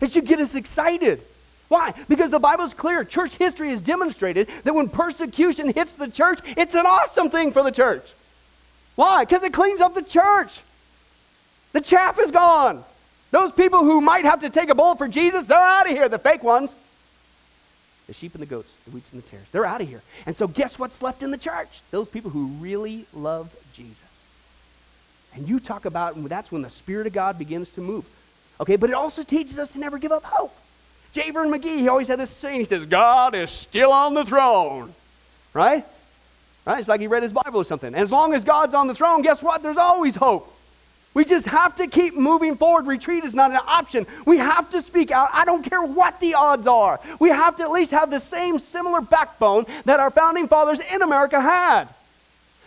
It 0.00 0.12
should 0.12 0.26
get 0.26 0.40
us 0.40 0.54
excited. 0.54 1.20
Why? 1.68 1.94
Because 2.08 2.30
the 2.30 2.38
Bible 2.38 2.64
is 2.64 2.74
clear. 2.74 3.04
Church 3.04 3.34
history 3.36 3.70
has 3.70 3.80
demonstrated 3.80 4.48
that 4.64 4.74
when 4.74 4.88
persecution 4.88 5.72
hits 5.72 5.94
the 5.94 6.08
church, 6.08 6.40
it's 6.56 6.74
an 6.74 6.86
awesome 6.86 7.30
thing 7.30 7.52
for 7.52 7.62
the 7.62 7.72
church. 7.72 8.12
Why? 8.96 9.24
Because 9.24 9.42
it 9.42 9.52
cleans 9.52 9.80
up 9.80 9.94
the 9.94 10.02
church. 10.02 10.60
The 11.72 11.80
chaff 11.80 12.18
is 12.20 12.30
gone. 12.30 12.84
Those 13.30 13.50
people 13.50 13.80
who 13.80 14.00
might 14.00 14.24
have 14.26 14.40
to 14.40 14.50
take 14.50 14.68
a 14.68 14.74
bullet 14.74 14.98
for 14.98 15.08
Jesus, 15.08 15.46
they're 15.46 15.58
out 15.58 15.86
of 15.86 15.92
here. 15.92 16.08
The 16.08 16.18
fake 16.18 16.44
ones. 16.44 16.76
The 18.06 18.12
sheep 18.12 18.34
and 18.34 18.42
the 18.42 18.46
goats, 18.46 18.70
the 18.84 18.90
wheats 18.90 19.12
and 19.12 19.22
the 19.22 19.28
tares, 19.28 19.46
they're 19.50 19.64
out 19.64 19.80
of 19.80 19.88
here. 19.88 20.02
And 20.26 20.36
so, 20.36 20.46
guess 20.46 20.78
what's 20.78 21.00
left 21.00 21.22
in 21.22 21.30
the 21.30 21.38
church? 21.38 21.80
Those 21.90 22.08
people 22.08 22.30
who 22.30 22.46
really 22.60 23.06
love 23.14 23.54
Jesus. 23.72 24.02
And 25.34 25.48
you 25.48 25.58
talk 25.58 25.84
about, 25.84 26.22
that's 26.28 26.52
when 26.52 26.62
the 26.62 26.70
Spirit 26.70 27.06
of 27.06 27.12
God 27.12 27.38
begins 27.38 27.70
to 27.70 27.80
move. 27.80 28.04
Okay, 28.60 28.76
but 28.76 28.90
it 28.90 28.94
also 28.94 29.22
teaches 29.22 29.58
us 29.58 29.72
to 29.72 29.78
never 29.78 29.98
give 29.98 30.12
up 30.12 30.22
hope. 30.22 30.54
J. 31.12 31.30
Vernon 31.30 31.52
McGee, 31.52 31.78
he 31.78 31.88
always 31.88 32.08
had 32.08 32.18
this 32.18 32.30
saying. 32.30 32.58
He 32.58 32.64
says, 32.64 32.86
God 32.86 33.34
is 33.34 33.50
still 33.50 33.92
on 33.92 34.14
the 34.14 34.24
throne. 34.24 34.94
Right? 35.52 35.84
Right? 36.64 36.78
It's 36.78 36.88
like 36.88 37.00
he 37.00 37.06
read 37.06 37.22
his 37.22 37.32
Bible 37.32 37.60
or 37.60 37.64
something. 37.64 37.88
And 37.88 37.96
as 37.96 38.12
long 38.12 38.34
as 38.34 38.44
God's 38.44 38.74
on 38.74 38.86
the 38.86 38.94
throne, 38.94 39.22
guess 39.22 39.42
what? 39.42 39.62
There's 39.62 39.76
always 39.76 40.14
hope. 40.14 40.53
We 41.14 41.24
just 41.24 41.46
have 41.46 41.76
to 41.76 41.86
keep 41.86 42.16
moving 42.16 42.56
forward. 42.56 42.86
Retreat 42.86 43.22
is 43.22 43.34
not 43.34 43.52
an 43.52 43.60
option. 43.66 44.06
We 44.26 44.38
have 44.38 44.70
to 44.72 44.82
speak 44.82 45.12
out. 45.12 45.28
I 45.32 45.44
don't 45.44 45.62
care 45.62 45.82
what 45.82 46.18
the 46.18 46.34
odds 46.34 46.66
are. 46.66 47.00
We 47.20 47.28
have 47.28 47.56
to 47.56 47.62
at 47.62 47.70
least 47.70 47.92
have 47.92 48.10
the 48.10 48.18
same 48.18 48.58
similar 48.58 49.00
backbone 49.00 49.66
that 49.84 50.00
our 50.00 50.10
founding 50.10 50.48
fathers 50.48 50.80
in 50.80 51.02
America 51.02 51.40
had. 51.40 51.88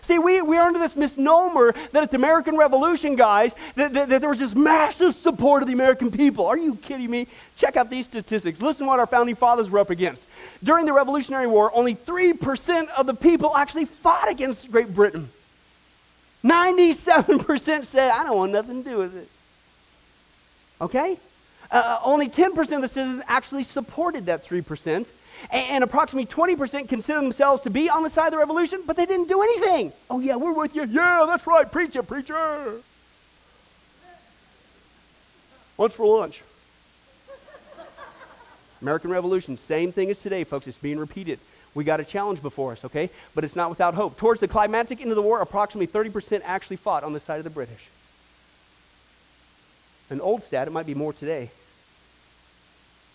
See, 0.07 0.19
we, 0.19 0.41
we 0.41 0.55
are 0.55 0.65
under 0.65 0.79
this 0.79 0.95
misnomer 0.95 1.73
that 1.91 2.01
at 2.01 2.11
the 2.11 2.15
American 2.15 2.55
Revolution, 2.55 3.17
guys, 3.17 3.53
that, 3.75 3.91
that, 3.91 4.07
that, 4.07 4.21
there 4.21 4.29
was 4.29 4.39
this 4.39 4.55
massive 4.55 5.13
support 5.13 5.63
of 5.63 5.67
the 5.67 5.73
American 5.73 6.11
people. 6.11 6.45
Are 6.45 6.57
you 6.57 6.75
kidding 6.75 7.11
me? 7.11 7.27
Check 7.57 7.75
out 7.75 7.89
these 7.89 8.05
statistics. 8.05 8.61
Listen 8.61 8.85
what 8.85 9.01
our 9.01 9.05
founding 9.05 9.35
fathers 9.35 9.69
were 9.69 9.79
up 9.79 9.89
against. 9.89 10.25
During 10.63 10.85
the 10.85 10.93
Revolutionary 10.93 11.47
War, 11.47 11.71
only 11.75 11.93
3% 11.93 12.87
of 12.91 13.05
the 13.05 13.13
people 13.13 13.53
actually 13.53 13.83
fought 13.83 14.29
against 14.29 14.71
Great 14.71 14.95
Britain. 14.95 15.27
97% 16.43 17.85
said, 17.85 18.11
I 18.11 18.23
don't 18.23 18.37
want 18.37 18.51
nothing 18.51 18.83
to 18.83 18.89
do 18.89 18.97
with 18.97 19.15
it. 19.15 19.29
Okay? 20.79 21.17
Uh, 21.69 21.99
only 22.03 22.29
10% 22.29 22.57
of 22.75 22.81
the 22.81 22.87
citizens 22.87 23.23
actually 23.27 23.63
supported 23.63 24.27
that 24.27 24.45
3% 24.45 25.11
and 25.51 25.83
approximately 25.83 26.25
20% 26.25 26.87
consider 26.87 27.19
themselves 27.19 27.61
to 27.63 27.69
be 27.69 27.89
on 27.89 28.03
the 28.03 28.09
side 28.09 28.27
of 28.27 28.31
the 28.31 28.37
revolution, 28.37 28.81
but 28.85 28.95
they 28.95 29.05
didn't 29.05 29.27
do 29.27 29.41
anything. 29.41 29.91
Oh, 30.09 30.19
yeah, 30.19 30.35
we're 30.37 30.53
with 30.53 30.75
you. 30.75 30.85
Yeah, 30.85 31.25
that's 31.27 31.45
right. 31.45 31.69
Preach 31.69 31.95
it, 31.95 32.03
preacher. 32.03 32.81
What's 35.75 35.95
for 35.95 36.19
lunch? 36.19 36.41
American 38.81 39.09
Revolution, 39.09 39.57
same 39.57 39.91
thing 39.91 40.09
as 40.09 40.19
today, 40.19 40.43
folks. 40.43 40.67
It's 40.67 40.77
being 40.77 40.99
repeated. 40.99 41.39
We 41.77 41.83
got 41.83 41.99
a 41.99 42.03
challenge 42.03 42.41
before 42.41 42.71
us, 42.71 42.83
okay? 42.85 43.11
But 43.35 43.43
it's 43.43 43.55
not 43.55 43.69
without 43.69 43.93
hope. 43.93 44.17
Towards 44.17 44.41
the 44.41 44.47
climactic 44.47 44.99
end 44.99 45.11
of 45.11 45.15
the 45.15 45.21
war, 45.21 45.41
approximately 45.41 45.85
30% 45.85 46.41
actually 46.43 46.77
fought 46.77 47.03
on 47.03 47.13
the 47.13 47.19
side 47.19 47.37
of 47.37 47.43
the 47.43 47.51
British. 47.51 47.89
An 50.09 50.19
old 50.19 50.43
stat, 50.43 50.67
it 50.67 50.71
might 50.71 50.87
be 50.87 50.95
more 50.95 51.13
today, 51.13 51.51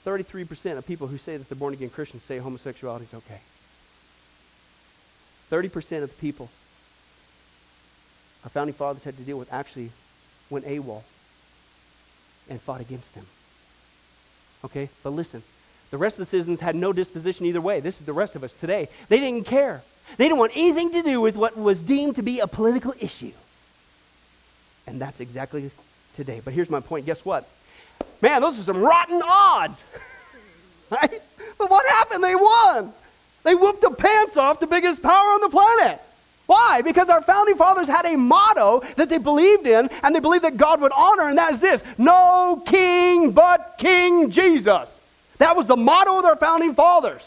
33% 0.06 0.78
of 0.78 0.86
people 0.86 1.08
who 1.08 1.18
say 1.18 1.36
that 1.36 1.48
they're 1.48 1.58
born 1.58 1.74
again 1.74 1.90
Christians 1.90 2.22
say 2.22 2.38
homosexuality 2.38 3.06
is 3.06 3.14
okay. 3.14 3.40
30% 5.50 6.04
of 6.04 6.10
the 6.10 6.20
people 6.20 6.48
our 8.44 8.50
founding 8.50 8.74
fathers 8.74 9.02
had 9.02 9.16
to 9.16 9.24
deal 9.24 9.38
with 9.38 9.52
actually 9.52 9.90
went 10.50 10.66
AWOL 10.66 11.02
and 12.48 12.60
fought 12.60 12.80
against 12.80 13.16
them. 13.16 13.26
Okay? 14.64 14.88
But 15.02 15.10
listen, 15.10 15.42
the 15.92 15.98
rest 15.98 16.14
of 16.14 16.20
the 16.20 16.30
citizens 16.30 16.58
had 16.60 16.74
no 16.74 16.90
disposition 16.90 17.44
either 17.44 17.60
way. 17.60 17.78
This 17.78 18.00
is 18.00 18.06
the 18.06 18.14
rest 18.14 18.34
of 18.34 18.42
us 18.42 18.52
today. 18.54 18.88
They 19.10 19.20
didn't 19.20 19.44
care. 19.44 19.82
They 20.16 20.24
didn't 20.24 20.38
want 20.38 20.52
anything 20.54 20.90
to 20.92 21.02
do 21.02 21.20
with 21.20 21.36
what 21.36 21.54
was 21.54 21.82
deemed 21.82 22.16
to 22.16 22.22
be 22.22 22.40
a 22.40 22.46
political 22.46 22.94
issue. 22.98 23.32
And 24.86 24.98
that's 24.98 25.20
exactly 25.20 25.70
today. 26.14 26.40
But 26.42 26.54
here's 26.54 26.70
my 26.70 26.80
point. 26.80 27.04
Guess 27.04 27.26
what? 27.26 27.46
Man, 28.22 28.40
those 28.40 28.58
are 28.58 28.62
some 28.62 28.80
rotten 28.80 29.20
odds. 29.22 29.84
right? 30.90 31.20
But 31.58 31.70
what 31.70 31.86
happened? 31.86 32.24
They 32.24 32.36
won. 32.36 32.94
They 33.44 33.54
whooped 33.54 33.82
the 33.82 33.90
pants 33.90 34.38
off 34.38 34.60
the 34.60 34.66
biggest 34.66 35.02
power 35.02 35.28
on 35.28 35.42
the 35.42 35.50
planet. 35.50 36.00
Why? 36.46 36.80
Because 36.80 37.10
our 37.10 37.20
founding 37.20 37.56
fathers 37.56 37.86
had 37.86 38.06
a 38.06 38.16
motto 38.16 38.82
that 38.96 39.10
they 39.10 39.18
believed 39.18 39.66
in, 39.66 39.90
and 40.02 40.14
they 40.14 40.20
believed 40.20 40.44
that 40.44 40.56
God 40.56 40.80
would 40.80 40.92
honor, 40.92 41.28
and 41.28 41.36
that 41.36 41.52
is 41.52 41.60
this 41.60 41.84
No 41.98 42.62
king 42.64 43.32
but 43.32 43.74
King 43.76 44.30
Jesus. 44.30 44.98
That 45.42 45.56
was 45.56 45.66
the 45.66 45.74
motto 45.74 46.20
of 46.20 46.24
our 46.24 46.36
founding 46.36 46.72
fathers. 46.72 47.20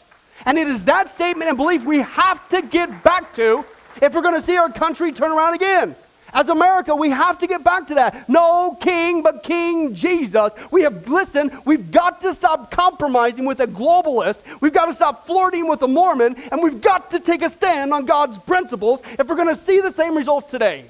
And 0.45 0.57
it 0.57 0.69
is 0.69 0.85
that 0.85 1.09
statement 1.09 1.49
and 1.49 1.57
belief 1.57 1.83
we 1.83 1.99
have 1.99 2.47
to 2.47 2.61
get 2.61 3.03
back 3.03 3.35
to 3.35 3.65
if 4.01 4.13
we're 4.13 4.21
going 4.21 4.39
to 4.39 4.41
see 4.41 4.55
our 4.55 4.71
country 4.71 5.11
turn 5.11 5.33
around 5.33 5.53
again. 5.53 5.97
As 6.31 6.47
America, 6.47 6.95
we 6.95 7.09
have 7.09 7.39
to 7.39 7.47
get 7.47 7.65
back 7.65 7.87
to 7.87 7.95
that. 7.95 8.29
No 8.29 8.77
king 8.79 9.21
but 9.21 9.43
King 9.43 9.95
Jesus. 9.95 10.53
We 10.71 10.83
have 10.83 11.09
listened. 11.09 11.51
We've 11.65 11.91
got 11.91 12.21
to 12.21 12.33
stop 12.33 12.71
compromising 12.71 13.43
with 13.43 13.59
a 13.59 13.67
globalist. 13.67 14.39
We've 14.61 14.71
got 14.71 14.85
to 14.85 14.93
stop 14.93 15.25
flirting 15.25 15.67
with 15.67 15.81
a 15.81 15.87
Mormon. 15.89 16.37
And 16.53 16.63
we've 16.63 16.79
got 16.79 17.11
to 17.11 17.19
take 17.19 17.41
a 17.41 17.49
stand 17.49 17.91
on 17.93 18.05
God's 18.05 18.37
principles 18.37 19.01
if 19.19 19.27
we're 19.27 19.35
going 19.35 19.53
to 19.53 19.57
see 19.57 19.81
the 19.81 19.91
same 19.91 20.15
results 20.15 20.49
today. 20.49 20.85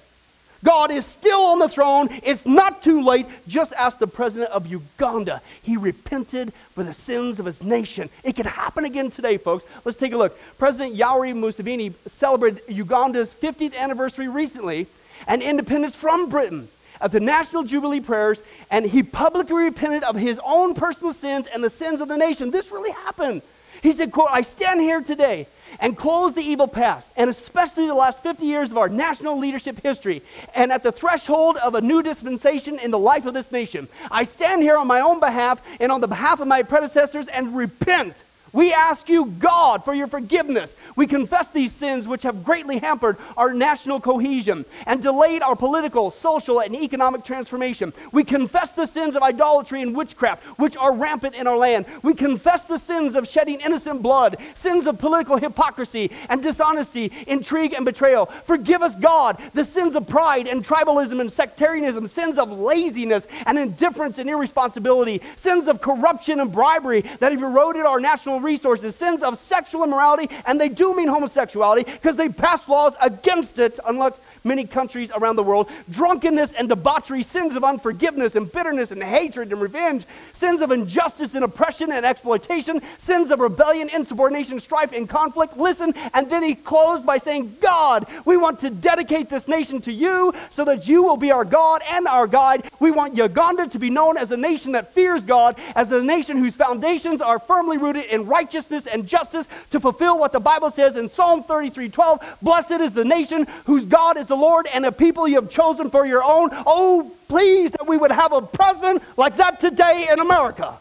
God 0.63 0.91
is 0.91 1.05
still 1.05 1.41
on 1.41 1.59
the 1.59 1.69
throne. 1.69 2.09
It's 2.23 2.45
not 2.45 2.81
too 2.81 3.03
late. 3.03 3.27
Just 3.47 3.73
ask 3.73 3.99
the 3.99 4.07
president 4.07 4.51
of 4.51 4.67
Uganda. 4.67 5.41
He 5.61 5.77
repented 5.77 6.53
for 6.73 6.83
the 6.83 6.93
sins 6.93 7.39
of 7.39 7.45
his 7.45 7.61
nation. 7.63 8.09
It 8.23 8.35
can 8.35 8.45
happen 8.45 8.85
again 8.85 9.09
today, 9.09 9.37
folks. 9.37 9.65
Let's 9.83 9.97
take 9.97 10.13
a 10.13 10.17
look. 10.17 10.37
President 10.57 10.95
Yoweri 10.95 11.33
Museveni 11.33 11.93
celebrated 12.07 12.61
Uganda's 12.67 13.33
50th 13.33 13.75
anniversary 13.75 14.27
recently 14.27 14.87
and 15.27 15.41
independence 15.41 15.95
from 15.95 16.29
Britain 16.29 16.67
at 17.01 17.11
the 17.11 17.19
National 17.19 17.63
Jubilee 17.63 17.99
prayers, 17.99 18.41
and 18.71 18.85
he 18.85 19.03
publicly 19.03 19.65
repented 19.65 20.03
of 20.03 20.15
his 20.15 20.39
own 20.45 20.73
personal 20.73 21.13
sins 21.13 21.47
and 21.47 21.63
the 21.63 21.69
sins 21.69 22.01
of 22.01 22.07
the 22.07 22.17
nation. 22.17 22.51
This 22.51 22.71
really 22.71 22.91
happened. 22.91 23.41
He 23.83 23.93
said, 23.93 24.11
quote, 24.11 24.29
I 24.31 24.41
stand 24.41 24.81
here 24.81 25.01
today 25.01 25.47
and 25.79 25.97
close 25.97 26.33
the 26.33 26.41
evil 26.41 26.67
past, 26.67 27.09
and 27.15 27.29
especially 27.29 27.87
the 27.87 27.93
last 27.93 28.21
50 28.23 28.45
years 28.45 28.71
of 28.71 28.77
our 28.77 28.89
national 28.89 29.37
leadership 29.37 29.81
history, 29.81 30.21
and 30.53 30.71
at 30.71 30.83
the 30.83 30.91
threshold 30.91 31.57
of 31.57 31.75
a 31.75 31.81
new 31.81 32.01
dispensation 32.01 32.79
in 32.79 32.91
the 32.91 32.99
life 32.99 33.25
of 33.25 33.33
this 33.33 33.51
nation. 33.51 33.87
I 34.11 34.23
stand 34.23 34.61
here 34.61 34.77
on 34.77 34.87
my 34.87 35.01
own 35.01 35.19
behalf 35.19 35.61
and 35.79 35.91
on 35.91 36.01
the 36.01 36.07
behalf 36.07 36.39
of 36.39 36.47
my 36.47 36.63
predecessors 36.63 37.27
and 37.27 37.55
repent 37.55 38.23
we 38.55 38.71
ask 38.71 39.09
you, 39.09 39.25
God, 39.25 39.83
for 39.83 39.93
your 39.93 40.07
forgiveness. 40.07 40.75
We 40.95 41.07
confess 41.07 41.51
these 41.51 41.73
sins 41.73 42.07
which 42.07 42.23
have 42.23 42.45
greatly 42.45 42.77
hampered 42.77 43.17
our 43.35 43.53
national 43.53 43.99
cohesion 43.99 44.63
and 44.85 45.03
delayed 45.03 45.41
our 45.41 45.57
political, 45.57 46.09
social, 46.09 46.61
and 46.61 46.73
economic 46.73 47.25
transformation. 47.25 47.91
We 48.13 48.23
confess 48.23 48.71
the 48.71 48.85
sins 48.85 49.17
of 49.17 49.23
idolatry 49.23 49.81
and 49.81 49.93
witchcraft, 49.93 50.41
which 50.57 50.77
are 50.77 50.93
rampant 50.93 51.35
in 51.35 51.47
our 51.47 51.57
land. 51.57 51.85
We 52.01 52.13
confess 52.13 52.63
the 52.63 52.77
sins 52.77 53.13
of 53.15 53.27
shedding 53.27 53.59
innocent 53.59 54.01
blood, 54.01 54.37
sins 54.53 54.87
of 54.87 54.99
political 54.99 55.35
hypocrisy 55.35 56.11
and 56.29 56.41
dishonesty, 56.41 57.11
intrigue 57.27 57.73
and 57.73 57.83
betrayal. 57.83 58.27
Forgive 58.45 58.81
us, 58.81 58.95
God, 58.95 59.37
the 59.53 59.65
sins 59.65 59.95
of 59.95 60.07
pride 60.07 60.47
and 60.47 60.65
tribalism 60.65 61.19
and 61.19 61.29
sectarianism, 61.29 62.07
sins 62.07 62.37
of 62.37 62.57
laziness 62.57 63.27
and 63.45 63.59
indifference 63.59 64.17
and 64.17 64.29
irresponsibility, 64.29 65.21
sins 65.35 65.67
of 65.67 65.81
corruption 65.81 66.39
and 66.39 66.53
bribery 66.53 67.01
that 67.19 67.33
have 67.33 67.43
eroded 67.43 67.85
our 67.85 67.99
national 67.99 68.44
resources, 68.45 68.95
sins 68.95 69.23
of 69.23 69.37
sexual 69.37 69.83
immorality, 69.83 70.29
and 70.45 70.61
they 70.61 70.69
do 70.69 70.95
mean 70.95 71.09
homosexuality 71.09 71.83
because 71.83 72.15
they 72.15 72.29
pass 72.29 72.69
laws 72.69 72.93
against 73.01 73.59
it, 73.59 73.79
unlike 73.85 74.13
many 74.45 74.65
countries 74.65 75.11
around 75.15 75.35
the 75.35 75.43
world. 75.43 75.69
Drunkenness 75.89 76.53
and 76.53 76.69
debauchery, 76.69 77.23
sins 77.23 77.55
of 77.55 77.63
unforgiveness 77.63 78.35
and 78.35 78.49
bitterness 78.49 78.91
and 78.91 79.03
hatred 79.03 79.51
and 79.51 79.59
revenge, 79.59 80.05
sins 80.31 80.61
of 80.61 80.71
injustice 80.71 81.33
and 81.35 81.43
oppression 81.43 81.91
and 81.91 82.05
exploitation, 82.05 82.81
sins 82.97 83.31
of 83.31 83.39
rebellion, 83.39 83.89
insubordination, 83.89 84.59
strife, 84.59 84.93
and 84.93 85.09
conflict. 85.09 85.57
Listen, 85.57 85.93
and 86.13 86.29
then 86.29 86.43
he 86.43 86.55
closed 86.55 87.05
by 87.05 87.17
saying, 87.17 87.57
God, 87.59 88.05
we 88.25 88.37
want 88.37 88.59
to 88.59 88.69
dedicate 88.69 89.29
this 89.29 89.47
nation 89.47 89.81
to 89.81 89.91
you 89.91 90.33
so 90.51 90.63
that 90.65 90.87
you 90.87 91.03
will 91.03 91.17
be 91.17 91.31
our 91.31 91.45
God 91.45 91.81
and 91.89 92.07
our 92.07 92.27
guide. 92.27 92.69
We 92.79 92.91
want 92.91 93.17
Uganda 93.17 93.67
to 93.67 93.79
be 93.79 93.89
known 93.89 94.17
as 94.17 94.31
a 94.31 94.37
nation 94.37 94.73
that 94.73 94.93
fears 94.93 95.23
God, 95.23 95.59
as 95.75 95.91
a 95.91 96.01
nation 96.03 96.37
whose 96.37 96.55
foundations 96.55 97.21
are 97.21 97.39
firmly 97.39 97.77
rooted 97.77 98.05
in 98.05 98.27
righteousness 98.27 98.87
and 98.87 99.07
justice 99.07 99.47
to 99.71 99.79
fulfill 99.79 100.19
what 100.19 100.31
the 100.31 100.39
Bible 100.39 100.69
says 100.69 100.95
in 100.95 101.09
Psalm 101.09 101.43
33 101.43 101.89
12. 101.89 102.37
Blessed 102.41 102.71
is 102.71 102.93
the 102.93 103.05
nation 103.05 103.47
whose 103.65 103.85
God 103.85 104.17
is 104.17 104.25
the 104.27 104.34
the 104.35 104.41
Lord 104.41 104.67
and 104.73 104.85
a 104.85 104.91
people 104.91 105.27
you 105.27 105.35
have 105.35 105.49
chosen 105.49 105.89
for 105.89 106.05
your 106.05 106.23
own. 106.23 106.49
Oh, 106.51 107.11
please 107.27 107.71
that 107.71 107.87
we 107.87 107.97
would 107.97 108.11
have 108.11 108.33
a 108.33 108.41
president 108.41 109.01
like 109.17 109.37
that 109.37 109.59
today 109.61 110.07
in 110.11 110.19
America. 110.19 110.77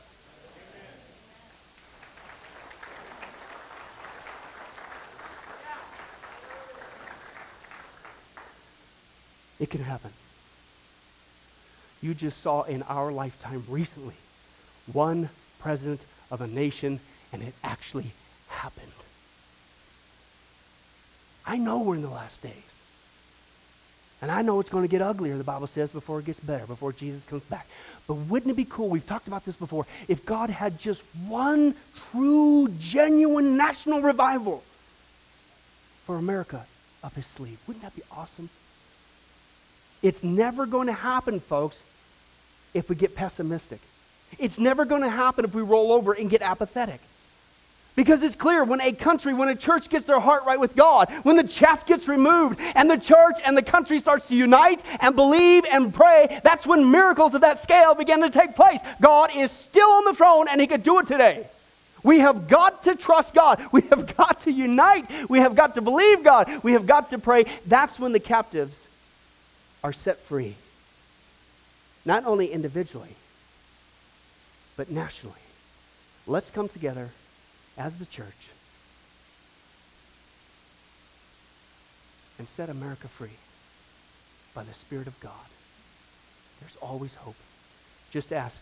It 9.61 9.71
can 9.71 9.83
happen. 9.83 10.11
You 12.03 12.13
just 12.13 12.43
saw 12.43 12.63
in 12.63 12.83
our 12.83 13.13
lifetime 13.13 13.65
recently 13.69 14.17
one 14.93 15.31
president 15.61 16.05
of 16.31 16.41
a 16.41 16.49
nation, 16.49 16.99
and 17.33 17.41
it 17.43 17.55
actually 17.63 18.11
happened. 18.49 18.91
I 21.47 21.57
know 21.57 21.79
we're 21.79 21.95
in 21.95 22.03
the 22.03 22.11
last 22.11 22.43
days. 22.43 22.74
And 24.23 24.31
I 24.31 24.43
know 24.43 24.61
it's 24.61 24.71
going 24.71 24.85
to 24.85 24.89
get 24.89 25.03
uglier, 25.03 25.37
the 25.37 25.45
Bible 25.45 25.67
says, 25.67 25.91
before 25.91 26.21
it 26.21 26.25
gets 26.25 26.41
better, 26.41 26.67
before 26.67 26.93
Jesus 26.93 27.25
comes 27.25 27.45
back. 27.45 27.67
But 28.07 28.15
wouldn't 28.15 28.51
it 28.51 28.55
be 28.55 28.65
cool? 28.65 28.89
We've 28.89 29.07
talked 29.07 29.27
about 29.27 29.45
this 29.45 29.57
before. 29.57 29.87
If 30.09 30.25
God 30.25 30.51
had 30.51 30.79
just 30.79 31.03
one 31.27 31.75
true, 32.11 32.69
genuine 32.79 33.57
national 33.57 34.01
revival 34.01 34.63
for 36.07 36.17
America 36.17 36.65
up 37.03 37.15
his 37.15 37.27
sleeve. 37.27 37.59
Wouldn't 37.67 37.83
that 37.83 37.95
be 37.95 38.03
awesome? 38.11 38.49
It's 40.03 40.23
never 40.23 40.67
going 40.67 40.87
to 40.87 40.93
happen, 40.93 41.41
folks, 41.41 41.81
if 42.73 42.89
we 42.89 42.97
get 42.97 43.15
pessimistic. 43.15 43.81
It's 44.39 44.59
never 44.59 44.85
going 44.85 45.03
to 45.03 45.11
happen 45.11 45.45
if 45.45 45.55
we 45.55 45.63
roll 45.63 45.93
over 45.93 46.13
and 46.13 46.29
get 46.29 46.43
apathetic. 46.43 47.01
Because 47.97 48.25
it's 48.25 48.35
clear 48.35 48.65
when 48.65 48.81
a 48.81 48.91
country, 48.91 49.35
when 49.35 49.49
a 49.49 49.55
church 49.55 49.89
gets 49.89 50.05
their 50.05 50.19
heart 50.19 50.45
right 50.45 50.59
with 50.59 50.75
God, 50.75 51.13
when 51.23 51.37
the 51.37 51.45
chaff 51.45 51.87
gets 51.87 52.09
removed 52.09 52.61
and 52.75 52.91
the 52.91 52.97
church 52.97 53.39
and 53.45 53.57
the 53.57 53.63
country 53.63 54.01
starts 54.01 54.27
to 54.29 54.37
unite 54.37 54.83
and 55.01 55.15
believe 55.15 55.65
and 55.71 55.95
pray, 55.95 56.41
that's 56.43 56.67
when 56.67 56.91
miracles 56.91 57.35
of 57.35 57.43
that 57.43 57.61
scale 57.61 57.95
begin 57.95 58.21
to 58.23 58.31
take 58.31 58.57
place. 58.57 58.81
God 59.01 59.31
is 59.35 59.53
still 59.53 59.89
on 59.89 60.05
the 60.05 60.15
throne 60.15 60.49
and 60.49 60.61
He 60.61 60.67
could 60.67 60.83
do 60.83 60.99
it 60.99 61.07
today. 61.07 61.47
We 62.03 62.19
have 62.19 62.49
got 62.49 62.83
to 62.83 62.97
trust 62.97 63.33
God. 63.33 63.65
We 63.71 63.83
have 63.83 64.17
got 64.17 64.41
to 64.41 64.53
unite. 64.53 65.31
We 65.31 65.39
have 65.39 65.55
got 65.55 65.77
to 65.77 65.81
believe 65.81 66.25
God. 66.25 66.65
We 66.65 66.73
have 66.73 66.87
got 66.87 67.11
to 67.11 67.19
pray. 67.19 67.45
That's 67.67 67.99
when 68.01 68.11
the 68.11 68.21
captives 68.21 68.89
are 69.85 69.93
set 69.93 70.19
free. 70.19 70.57
Not 72.05 72.27
only 72.27 72.49
individually, 72.49 73.15
but 74.77 74.91
nationally. 74.91 75.39
Let's 76.27 76.51
come 76.51 76.69
together 76.69 77.11
as 77.77 77.97
the 77.97 78.07
church 78.07 78.51
and 82.39 82.49
set 82.49 82.69
America 82.69 83.09
free 83.09 83.39
by 84.55 84.63
the 84.65 84.73
Spirit 84.73 85.07
of 85.07 85.19
God. 85.21 85.33
There's 86.61 86.77
always 86.77 87.15
hope. 87.15 87.37
Just 88.11 88.33
ask 88.33 88.61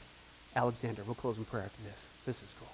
Alexander. 0.57 1.03
We'll 1.05 1.15
close 1.15 1.39
in 1.39 1.45
prayer 1.45 1.65
after 1.65 1.83
this. 1.83 2.07
This 2.27 2.37
is 2.37 2.49
cool. 2.59 2.72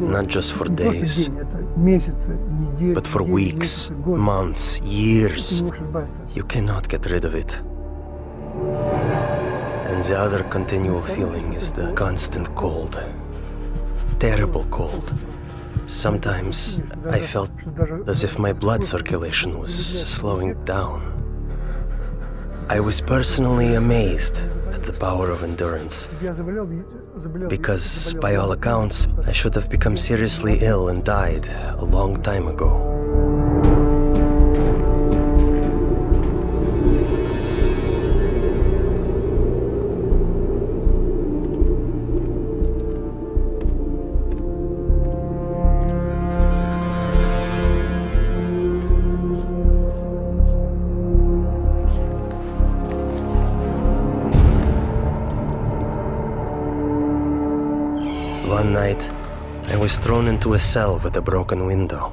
Not 0.00 0.26
just 0.26 0.54
for 0.56 0.68
days, 0.68 1.28
but 2.94 3.06
for 3.12 3.22
weeks, 3.22 3.90
months, 4.04 4.80
years. 4.82 5.62
You 6.34 6.44
cannot 6.44 6.88
get 6.88 7.06
rid 7.06 7.24
of 7.24 7.34
it. 7.34 7.50
And 9.90 10.04
the 10.04 10.18
other 10.18 10.42
continual 10.50 11.02
feeling 11.14 11.52
is 11.54 11.70
the 11.72 11.94
constant 11.96 12.48
cold, 12.56 12.94
terrible 14.20 14.66
cold, 14.70 15.12
Sometimes 15.88 16.80
I 17.08 17.30
felt 17.32 17.50
as 18.08 18.24
if 18.24 18.38
my 18.38 18.52
blood 18.52 18.82
circulation 18.82 19.58
was 19.58 19.70
slowing 20.18 20.64
down. 20.64 21.15
I 22.68 22.80
was 22.80 23.00
personally 23.06 23.76
amazed 23.76 24.34
at 24.74 24.82
the 24.82 24.96
power 24.98 25.30
of 25.30 25.44
endurance. 25.44 26.08
Because, 27.48 28.14
by 28.20 28.34
all 28.34 28.50
accounts, 28.52 29.06
I 29.24 29.32
should 29.32 29.54
have 29.54 29.70
become 29.70 29.96
seriously 29.96 30.58
ill 30.60 30.88
and 30.88 31.04
died 31.04 31.46
a 31.78 31.84
long 31.84 32.22
time 32.24 32.48
ago. 32.48 33.05
Was 59.86 59.98
thrown 59.98 60.26
into 60.26 60.54
a 60.54 60.58
cell 60.58 61.00
with 61.04 61.14
a 61.14 61.20
broken 61.20 61.64
window. 61.64 62.10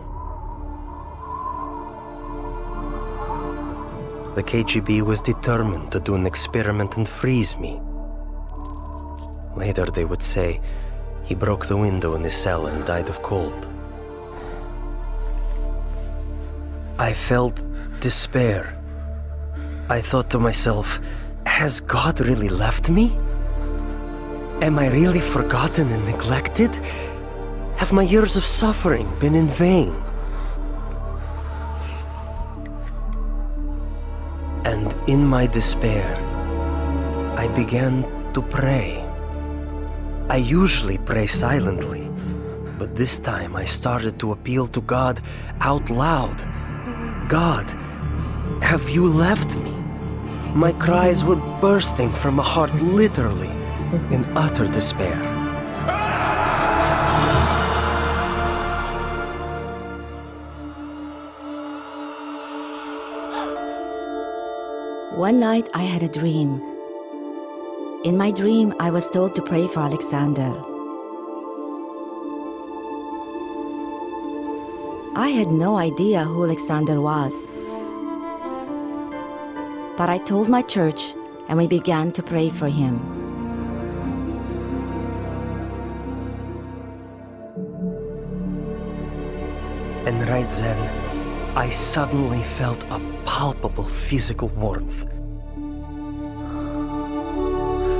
The 4.35 4.43
KGB 4.43 5.01
was 5.01 5.19
determined 5.21 5.91
to 5.91 5.99
do 5.99 6.13
an 6.13 6.27
experiment 6.27 6.97
and 6.97 7.09
freeze 7.19 7.57
me. 7.57 7.81
Later, 9.57 9.87
they 9.89 10.05
would 10.05 10.21
say 10.21 10.61
he 11.23 11.33
broke 11.33 11.67
the 11.67 11.75
window 11.75 12.13
in 12.13 12.23
his 12.23 12.37
cell 12.43 12.67
and 12.67 12.85
died 12.85 13.07
of 13.07 13.23
cold. 13.23 13.65
I 16.99 17.15
felt 17.27 17.55
despair. 18.03 18.71
I 19.89 20.03
thought 20.11 20.29
to 20.29 20.37
myself, 20.37 20.85
has 21.47 21.81
God 21.81 22.19
really 22.19 22.49
left 22.49 22.87
me? 22.87 23.17
Am 24.61 24.77
I 24.77 24.91
really 24.91 25.21
forgotten 25.33 25.91
and 25.91 26.05
neglected? 26.05 26.69
Have 27.77 27.91
my 27.91 28.03
years 28.03 28.37
of 28.37 28.43
suffering 28.43 29.07
been 29.19 29.35
in 29.35 29.47
vain? 29.57 29.93
And 34.65 34.91
in 35.09 35.25
my 35.25 35.47
despair, 35.47 36.15
I 37.37 37.47
began 37.55 38.03
to 38.33 38.41
pray. 38.41 38.99
I 40.29 40.37
usually 40.37 40.97
pray 40.97 41.27
silently, 41.27 42.07
but 42.79 42.95
this 42.95 43.19
time 43.19 43.55
I 43.55 43.65
started 43.65 44.19
to 44.19 44.31
appeal 44.31 44.67
to 44.69 44.81
God 44.81 45.21
out 45.59 45.89
loud. 45.89 46.37
God, 47.29 47.67
have 48.61 48.87
you 48.87 49.05
left 49.05 49.49
me? 49.57 49.71
My 50.55 50.71
cries 50.71 51.23
were 51.23 51.41
bursting 51.59 52.13
from 52.21 52.39
a 52.39 52.43
heart 52.43 52.73
literally 52.75 53.51
in 54.13 54.23
utter 54.35 54.71
despair. 54.71 55.32
One 65.15 65.39
night 65.39 65.69
I 65.75 65.83
had 65.83 66.01
a 66.01 66.09
dream. 66.09 66.59
In 68.03 68.17
my 68.17 68.31
dream, 68.31 68.73
I 68.79 68.89
was 68.89 69.07
told 69.13 69.35
to 69.35 69.43
pray 69.43 69.67
for 69.67 69.81
Alexander. 69.81 70.51
I 75.15 75.29
had 75.29 75.49
no 75.49 75.75
idea 75.77 76.23
who 76.23 76.45
Alexander 76.45 76.99
was. 76.99 77.31
But 79.99 80.09
I 80.09 80.17
told 80.17 80.49
my 80.49 80.63
church 80.63 80.99
and 81.47 81.59
we 81.59 81.67
began 81.67 82.11
to 82.13 82.23
pray 82.23 82.49
for 82.49 82.67
him. 82.67 82.97
And 90.07 90.27
right 90.27 90.49
then, 90.49 91.02
I 91.55 91.69
suddenly 91.93 92.41
felt 92.57 92.81
a 92.89 92.97
palpable 93.27 93.87
physical 94.09 94.49
warmth. 94.49 95.05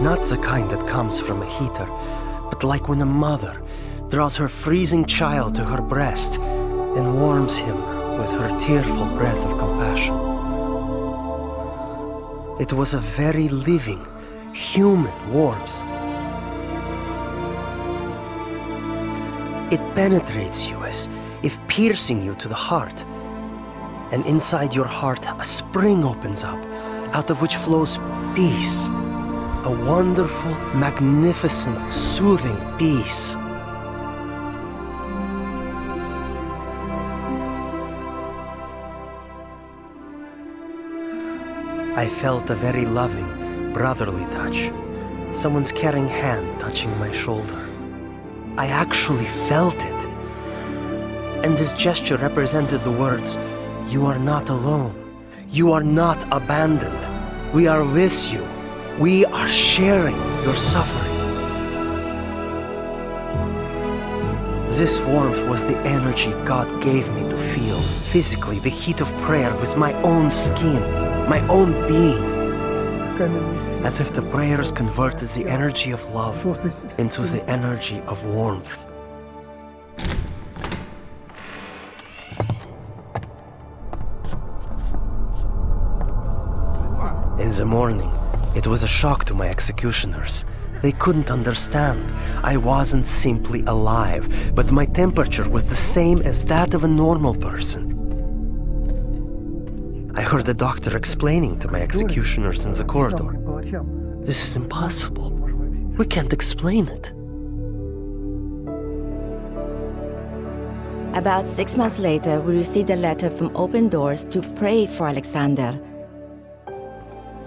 Not 0.02 0.28
the 0.28 0.42
kind 0.44 0.72
that 0.72 0.90
comes 0.90 1.20
from 1.20 1.44
a 1.44 1.60
heater, 1.60 1.86
but 2.50 2.64
like 2.64 2.90
when 2.90 3.00
a 3.02 3.06
mother 3.06 3.62
draws 4.10 4.36
her 4.38 4.50
freezing 4.64 5.06
child 5.06 5.54
to 5.54 5.64
her 5.64 5.84
breast 5.84 6.34
and 6.34 7.14
warms 7.22 7.56
him 7.56 7.78
with 8.18 8.32
her 8.42 8.58
tearful 8.58 9.16
breath 9.16 9.38
of 9.38 9.60
compassion. 9.60 10.16
It 12.60 12.74
was 12.74 12.96
a 12.96 13.02
very 13.16 13.50
living, 13.50 14.04
human 14.74 15.14
warmth. 15.32 15.78
It 19.72 19.80
penetrates 19.94 20.66
you 20.68 20.84
as 20.84 21.08
if 21.44 21.54
piercing 21.70 22.24
you 22.24 22.36
to 22.40 22.48
the 22.48 22.56
heart. 22.56 23.13
And 24.14 24.28
inside 24.28 24.74
your 24.74 24.86
heart, 24.86 25.26
a 25.26 25.44
spring 25.44 26.04
opens 26.04 26.44
up, 26.44 26.62
out 27.16 27.32
of 27.32 27.42
which 27.42 27.56
flows 27.66 27.98
peace. 28.36 28.78
A 29.66 29.74
wonderful, 29.90 30.54
magnificent, 30.78 31.82
soothing 32.14 32.54
peace. 32.78 33.34
I 41.98 42.16
felt 42.22 42.52
a 42.52 42.56
very 42.56 42.86
loving, 42.86 43.74
brotherly 43.74 44.26
touch. 44.26 44.70
Someone's 45.42 45.72
caring 45.72 46.08
hand 46.08 46.62
touching 46.62 46.92
my 47.00 47.12
shoulder. 47.26 47.66
I 48.60 48.68
actually 48.68 49.26
felt 49.50 49.74
it. 49.74 50.06
And 51.44 51.58
this 51.58 51.74
gesture 51.82 52.20
represented 52.20 52.84
the 52.84 52.92
words, 52.92 53.38
You 53.92 54.06
are 54.06 54.20
not 54.20 54.50
alone. 54.50 55.00
You 55.50 55.72
are 55.72 55.84
not 55.84 56.18
abandoned. 56.32 57.54
We 57.54 57.68
are 57.68 57.84
with 57.84 58.14
you. 58.32 58.42
We 59.02 59.26
are 59.26 59.48
sharing 59.48 60.16
your 60.44 60.56
suffering. 60.56 61.14
This 64.78 64.98
warmth 65.08 65.38
was 65.50 65.62
the 65.70 65.78
energy 65.86 66.32
God 66.48 66.68
gave 66.84 67.06
me 67.14 67.22
to 67.30 67.38
feel 67.54 67.82
physically 68.12 68.60
the 68.60 68.70
heat 68.74 69.02
of 69.02 69.08
prayer 69.28 69.56
with 69.60 69.78
my 69.78 69.94
own 70.02 70.32
skin, 70.32 70.82
my 71.30 71.46
own 71.48 71.74
being. 71.88 72.34
As 73.86 74.00
if 74.00 74.12
the 74.16 74.28
prayers 74.32 74.72
converted 74.76 75.30
the 75.38 75.48
energy 75.48 75.92
of 75.92 76.00
love 76.10 76.38
into 76.98 77.22
the 77.22 77.46
energy 77.48 78.00
of 78.08 78.18
warmth. 78.26 78.70
In 87.54 87.60
the 87.60 87.66
morning, 87.66 88.10
it 88.56 88.66
was 88.66 88.82
a 88.82 88.88
shock 88.88 89.26
to 89.26 89.36
my 89.36 89.48
executioners. 89.48 90.44
They 90.82 90.92
couldn't 90.92 91.30
understand. 91.30 92.02
I 92.44 92.58
wasn't 92.58 93.06
simply 93.06 93.62
alive, 93.68 94.24
but 94.56 94.72
my 94.72 94.88
temperature 94.88 95.48
was 95.48 95.64
the 95.66 95.94
same 95.94 96.24
as 96.24 96.44
that 96.48 96.74
of 96.74 96.84
a 96.84 96.88
normal 96.88 97.36
person. 97.36 97.94
I 100.16 100.24
heard 100.24 100.48
the 100.48 100.56
doctor 100.56 100.98
explaining 100.98 101.60
to 101.60 101.68
my 101.68 101.80
executioners 101.80 102.66
in 102.66 102.74
the 102.74 102.86
corridor. 102.86 103.38
This 104.26 104.42
is 104.42 104.56
impossible. 104.56 105.30
We 106.00 106.08
can't 106.08 106.34
explain 106.34 106.88
it. 106.88 107.06
About 111.16 111.56
six 111.56 111.78
months 111.78 112.00
later, 112.00 112.42
we 112.42 112.56
received 112.56 112.90
a 112.90 112.96
letter 112.96 113.30
from 113.38 113.56
Open 113.56 113.90
Doors 113.90 114.26
to 114.32 114.42
pray 114.58 114.88
for 114.98 115.08
Alexander. 115.08 115.80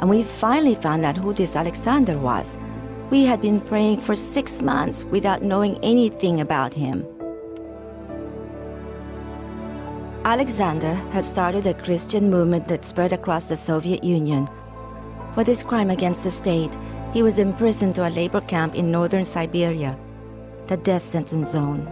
And 0.00 0.10
we 0.10 0.26
finally 0.40 0.76
found 0.82 1.04
out 1.04 1.16
who 1.16 1.32
this 1.32 1.56
Alexander 1.56 2.18
was. 2.18 2.46
We 3.10 3.24
had 3.24 3.40
been 3.40 3.60
praying 3.60 4.02
for 4.02 4.14
six 4.14 4.52
months 4.60 5.04
without 5.04 5.42
knowing 5.42 5.78
anything 5.82 6.40
about 6.40 6.74
him. 6.74 7.04
Alexander 10.24 10.94
had 11.12 11.24
started 11.24 11.66
a 11.66 11.82
Christian 11.84 12.28
movement 12.28 12.66
that 12.66 12.84
spread 12.84 13.12
across 13.12 13.44
the 13.44 13.56
Soviet 13.56 14.02
Union. 14.02 14.48
For 15.34 15.44
this 15.44 15.62
crime 15.62 15.90
against 15.90 16.24
the 16.24 16.32
state, 16.32 16.72
he 17.12 17.22
was 17.22 17.38
imprisoned 17.38 17.94
to 17.94 18.08
a 18.08 18.10
labor 18.10 18.40
camp 18.40 18.74
in 18.74 18.90
northern 18.90 19.24
Siberia, 19.24 19.96
the 20.68 20.76
death 20.78 21.04
sentence 21.12 21.52
zone. 21.52 21.86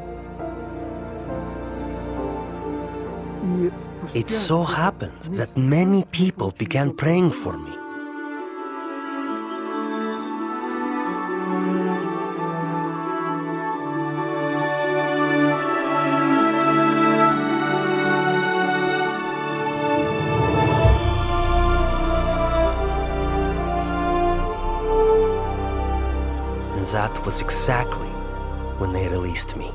It 4.15 4.29
so 4.49 4.65
happened 4.65 5.37
that 5.39 5.57
many 5.57 6.05
people 6.11 6.53
began 6.59 6.97
praying 6.97 7.31
for 7.45 7.57
me. 7.57 7.74
Was 27.35 27.43
exactly 27.43 28.09
when 28.79 28.93
they 28.93 29.09
released 29.09 29.57
me. 29.57 29.71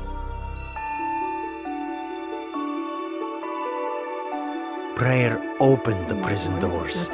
Prayer 4.96 5.38
opened 5.60 6.08
the 6.08 6.20
prison 6.22 6.58
doors, 6.60 7.08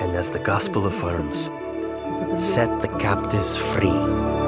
and 0.00 0.16
as 0.16 0.30
the 0.30 0.42
gospel 0.44 0.86
affirms, 0.86 1.46
set 2.54 2.70
the 2.80 2.88
captives 3.00 3.58
free. 3.76 4.47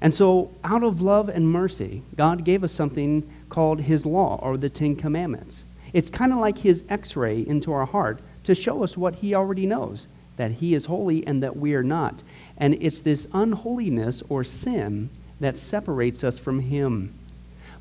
And 0.00 0.14
so, 0.14 0.50
out 0.64 0.82
of 0.82 1.02
love 1.02 1.28
and 1.28 1.50
mercy, 1.50 2.02
God 2.16 2.44
gave 2.44 2.64
us 2.64 2.72
something 2.72 3.28
called 3.50 3.80
His 3.80 4.06
law 4.06 4.38
or 4.42 4.56
the 4.56 4.70
Ten 4.70 4.96
Commandments. 4.96 5.64
It's 5.92 6.08
kind 6.08 6.32
of 6.32 6.38
like 6.38 6.56
His 6.56 6.84
x 6.88 7.16
ray 7.16 7.46
into 7.46 7.72
our 7.72 7.84
heart 7.84 8.20
to 8.44 8.54
show 8.54 8.82
us 8.82 8.96
what 8.96 9.16
He 9.16 9.34
already 9.34 9.66
knows 9.66 10.06
that 10.40 10.52
He 10.52 10.72
is 10.72 10.86
holy 10.86 11.26
and 11.26 11.42
that 11.42 11.54
we 11.54 11.74
are 11.74 11.82
not. 11.82 12.22
And 12.56 12.78
it's 12.80 13.02
this 13.02 13.28
unholiness 13.34 14.22
or 14.30 14.42
sin 14.42 15.10
that 15.38 15.58
separates 15.58 16.24
us 16.24 16.38
from 16.38 16.60
Him. 16.60 17.12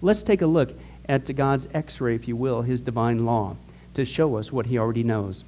Let's 0.01 0.23
take 0.23 0.41
a 0.41 0.45
look 0.45 0.73
at 1.07 1.33
God's 1.37 1.69
x 1.73 2.01
ray, 2.01 2.15
if 2.15 2.27
you 2.27 2.35
will, 2.35 2.61
His 2.61 2.81
divine 2.81 3.25
law, 3.25 3.55
to 3.93 4.03
show 4.03 4.35
us 4.35 4.51
what 4.51 4.65
He 4.65 4.77
already 4.77 5.03
knows. 5.03 5.45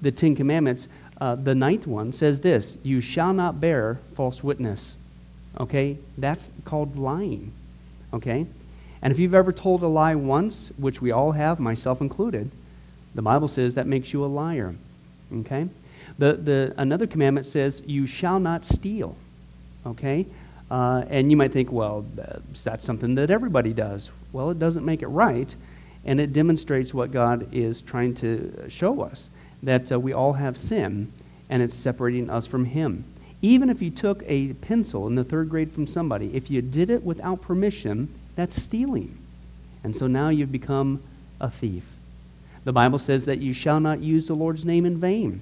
The 0.00 0.10
Ten 0.10 0.34
Commandments, 0.34 0.88
uh, 1.20 1.34
the 1.34 1.54
ninth 1.54 1.86
one, 1.86 2.14
says 2.14 2.40
this 2.40 2.78
You 2.82 3.02
shall 3.02 3.34
not 3.34 3.60
bear 3.60 3.98
false 4.14 4.42
witness. 4.42 4.96
Okay? 5.60 5.98
That's 6.18 6.50
called 6.64 6.96
lying. 6.96 7.52
Okay? 8.12 8.46
And 9.02 9.12
if 9.12 9.18
you've 9.18 9.34
ever 9.34 9.52
told 9.52 9.82
a 9.82 9.86
lie 9.86 10.14
once, 10.14 10.70
which 10.76 11.02
we 11.02 11.10
all 11.10 11.32
have, 11.32 11.58
myself 11.58 12.00
included, 12.00 12.50
the 13.14 13.22
Bible 13.22 13.48
says 13.48 13.74
that 13.74 13.86
makes 13.86 14.12
you 14.12 14.24
a 14.24 14.26
liar. 14.26 14.74
Okay? 15.40 15.68
The, 16.18 16.34
the, 16.34 16.74
another 16.76 17.06
commandment 17.06 17.46
says, 17.46 17.82
You 17.86 18.06
shall 18.06 18.38
not 18.38 18.64
steal. 18.64 19.16
Okay? 19.86 20.26
Uh, 20.70 21.04
and 21.10 21.30
you 21.30 21.36
might 21.36 21.52
think, 21.52 21.70
well, 21.70 22.04
that's 22.64 22.84
something 22.84 23.14
that 23.16 23.30
everybody 23.30 23.72
does. 23.72 24.10
Well, 24.32 24.50
it 24.50 24.58
doesn't 24.58 24.84
make 24.84 25.02
it 25.02 25.08
right, 25.08 25.54
and 26.06 26.18
it 26.18 26.32
demonstrates 26.32 26.94
what 26.94 27.10
God 27.10 27.46
is 27.52 27.82
trying 27.82 28.14
to 28.16 28.64
show 28.68 29.02
us 29.02 29.28
that 29.62 29.92
uh, 29.92 30.00
we 30.00 30.12
all 30.12 30.32
have 30.32 30.56
sin, 30.56 31.12
and 31.50 31.62
it's 31.62 31.74
separating 31.74 32.30
us 32.30 32.46
from 32.46 32.64
Him. 32.64 33.04
Even 33.42 33.68
if 33.68 33.82
you 33.82 33.90
took 33.90 34.22
a 34.26 34.52
pencil 34.54 35.08
in 35.08 35.16
the 35.16 35.24
third 35.24 35.50
grade 35.50 35.72
from 35.72 35.86
somebody, 35.86 36.34
if 36.34 36.48
you 36.50 36.62
did 36.62 36.90
it 36.90 37.02
without 37.02 37.42
permission, 37.42 38.08
that's 38.36 38.60
stealing. 38.60 39.18
And 39.82 39.94
so 39.94 40.06
now 40.06 40.28
you've 40.28 40.52
become 40.52 41.02
a 41.40 41.50
thief. 41.50 41.82
The 42.64 42.72
Bible 42.72 43.00
says 43.00 43.24
that 43.24 43.40
you 43.40 43.52
shall 43.52 43.80
not 43.80 44.00
use 44.00 44.28
the 44.28 44.34
Lord's 44.34 44.64
name 44.64 44.86
in 44.86 44.98
vain. 44.98 45.40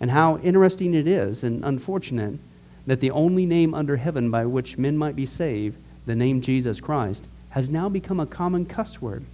And 0.00 0.10
how 0.10 0.36
interesting 0.38 0.92
it 0.92 1.06
is 1.06 1.44
and 1.44 1.64
unfortunate 1.64 2.38
that 2.86 3.00
the 3.00 3.10
only 3.12 3.46
name 3.46 3.72
under 3.72 3.96
heaven 3.96 4.30
by 4.30 4.44
which 4.44 4.76
men 4.76 4.98
might 4.98 5.16
be 5.16 5.24
saved, 5.24 5.78
the 6.04 6.14
name 6.14 6.42
Jesus 6.42 6.80
Christ, 6.80 7.24
has 7.50 7.70
now 7.70 7.88
become 7.88 8.20
a 8.20 8.26
common 8.26 8.66
cuss 8.66 9.00
word. 9.00 9.24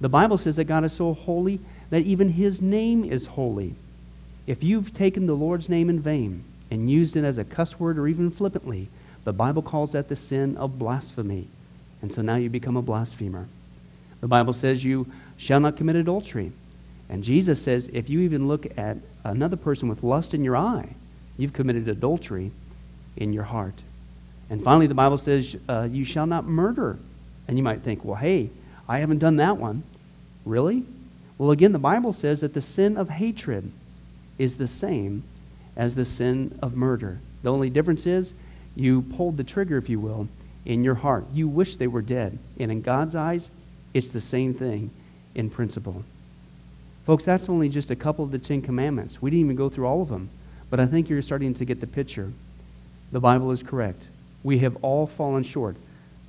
The 0.00 0.08
Bible 0.08 0.38
says 0.38 0.56
that 0.56 0.64
God 0.64 0.84
is 0.84 0.92
so 0.92 1.14
holy 1.14 1.58
that 1.90 2.02
even 2.02 2.28
his 2.28 2.62
name 2.62 3.04
is 3.04 3.26
holy. 3.26 3.74
If 4.46 4.62
you've 4.62 4.94
taken 4.94 5.26
the 5.26 5.34
Lord's 5.34 5.68
name 5.68 5.90
in 5.90 6.00
vain, 6.00 6.44
and 6.72 6.90
used 6.90 7.18
it 7.18 7.24
as 7.24 7.36
a 7.36 7.44
cuss 7.44 7.78
word 7.78 7.98
or 7.98 8.08
even 8.08 8.30
flippantly, 8.30 8.88
the 9.24 9.32
Bible 9.32 9.60
calls 9.60 9.92
that 9.92 10.08
the 10.08 10.16
sin 10.16 10.56
of 10.56 10.78
blasphemy. 10.78 11.46
And 12.00 12.10
so 12.10 12.22
now 12.22 12.36
you 12.36 12.48
become 12.48 12.78
a 12.78 12.82
blasphemer. 12.82 13.46
The 14.22 14.26
Bible 14.26 14.54
says 14.54 14.82
you 14.82 15.06
shall 15.36 15.60
not 15.60 15.76
commit 15.76 15.96
adultery. 15.96 16.50
And 17.10 17.22
Jesus 17.22 17.60
says 17.60 17.90
if 17.92 18.08
you 18.08 18.20
even 18.20 18.48
look 18.48 18.66
at 18.78 18.96
another 19.22 19.56
person 19.56 19.86
with 19.86 20.02
lust 20.02 20.32
in 20.32 20.42
your 20.42 20.56
eye, 20.56 20.88
you've 21.36 21.52
committed 21.52 21.88
adultery 21.88 22.50
in 23.18 23.34
your 23.34 23.44
heart. 23.44 23.74
And 24.48 24.64
finally, 24.64 24.86
the 24.86 24.94
Bible 24.94 25.18
says 25.18 25.54
uh, 25.68 25.88
you 25.92 26.06
shall 26.06 26.26
not 26.26 26.46
murder. 26.46 26.96
And 27.48 27.58
you 27.58 27.62
might 27.62 27.82
think, 27.82 28.02
well, 28.02 28.16
hey, 28.16 28.48
I 28.88 29.00
haven't 29.00 29.18
done 29.18 29.36
that 29.36 29.58
one. 29.58 29.82
Really? 30.46 30.84
Well, 31.36 31.50
again, 31.50 31.72
the 31.72 31.78
Bible 31.78 32.14
says 32.14 32.40
that 32.40 32.54
the 32.54 32.62
sin 32.62 32.96
of 32.96 33.10
hatred 33.10 33.70
is 34.38 34.56
the 34.56 34.66
same 34.66 35.22
as 35.76 35.94
the 35.94 36.04
sin 36.04 36.58
of 36.62 36.76
murder. 36.76 37.18
The 37.42 37.52
only 37.52 37.70
difference 37.70 38.06
is 38.06 38.34
you 38.74 39.02
pulled 39.02 39.36
the 39.36 39.44
trigger, 39.44 39.76
if 39.76 39.88
you 39.88 40.00
will, 40.00 40.28
in 40.64 40.84
your 40.84 40.94
heart. 40.94 41.26
You 41.32 41.48
wish 41.48 41.76
they 41.76 41.86
were 41.86 42.02
dead. 42.02 42.38
And 42.58 42.70
in 42.70 42.82
God's 42.82 43.14
eyes, 43.14 43.50
it's 43.94 44.12
the 44.12 44.20
same 44.20 44.54
thing 44.54 44.90
in 45.34 45.50
principle. 45.50 46.04
Folks, 47.04 47.24
that's 47.24 47.48
only 47.48 47.68
just 47.68 47.90
a 47.90 47.96
couple 47.96 48.24
of 48.24 48.30
the 48.30 48.38
Ten 48.38 48.62
Commandments. 48.62 49.20
We 49.20 49.30
didn't 49.30 49.46
even 49.46 49.56
go 49.56 49.68
through 49.68 49.86
all 49.86 50.02
of 50.02 50.08
them. 50.08 50.30
But 50.70 50.80
I 50.80 50.86
think 50.86 51.08
you're 51.08 51.20
starting 51.20 51.52
to 51.54 51.64
get 51.64 51.80
the 51.80 51.86
picture. 51.86 52.32
The 53.10 53.20
Bible 53.20 53.50
is 53.50 53.62
correct. 53.62 54.06
We 54.42 54.60
have 54.60 54.76
all 54.82 55.06
fallen 55.06 55.42
short 55.42 55.76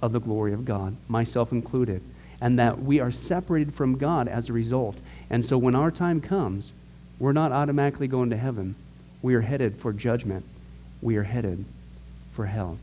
of 0.02 0.12
the 0.12 0.20
glory 0.20 0.52
of 0.52 0.66
God, 0.66 0.96
myself 1.08 1.52
included, 1.52 2.02
and 2.42 2.60
that 2.60 2.82
we 2.82 3.00
are 3.00 3.12
separated 3.12 3.74
from 3.74 3.98
God 3.98 4.28
as 4.28 4.50
a 4.50 4.54
result. 4.54 4.98
And 5.30 5.46
so 5.46 5.58
when 5.58 5.76
our 5.76 5.92
time 5.92 6.20
comes, 6.20 6.74
we're 7.20 7.32
not 7.32 7.54
automatically 7.54 8.08
going 8.08 8.32
to 8.32 8.38
heaven 8.38 8.76
we 9.24 9.34
are 9.34 9.42
headed 9.42 9.78
for 9.80 9.92
judgment. 9.92 10.46
We 11.02 11.16
are 11.16 11.24
headed 11.24 11.66
for 12.34 12.46
hell. 12.46 12.78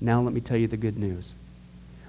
Now, 0.00 0.20
let 0.20 0.34
me 0.34 0.40
tell 0.40 0.58
you 0.58 0.66
the 0.68 0.76
good 0.76 0.98
news. 0.98 1.32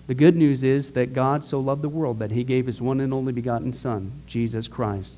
The 0.08 0.16
good 0.16 0.36
news 0.36 0.64
is 0.64 0.92
that 0.92 1.14
God 1.14 1.46
so 1.46 1.60
loved 1.60 1.84
the 1.84 1.90
world 1.90 2.20
that 2.20 2.32
he 2.32 2.44
gave 2.44 2.66
his 2.66 2.82
one 2.82 3.00
and 3.00 3.14
only 3.14 3.32
begotten 3.32 3.72
Son, 3.72 4.12
Jesus 4.26 4.68
Christ, 4.68 5.16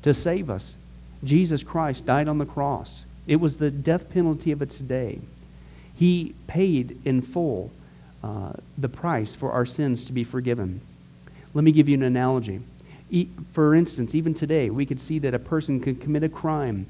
to 0.00 0.14
save 0.14 0.50
us. 0.50 0.76
Jesus 1.22 1.62
Christ 1.62 2.06
died 2.06 2.28
on 2.28 2.38
the 2.38 2.46
cross. 2.46 3.04
It 3.26 3.36
was 3.36 3.56
the 3.56 3.70
death 3.70 4.08
penalty 4.08 4.50
of 4.50 4.62
its 4.62 4.78
day. 4.78 5.20
He 5.94 6.34
paid 6.46 6.98
in 7.04 7.20
full 7.20 7.70
uh, 8.24 8.54
the 8.78 8.88
price 8.88 9.34
for 9.34 9.52
our 9.52 9.66
sins 9.66 10.06
to 10.06 10.12
be 10.12 10.24
forgiven. 10.24 10.80
Let 11.54 11.64
me 11.64 11.72
give 11.72 11.88
you 11.88 11.94
an 11.94 12.02
analogy. 12.02 12.60
For 13.52 13.74
instance, 13.74 14.14
even 14.14 14.34
today, 14.34 14.70
we 14.70 14.86
could 14.86 15.00
see 15.00 15.18
that 15.20 15.34
a 15.34 15.38
person 15.38 15.80
could 15.80 16.00
commit 16.00 16.22
a 16.22 16.28
crime. 16.28 16.86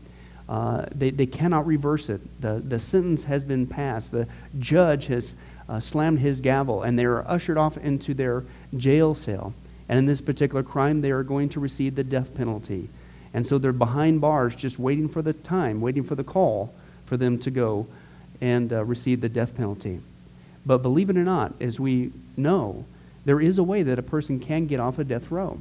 Uh, 0.49 0.87
they, 0.95 1.11
they 1.11 1.27
cannot 1.27 1.67
reverse 1.67 2.09
it. 2.09 2.21
The, 2.41 2.63
the 2.67 2.79
sentence 2.79 3.25
has 3.25 3.45
been 3.45 3.67
passed. 3.67 4.13
The 4.13 4.27
judge 4.59 5.07
has 5.07 5.35
uh, 5.69 5.81
slammed 5.81 6.21
his 6.21 6.41
gavel, 6.41 6.83
and 6.83 6.99
they 6.99 7.05
are 7.05 7.27
ushered 7.29 7.59
off 7.59 7.77
into 7.79 8.15
their 8.15 8.45
jail 8.77 9.15
cell. 9.15 9.55
And 9.89 9.99
in 9.99 10.07
this 10.07 10.21
particular 10.21 10.63
crime, 10.63 11.01
they 11.01 11.11
are 11.11 11.23
going 11.23 11.49
to 11.51 11.61
receive 11.61 11.95
the 11.95 12.05
death 12.05 12.35
penalty. 12.35 12.89
And 13.35 13.47
so 13.47 13.59
they're 13.59 13.73
behind 13.73 14.21
bars, 14.21 14.55
just 14.55 14.79
waiting 14.79 15.09
for 15.09 15.23
the 15.23 15.33
time, 15.33 15.81
waiting 15.81 16.05
for 16.05 16.15
the 16.15 16.25
call 16.25 16.73
for 17.07 17.17
them 17.17 17.39
to 17.41 17.51
go 17.51 17.87
and 18.41 18.73
uh, 18.73 18.85
receive 18.85 19.21
the 19.21 19.29
death 19.29 19.57
penalty. 19.57 20.01
But 20.65 20.79
believe 20.79 21.11
it 21.11 21.17
or 21.17 21.25
not, 21.25 21.55
as 21.61 21.81
we 21.81 22.13
know, 22.37 22.85
there 23.25 23.41
is 23.41 23.59
a 23.59 23.63
way 23.63 23.83
that 23.83 23.99
a 23.99 24.03
person 24.03 24.39
can 24.39 24.67
get 24.67 24.81
off 24.81 24.99
a 24.99 25.05
death 25.05 25.31
row. 25.31 25.61